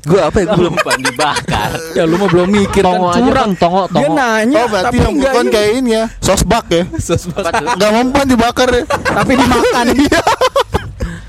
Gue 0.03 0.19
apa 0.19 0.37
ya? 0.37 0.45
Gue 0.45 0.57
belum 0.59 0.73
Umpan 0.73 0.99
dibakar. 0.99 1.71
Ya 1.93 2.03
lu 2.03 2.15
mah 2.15 2.29
belum 2.29 2.47
mikir 2.49 2.81
Tongo 2.81 3.05
kan 3.05 3.13
aja 3.13 3.21
curang. 3.21 3.43
kan, 3.45 3.51
tongo, 3.57 3.83
Dia 3.85 3.93
tongo. 3.99 4.13
nanya 4.13 4.57
Oh, 4.57 4.67
berarti 4.67 4.85
tapi 4.85 4.97
yang 4.99 5.13
bukan 5.17 5.45
kayak 5.49 5.71
ini 5.75 5.89
ya. 5.93 6.05
Sosbak 6.19 6.65
ya. 6.67 6.83
Enggak 6.89 7.91
mempan 7.91 8.25
dibakar 8.25 8.69
ya. 8.69 8.83
tapi 8.87 9.31
dimakan. 9.33 9.85
Iya. 10.03 10.21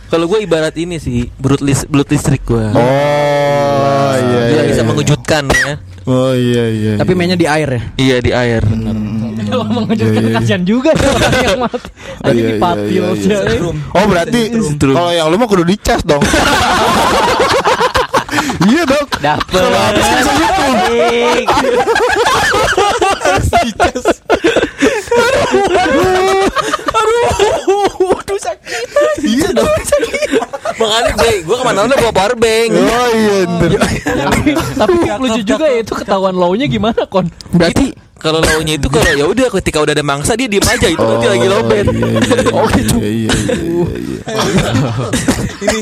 Kalau 0.07 0.31
gue 0.31 0.39
ibarat 0.41 0.75
ini 0.75 0.97
sih 0.97 1.27
blood 1.35 1.59
list 1.59 1.87
blood 1.87 2.07
listrik 2.07 2.43
gue. 2.45 2.63
Oh, 2.71 4.13
iya 4.15 4.41
Dia 4.47 4.55
iya. 4.57 4.63
bisa 4.65 4.81
iya. 4.81 4.87
mengejutkan 4.87 5.43
ya. 5.51 5.75
Oh 6.05 6.31
iya 6.31 6.65
iya. 6.69 6.93
Tapi 7.01 7.13
mainnya 7.13 7.35
di 7.35 7.49
air 7.49 7.67
ya. 7.67 7.83
Iya 7.97 8.17
di 8.21 8.31
air. 8.31 8.63
Kalau 9.45 9.65
mengejutkan 9.67 10.21
Iya, 10.21 10.31
iya. 10.31 10.37
kasihan 10.39 10.63
juga 10.63 10.91
tuh 10.93 11.09
orang 11.11 11.35
yang 11.41 11.59
mati. 11.65 11.89
Lagi 12.21 12.39
Iya, 12.39 12.49
iya, 12.87 13.03
iya, 13.19 13.39
coy. 13.43 13.59
Oh 13.91 14.05
berarti 14.07 14.41
kalau 14.79 15.11
yang 15.11 15.27
lu 15.27 15.37
mah 15.37 15.49
kudu 15.49 15.65
dicas 15.65 16.01
dong. 16.03 16.23
iya 18.69 18.83
dong. 18.85 19.09
Dapet. 19.21 19.63
Anjing. 19.65 21.47
Iya 29.25 29.49
dong. 29.55 29.71
Makanya 30.75 31.11
gue 31.15 31.33
gue 31.47 31.57
ke 31.57 31.65
mana-mana 31.65 31.95
bawa 31.97 32.13
powerbank. 32.13 32.71
Oh 32.75 33.09
iya 33.15 33.37
bener. 33.59 33.79
Tapi 33.81 34.39
tapi 34.75 34.97
lucu 35.23 35.41
juga 35.47 35.67
ya 35.71 35.79
itu 35.81 35.93
ketahuan 35.95 36.35
low-nya 36.35 36.67
gimana 36.67 37.07
kon? 37.07 37.27
Berarti 37.55 37.95
Kalau 38.15 38.41
launya 38.41 38.81
itu 38.81 38.89
kalau 38.89 39.05
ya 39.05 39.27
udah 39.29 39.53
ketika 39.61 39.85
udah 39.85 39.93
ada 39.93 40.01
mangsa 40.01 40.33
dia 40.33 40.49
diem 40.49 40.65
aja 40.65 40.89
itu 40.89 40.97
nanti 40.97 41.29
lagi 41.29 41.45
Oh, 41.45 41.61
lobet. 41.61 41.85
Iya, 41.93 42.09
iya, 42.25 42.53
oh 42.57 42.67
gitu. 42.73 42.97
Iya, 42.97 43.11
iya, 43.13 43.29
iya, 43.37 43.97
iya. 44.01 44.21
Ini 45.61 45.79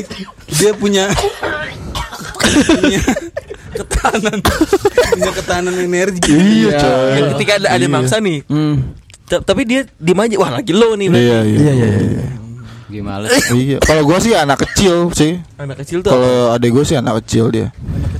dia 0.51 0.71
punya 0.75 1.07
ketahanan 3.73 4.37
punya 5.09 5.31
ketahanan 5.33 5.75
energi. 5.75 6.31
Iya, 6.31 6.69
coy. 6.75 7.11
Kan 7.11 7.23
ketika 7.37 7.51
ada, 7.57 7.67
ada 7.73 7.85
Iya. 7.85 7.89
mangsa 7.89 8.15
nih. 8.19 8.39
hmm. 8.45 8.75
ta- 9.25 9.43
Tapi 9.43 9.61
dia 9.63 9.81
diem 9.97 10.19
aja. 10.19 10.35
Wah 10.37 10.51
lagi 10.53 10.71
low 10.71 10.93
nih. 10.93 11.07
Iya, 11.09 11.39
iya, 11.43 11.71
iya, 11.71 11.89
iya. 11.89 12.25
Gimana? 12.85 13.25
Iya. 13.49 13.77
Kalau 13.81 14.05
gua 14.05 14.21
sih 14.21 14.37
anak 14.37 14.61
kecil 14.61 15.09
sih. 15.11 15.41
Anak 15.57 15.81
kecil 15.81 16.05
tuh. 16.05 16.13
Kalau 16.13 16.53
adek 16.53 16.69
gue 16.69 16.83
sih 16.85 16.93
anak 16.93 17.25
kecil 17.25 17.49
dia. 17.49 17.67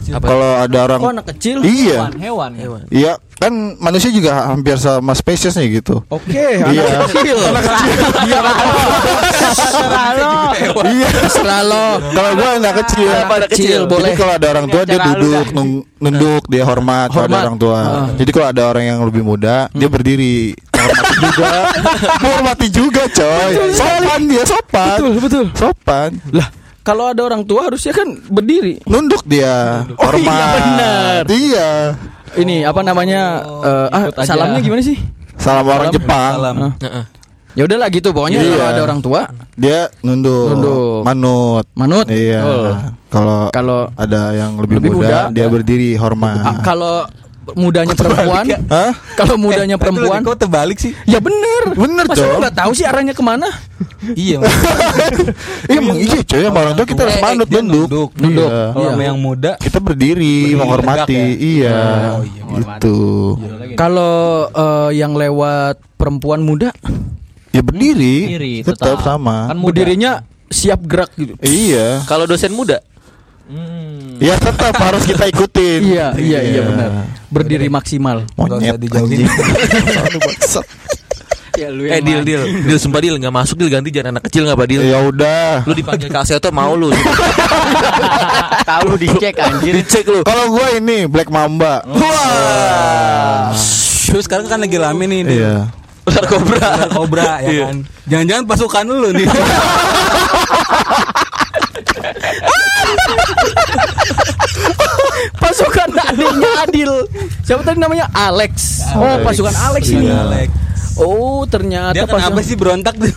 Kalau 0.09 0.57
ada 0.57 0.77
orang 0.83 0.99
Kok 0.99 1.11
anak 1.13 1.27
kecil? 1.37 1.57
Iya. 1.61 2.09
Hewan, 2.09 2.13
hewan. 2.17 2.51
Hewan. 2.57 2.81
Iya, 2.89 3.13
kan 3.35 3.51
manusia 3.77 4.07
juga 4.07 4.47
hampir 4.47 4.77
sama 4.77 5.11
spesiesnya 5.11 5.65
gitu. 5.65 5.99
Oke, 6.07 6.63
Iya. 6.63 6.83
anak 6.85 7.09
kecil. 7.09 7.37
Anak 7.43 7.63
kecil. 7.65 7.93
Iya. 10.83 11.09
Selalu. 11.29 11.85
Kalau 12.11 12.29
gua 12.35 12.49
anak 12.57 12.73
kecil. 12.85 13.09
Apa 13.09 13.33
anak 13.39 13.49
kecil, 13.51 13.79
Jadi 13.83 13.91
boleh. 13.91 14.13
kalau 14.15 14.33
ada 14.33 14.47
orang 14.49 14.67
tua 14.67 14.81
dia 14.83 14.99
duduk, 15.01 15.45
nunduk, 15.99 16.43
dia 16.47 16.63
hormat, 16.63 17.07
kalau 17.09 17.23
ada 17.23 17.31
Hormat. 17.31 17.43
orang 17.47 17.57
tua. 17.57 17.79
Ah. 17.79 18.07
Jadi 18.15 18.29
kalau 18.31 18.47
ada 18.49 18.63
orang 18.65 18.83
yang 18.85 18.99
lebih 19.03 19.23
muda, 19.23 19.67
dia 19.71 19.87
berdiri. 19.87 20.53
Hormati 20.73 21.15
juga. 21.15 21.51
Hormati 22.27 22.67
juga, 22.69 23.03
coy. 23.07 23.51
Sopan 23.71 24.21
dia, 24.27 24.43
sopan. 24.43 24.97
Betul, 24.99 25.13
betul. 25.19 25.45
Sopan. 25.55 26.09
Lah, 26.31 26.47
kalau 26.83 27.05
ada 27.07 27.21
orang 27.23 27.43
tua 27.43 27.71
harusnya 27.71 27.91
kan 27.91 28.07
berdiri. 28.27 28.83
Nunduk 28.83 29.23
dia. 29.23 29.87
Oh, 29.95 30.11
Hormat. 30.11 30.27
iya, 30.27 30.45
benar. 30.59 31.21
Iya. 31.27 31.69
Ini 32.35 32.65
apa 32.65 32.81
namanya? 32.81 33.21
eh, 33.61 33.87
ah, 33.89 34.01
ikut 34.07 34.17
aja. 34.17 34.27
salamnya 34.27 34.59
gimana 34.59 34.81
sih? 34.81 34.97
Salam 35.35 35.65
orang 35.65 35.89
Salam. 35.89 35.95
Jepang. 35.95 36.31
Salam. 36.33 36.55
Heeh. 36.79 37.05
Ya 37.53 37.63
udahlah 37.63 37.85
gitu 37.87 38.09
pokoknya 38.09 38.41
Iya. 38.41 38.49
kalau 38.49 38.65
ada 38.67 38.81
orang 38.81 38.99
tua 38.99 39.21
Dia 39.53 39.79
nunduk. 40.01 40.47
Nunduk. 40.49 41.01
Manut. 41.05 41.65
manut. 41.77 42.05
Iya. 42.09 42.39
Oh. 42.41 42.73
Kalau 43.07 43.39
Kalau 43.49 43.79
ada 43.93 44.33
yang 44.33 44.57
lebih, 44.57 44.81
Lebih 44.81 44.89
muda, 44.91 45.05
muda, 45.05 45.19
dia 45.29 45.45
berdiri 45.45 45.93
hormat. 45.93 46.41
ah, 46.41 46.55
kalau 46.65 47.05
mudanya 47.53 47.91
perempuan, 47.91 48.43
Hah? 48.65 48.91
kalau 49.13 49.35
mudanya 49.35 49.75
perempuan, 49.75 50.19
Kok 50.19 50.37
terbalik 50.37 50.77
sih? 50.77 50.95
ya 51.03 51.19
bener. 51.19 51.73
Bener, 51.73 52.05
Masa 52.05 52.23
dong. 52.23 52.39
nggak 52.39 52.55
tahu 52.55 52.71
sih 52.71 52.83
arahnya 52.83 53.11
ke 53.11 53.19
mana? 53.19 53.47
Iya. 54.09 54.39
Iya 55.63 55.79
emang 55.79 55.95
iya 55.95 56.19
coy 56.21 56.41
sama 56.41 56.59
orang 56.61 56.75
tua 56.75 56.85
kita 56.85 57.01
harus 57.01 57.13
Eh, 57.13 57.19
eh, 57.19 57.23
manut 57.25 57.47
nunduk. 57.47 57.87
nunduk. 57.87 58.09
Nunduk. 58.15 58.49
Iya. 58.49 58.63
Kalau 58.69 58.89
sama 58.89 59.03
yang 59.03 59.17
muda 59.17 59.51
Kita 59.57 59.79
berdiri, 59.79 60.35
Berdiri 60.45 60.55
menghormati. 60.55 61.15
ya? 61.15 61.27
Iya. 61.33 61.77
Oh, 62.09 62.23
iya, 62.23 62.41
gitu. 62.53 62.97
Kalau 63.73 64.15
eh, 64.49 64.89
yang 64.93 65.13
lewat 65.13 65.75
perempuan 65.95 66.41
muda, 66.41 66.71
Ya 67.49 67.61
berdiri, 67.61 68.17
Berdiri, 68.27 68.53
tetap, 68.61 68.97
tetap. 68.97 69.05
sama. 69.05 69.45
Kan 69.47 69.57
muda. 69.57 69.67
berdirinya 69.69 70.11
siap 70.49 70.81
gerak 70.83 71.13
gitu. 71.15 71.37
Iya. 71.39 72.01
Kalau 72.03 72.25
dosen 72.25 72.49
muda. 72.49 72.81
Hmm. 73.43 74.15
Ya 74.23 74.39
tetap 74.39 74.71
harus 74.79 75.03
kita 75.03 75.27
ikutin. 75.27 75.83
Iya, 75.93 76.15
iya, 76.15 76.39
iya 76.41 76.61
benar. 76.63 76.89
Berdiri 77.27 77.67
maksimal. 77.67 78.23
Monyet 78.35 78.79
dijauhin. 78.79 79.27
Ya 81.53 81.69
lu 81.69 81.85
Eh 81.85 82.01
deal 82.01 82.25
deal. 82.25 82.41
Deal 82.65 82.81
sumpah 82.81 82.97
deal 82.97 83.13
nggak 83.13 83.29
masuk 83.29 83.61
deal 83.61 83.69
ganti 83.69 83.93
jangan 83.93 84.17
anak 84.17 84.25
kecil 84.25 84.41
nggak 84.41 84.57
apa 84.57 84.65
deal. 84.65 84.81
Ya 84.81 85.05
udah. 85.05 85.61
Lu 85.69 85.77
dipanggil 85.77 86.09
Kak 86.09 86.25
Seto 86.25 86.49
mau 86.49 86.73
lu. 86.73 86.89
tahu 88.73 88.97
dicek 88.97 89.37
anjir. 89.37 89.77
Dicek 89.77 90.09
lu. 90.09 90.25
Kalau 90.25 90.49
gue 90.49 90.81
ini 90.81 91.05
Black 91.05 91.29
Mamba. 91.29 91.85
Wah. 91.85 93.53
Terus 93.53 94.25
sekarang 94.25 94.49
kan 94.49 94.65
lagi 94.65 94.81
rame 94.81 95.05
nih. 95.05 95.21
Dil. 95.21 95.37
Iya. 95.37 95.55
Ular 96.09 96.25
kobra. 96.25 96.67
Ular 96.73 96.89
kobra 96.89 97.31
ya 97.39 97.49
Iya. 97.53 97.63
kan. 97.69 97.77
Jangan-jangan 98.09 98.43
pasukan 98.49 98.85
lu 98.89 99.09
nih. 99.13 99.27
Pasukan 105.41 105.89
adiknya 105.93 106.51
Adil. 106.63 106.91
Siapa 107.41 107.61
tadi 107.61 107.77
namanya 107.77 108.07
Alex. 108.11 108.83
Oh, 108.93 109.17
pasukan 109.21 109.53
Alex 109.53 109.83
ini. 109.89 110.07
Alex. 110.07 110.49
Oh, 110.93 111.41
ternyata 111.43 111.89
Dia 111.91 112.05
kenapa 112.05 112.37
pasukan- 112.37 112.45
sih 112.45 112.55
berontak 112.55 112.93
tuh? 112.93 113.09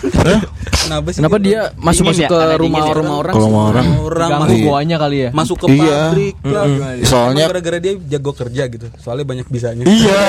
kenapa 0.80 1.08
sih? 1.12 1.20
Kenapa 1.20 1.36
dia 1.36 1.60
masuk-masuk 1.76 2.24
ke 2.24 2.32
dingin 2.32 2.48
ya. 2.48 2.56
rumah-rumah 2.56 3.14
orang? 3.20 3.34
Kalau 3.36 3.48
mau 3.52 3.64
orang 3.68 3.86
orang 4.00 4.30
masuk, 4.40 4.58
goanya 4.64 4.96
kali 4.96 5.16
ya. 5.18 5.30
masuk 5.30 5.56
ke 5.60 5.66
Iya. 5.76 5.84
pabrik 6.08 6.34
lah. 6.40 6.64
Soalnya- 7.04 7.46
gara-gara 7.46 7.78
dia 7.78 7.92
jago 8.08 8.32
kerja 8.32 8.62
gitu. 8.72 8.86
Soalnya 8.96 9.26
banyak 9.28 9.46
bisanya. 9.46 9.84
Iya, 9.84 10.22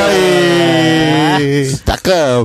ih. 1.40 1.72
cakep. 1.80 2.44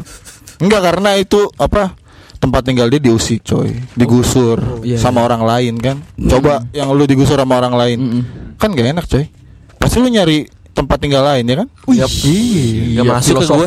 Enggak 0.62 0.80
karena 0.84 1.10
itu 1.18 1.50
apa? 1.58 1.98
Tempat 2.42 2.66
tinggal 2.66 2.90
dia 2.90 2.98
diusik, 2.98 3.46
coy. 3.46 3.70
Digusur 3.94 4.82
iya, 4.82 4.98
sama 4.98 5.22
orang 5.22 5.46
lain 5.46 5.78
kan. 5.78 6.02
Coba 6.18 6.66
yang 6.74 6.90
lu 6.90 7.06
digusur 7.06 7.38
sama 7.38 7.54
orang 7.54 7.74
lain. 7.78 7.98
Kan 8.58 8.74
gak 8.74 8.90
enak, 8.90 9.06
coy. 9.06 9.30
Pasti 9.78 10.02
lu 10.02 10.10
nyari 10.10 10.50
tempat 10.74 10.98
tinggal 10.98 11.22
lain 11.22 11.46
ya 11.46 11.62
kan? 11.62 11.68
Iya. 11.86 12.06
Nggak 12.98 13.04
masuk 13.06 13.34
ke 13.38 13.46
gua. 13.46 13.66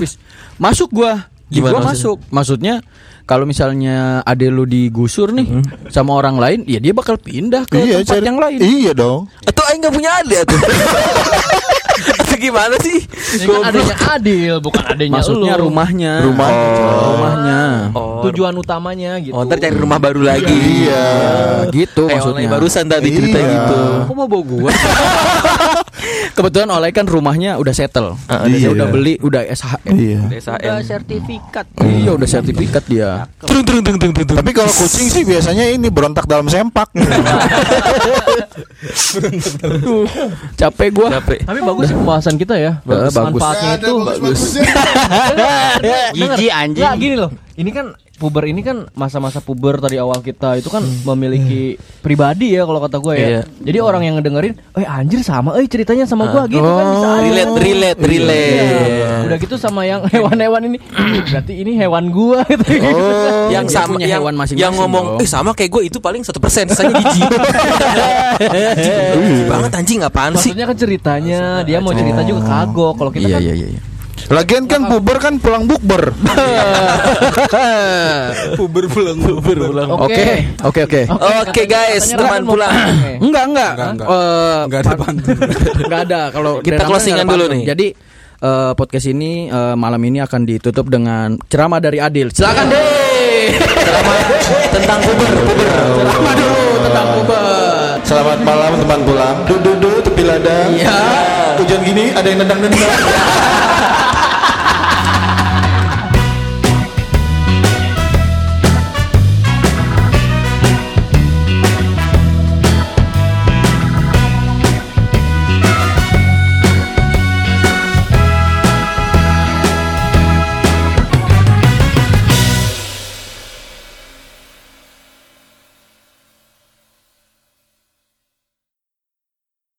Masuk 0.60 0.90
gua. 0.92 1.14
Di 1.48 1.62
Gimana 1.62 1.72
gua 1.72 1.82
maksudnya? 1.88 1.94
masuk. 1.96 2.18
Maksudnya 2.28 2.76
kalau 3.24 3.46
misalnya 3.48 3.96
ade 4.22 4.52
lu 4.52 4.68
digusur 4.68 5.32
nih 5.32 5.48
sama 5.88 6.14
orang 6.14 6.36
lain, 6.36 6.60
ya 6.68 6.78
dia 6.78 6.92
bakal 6.92 7.16
pindah 7.16 7.64
ke 7.66 7.80
iya, 7.80 8.04
tempat 8.04 8.12
cari- 8.12 8.28
yang 8.28 8.40
lain. 8.44 8.60
Iya 8.60 8.92
dong. 8.92 9.32
Atau 9.42 9.64
aing 9.72 9.80
nggak 9.80 9.94
punya 9.96 10.12
adik 10.20 10.42
tuh. 10.46 10.60
Atau 11.96 12.36
gimana 12.36 12.76
sih? 12.78 13.00
Ini 13.06 13.46
kan 13.46 13.62
adanya 13.66 13.96
Adil, 14.12 14.56
bukan 14.60 14.84
adanya 14.86 15.14
Maksudnya 15.14 15.54
lu. 15.56 15.68
rumahnya. 15.68 16.14
Rumahnya, 16.22 16.68
coy. 16.74 17.04
rumahnya. 17.10 17.62
Oh, 17.92 18.22
Tujuan 18.26 18.54
utamanya 18.54 19.12
gitu. 19.18 19.32
Oh, 19.32 19.44
ntar 19.44 19.58
cari 19.58 19.74
rumah 19.74 19.98
baru 19.98 20.22
lagi. 20.22 20.52
Iya. 20.84 20.92
Ya, 20.92 21.72
gitu 21.72 22.06
Kayak 22.06 22.20
maksudnya. 22.22 22.50
barusan 22.50 22.86
tadi 22.86 23.08
cerita 23.10 23.38
Iya. 23.38 23.50
gitu. 23.50 23.80
Kok 24.06 24.14
mau 24.14 24.28
bawa 24.28 24.44
gua? 24.44 24.72
Kebetulan 26.36 26.70
Oleh 26.72 26.92
kan 26.92 27.08
rumahnya 27.08 27.56
udah 27.56 27.72
settle. 27.72 28.20
Ah, 28.28 28.44
dia 28.48 28.68
iya. 28.68 28.70
udah 28.72 28.88
beli, 28.92 29.16
udah 29.24 29.42
SHM. 29.48 29.96
Iya. 29.96 30.22
DSAN. 30.28 30.84
sertifikat. 30.84 31.66
Iya, 31.80 32.12
udah 32.14 32.28
sertifikat 32.28 32.84
dia. 32.92 33.24
Tapi 33.40 34.52
kalau 34.52 34.72
kucing 34.72 35.08
sih 35.08 35.24
biasanya 35.24 35.72
ini 35.72 35.88
berontak 35.88 36.28
dalam 36.28 36.52
sempak. 36.52 36.92
Capek 40.60 40.90
gua. 40.92 41.08
Capek. 41.20 41.40
Tapi 41.48 41.60
bagus 41.64 41.86
sih 41.90 41.96
pembahasan 41.96 42.36
kita 42.36 42.56
ya. 42.60 42.82
Bagus. 42.84 43.14
Bagus. 43.16 43.42
Manfaatnya 43.42 43.72
itu 43.80 43.94
bagus. 44.04 44.42
Jijik 46.16 46.52
anjing. 46.52 46.84
Nggak, 46.84 46.96
gini 47.00 47.16
loh. 47.16 47.32
Ini 47.56 47.72
kan 47.72 47.96
puber 48.16 48.44
ini 48.48 48.60
kan 48.60 48.92
masa-masa 48.92 49.40
puber 49.40 49.80
tadi 49.80 49.96
awal 49.96 50.20
kita 50.20 50.60
itu 50.60 50.68
kan 50.68 50.84
memiliki 50.84 51.80
pribadi 52.04 52.52
ya 52.52 52.68
kalau 52.68 52.84
kata 52.84 53.00
gue 53.00 53.14
ya. 53.16 53.28
Iya. 53.28 53.42
Jadi 53.64 53.78
orang 53.80 54.04
yang 54.04 54.16
ngedengerin, 54.20 54.60
eh 54.76 54.84
anjir 54.84 55.24
sama, 55.24 55.56
eh 55.56 55.64
ceritanya 55.64 56.04
sama 56.04 56.28
gua 56.28 56.48
gitu 56.48 56.60
kan 56.60 56.86
bisa 56.92 57.08
aja. 57.08 57.24
Relate, 57.24 57.56
relate, 57.56 58.00
relate. 58.00 58.60
Iya. 58.60 59.12
Udah 59.24 59.38
gitu 59.40 59.56
sama 59.56 59.84
yang 59.84 60.04
hewan-hewan 60.06 60.68
ini, 60.68 60.78
"Ih, 60.84 61.24
berarti 61.32 61.54
ini 61.56 61.72
hewan 61.76 62.12
gua 62.12 62.44
gitu. 62.52 62.64
Oh, 62.92 63.48
yang 63.48 63.72
sama 63.72 63.96
punya 63.96 64.08
yang, 64.08 64.20
hewan 64.20 64.36
masing-masing 64.36 64.60
yang 64.60 64.74
ngomong 64.76 65.06
dong. 65.16 65.24
eh 65.24 65.28
sama 65.28 65.56
kayak 65.56 65.72
gue 65.72 65.82
itu 65.88 65.98
paling 66.04 66.22
satu 66.22 66.44
persen 66.44 66.68
sisanya 66.68 66.92
jijik 67.00 67.24
Jijik 68.76 69.48
banget 69.48 69.72
anjing 69.74 70.00
apaan 70.04 70.36
sih 70.36 70.52
Maksudnya 70.52 70.66
kan 70.68 70.78
ceritanya, 70.78 71.40
dia 71.64 71.80
mau 71.80 71.92
cerita 71.92 72.20
juga 72.22 72.42
kagok. 72.44 72.94
Kalau 72.96 73.12
kita 73.12 73.28
Iya, 73.28 73.38
kan 73.38 73.44
iya, 73.44 73.54
iya, 73.56 73.68
iya. 73.72 73.82
Lagian 74.26 74.66
kan 74.66 74.90
puber 74.90 75.22
kan 75.22 75.38
pulang 75.38 75.70
bukber. 75.70 76.10
Puber 78.58 78.86
pulang 78.90 79.18
puber 79.22 79.58
pulang. 79.70 79.88
Oke, 79.92 80.50
oke, 80.64 80.82
oke. 80.88 81.02
Oke 81.46 81.64
guys 81.68 82.10
teman 82.10 82.42
pulang. 82.42 82.74
Enggak, 83.22 83.44
enggak. 83.46 83.72
Enggak, 83.76 83.90
enggak. 83.94 84.08
Enggak 84.66 84.80
ada 84.82 84.90
pa- 84.90 84.98
pantun. 84.98 85.38
Enggak 85.86 86.02
ada 86.10 86.22
kalau 86.34 86.54
Kita 86.60 86.84
closingan 86.84 87.26
dulu 87.28 87.46
nih. 87.54 87.64
Jadi 87.70 87.88
eh, 88.42 88.72
podcast 88.74 89.06
ini 89.06 89.46
eh, 89.46 89.76
malam 89.78 90.02
ini 90.02 90.20
akan 90.20 90.42
ditutup 90.44 90.90
dengan 90.90 91.38
ceramah 91.46 91.78
dari 91.78 92.02
Adil. 92.02 92.34
Silakan 92.34 92.66
deh. 92.72 92.82
tentang 94.74 95.00
puber 95.06 95.32
puber 95.46 95.70
Ceramah 96.02 96.34
dulu 96.34 96.62
tentang 96.82 97.08
puber. 97.14 97.46
Selamat 98.02 98.40
malam 98.42 98.72
teman 98.82 99.00
pulang. 99.06 99.38
Dudu 99.46 100.02
tepi 100.02 100.24
ladang. 100.26 100.70
Iya. 100.74 100.98
Hujan 101.62 101.80
gini 101.86 102.10
ada 102.12 102.26
yang 102.26 102.42
nendang-nendang. 102.42 102.82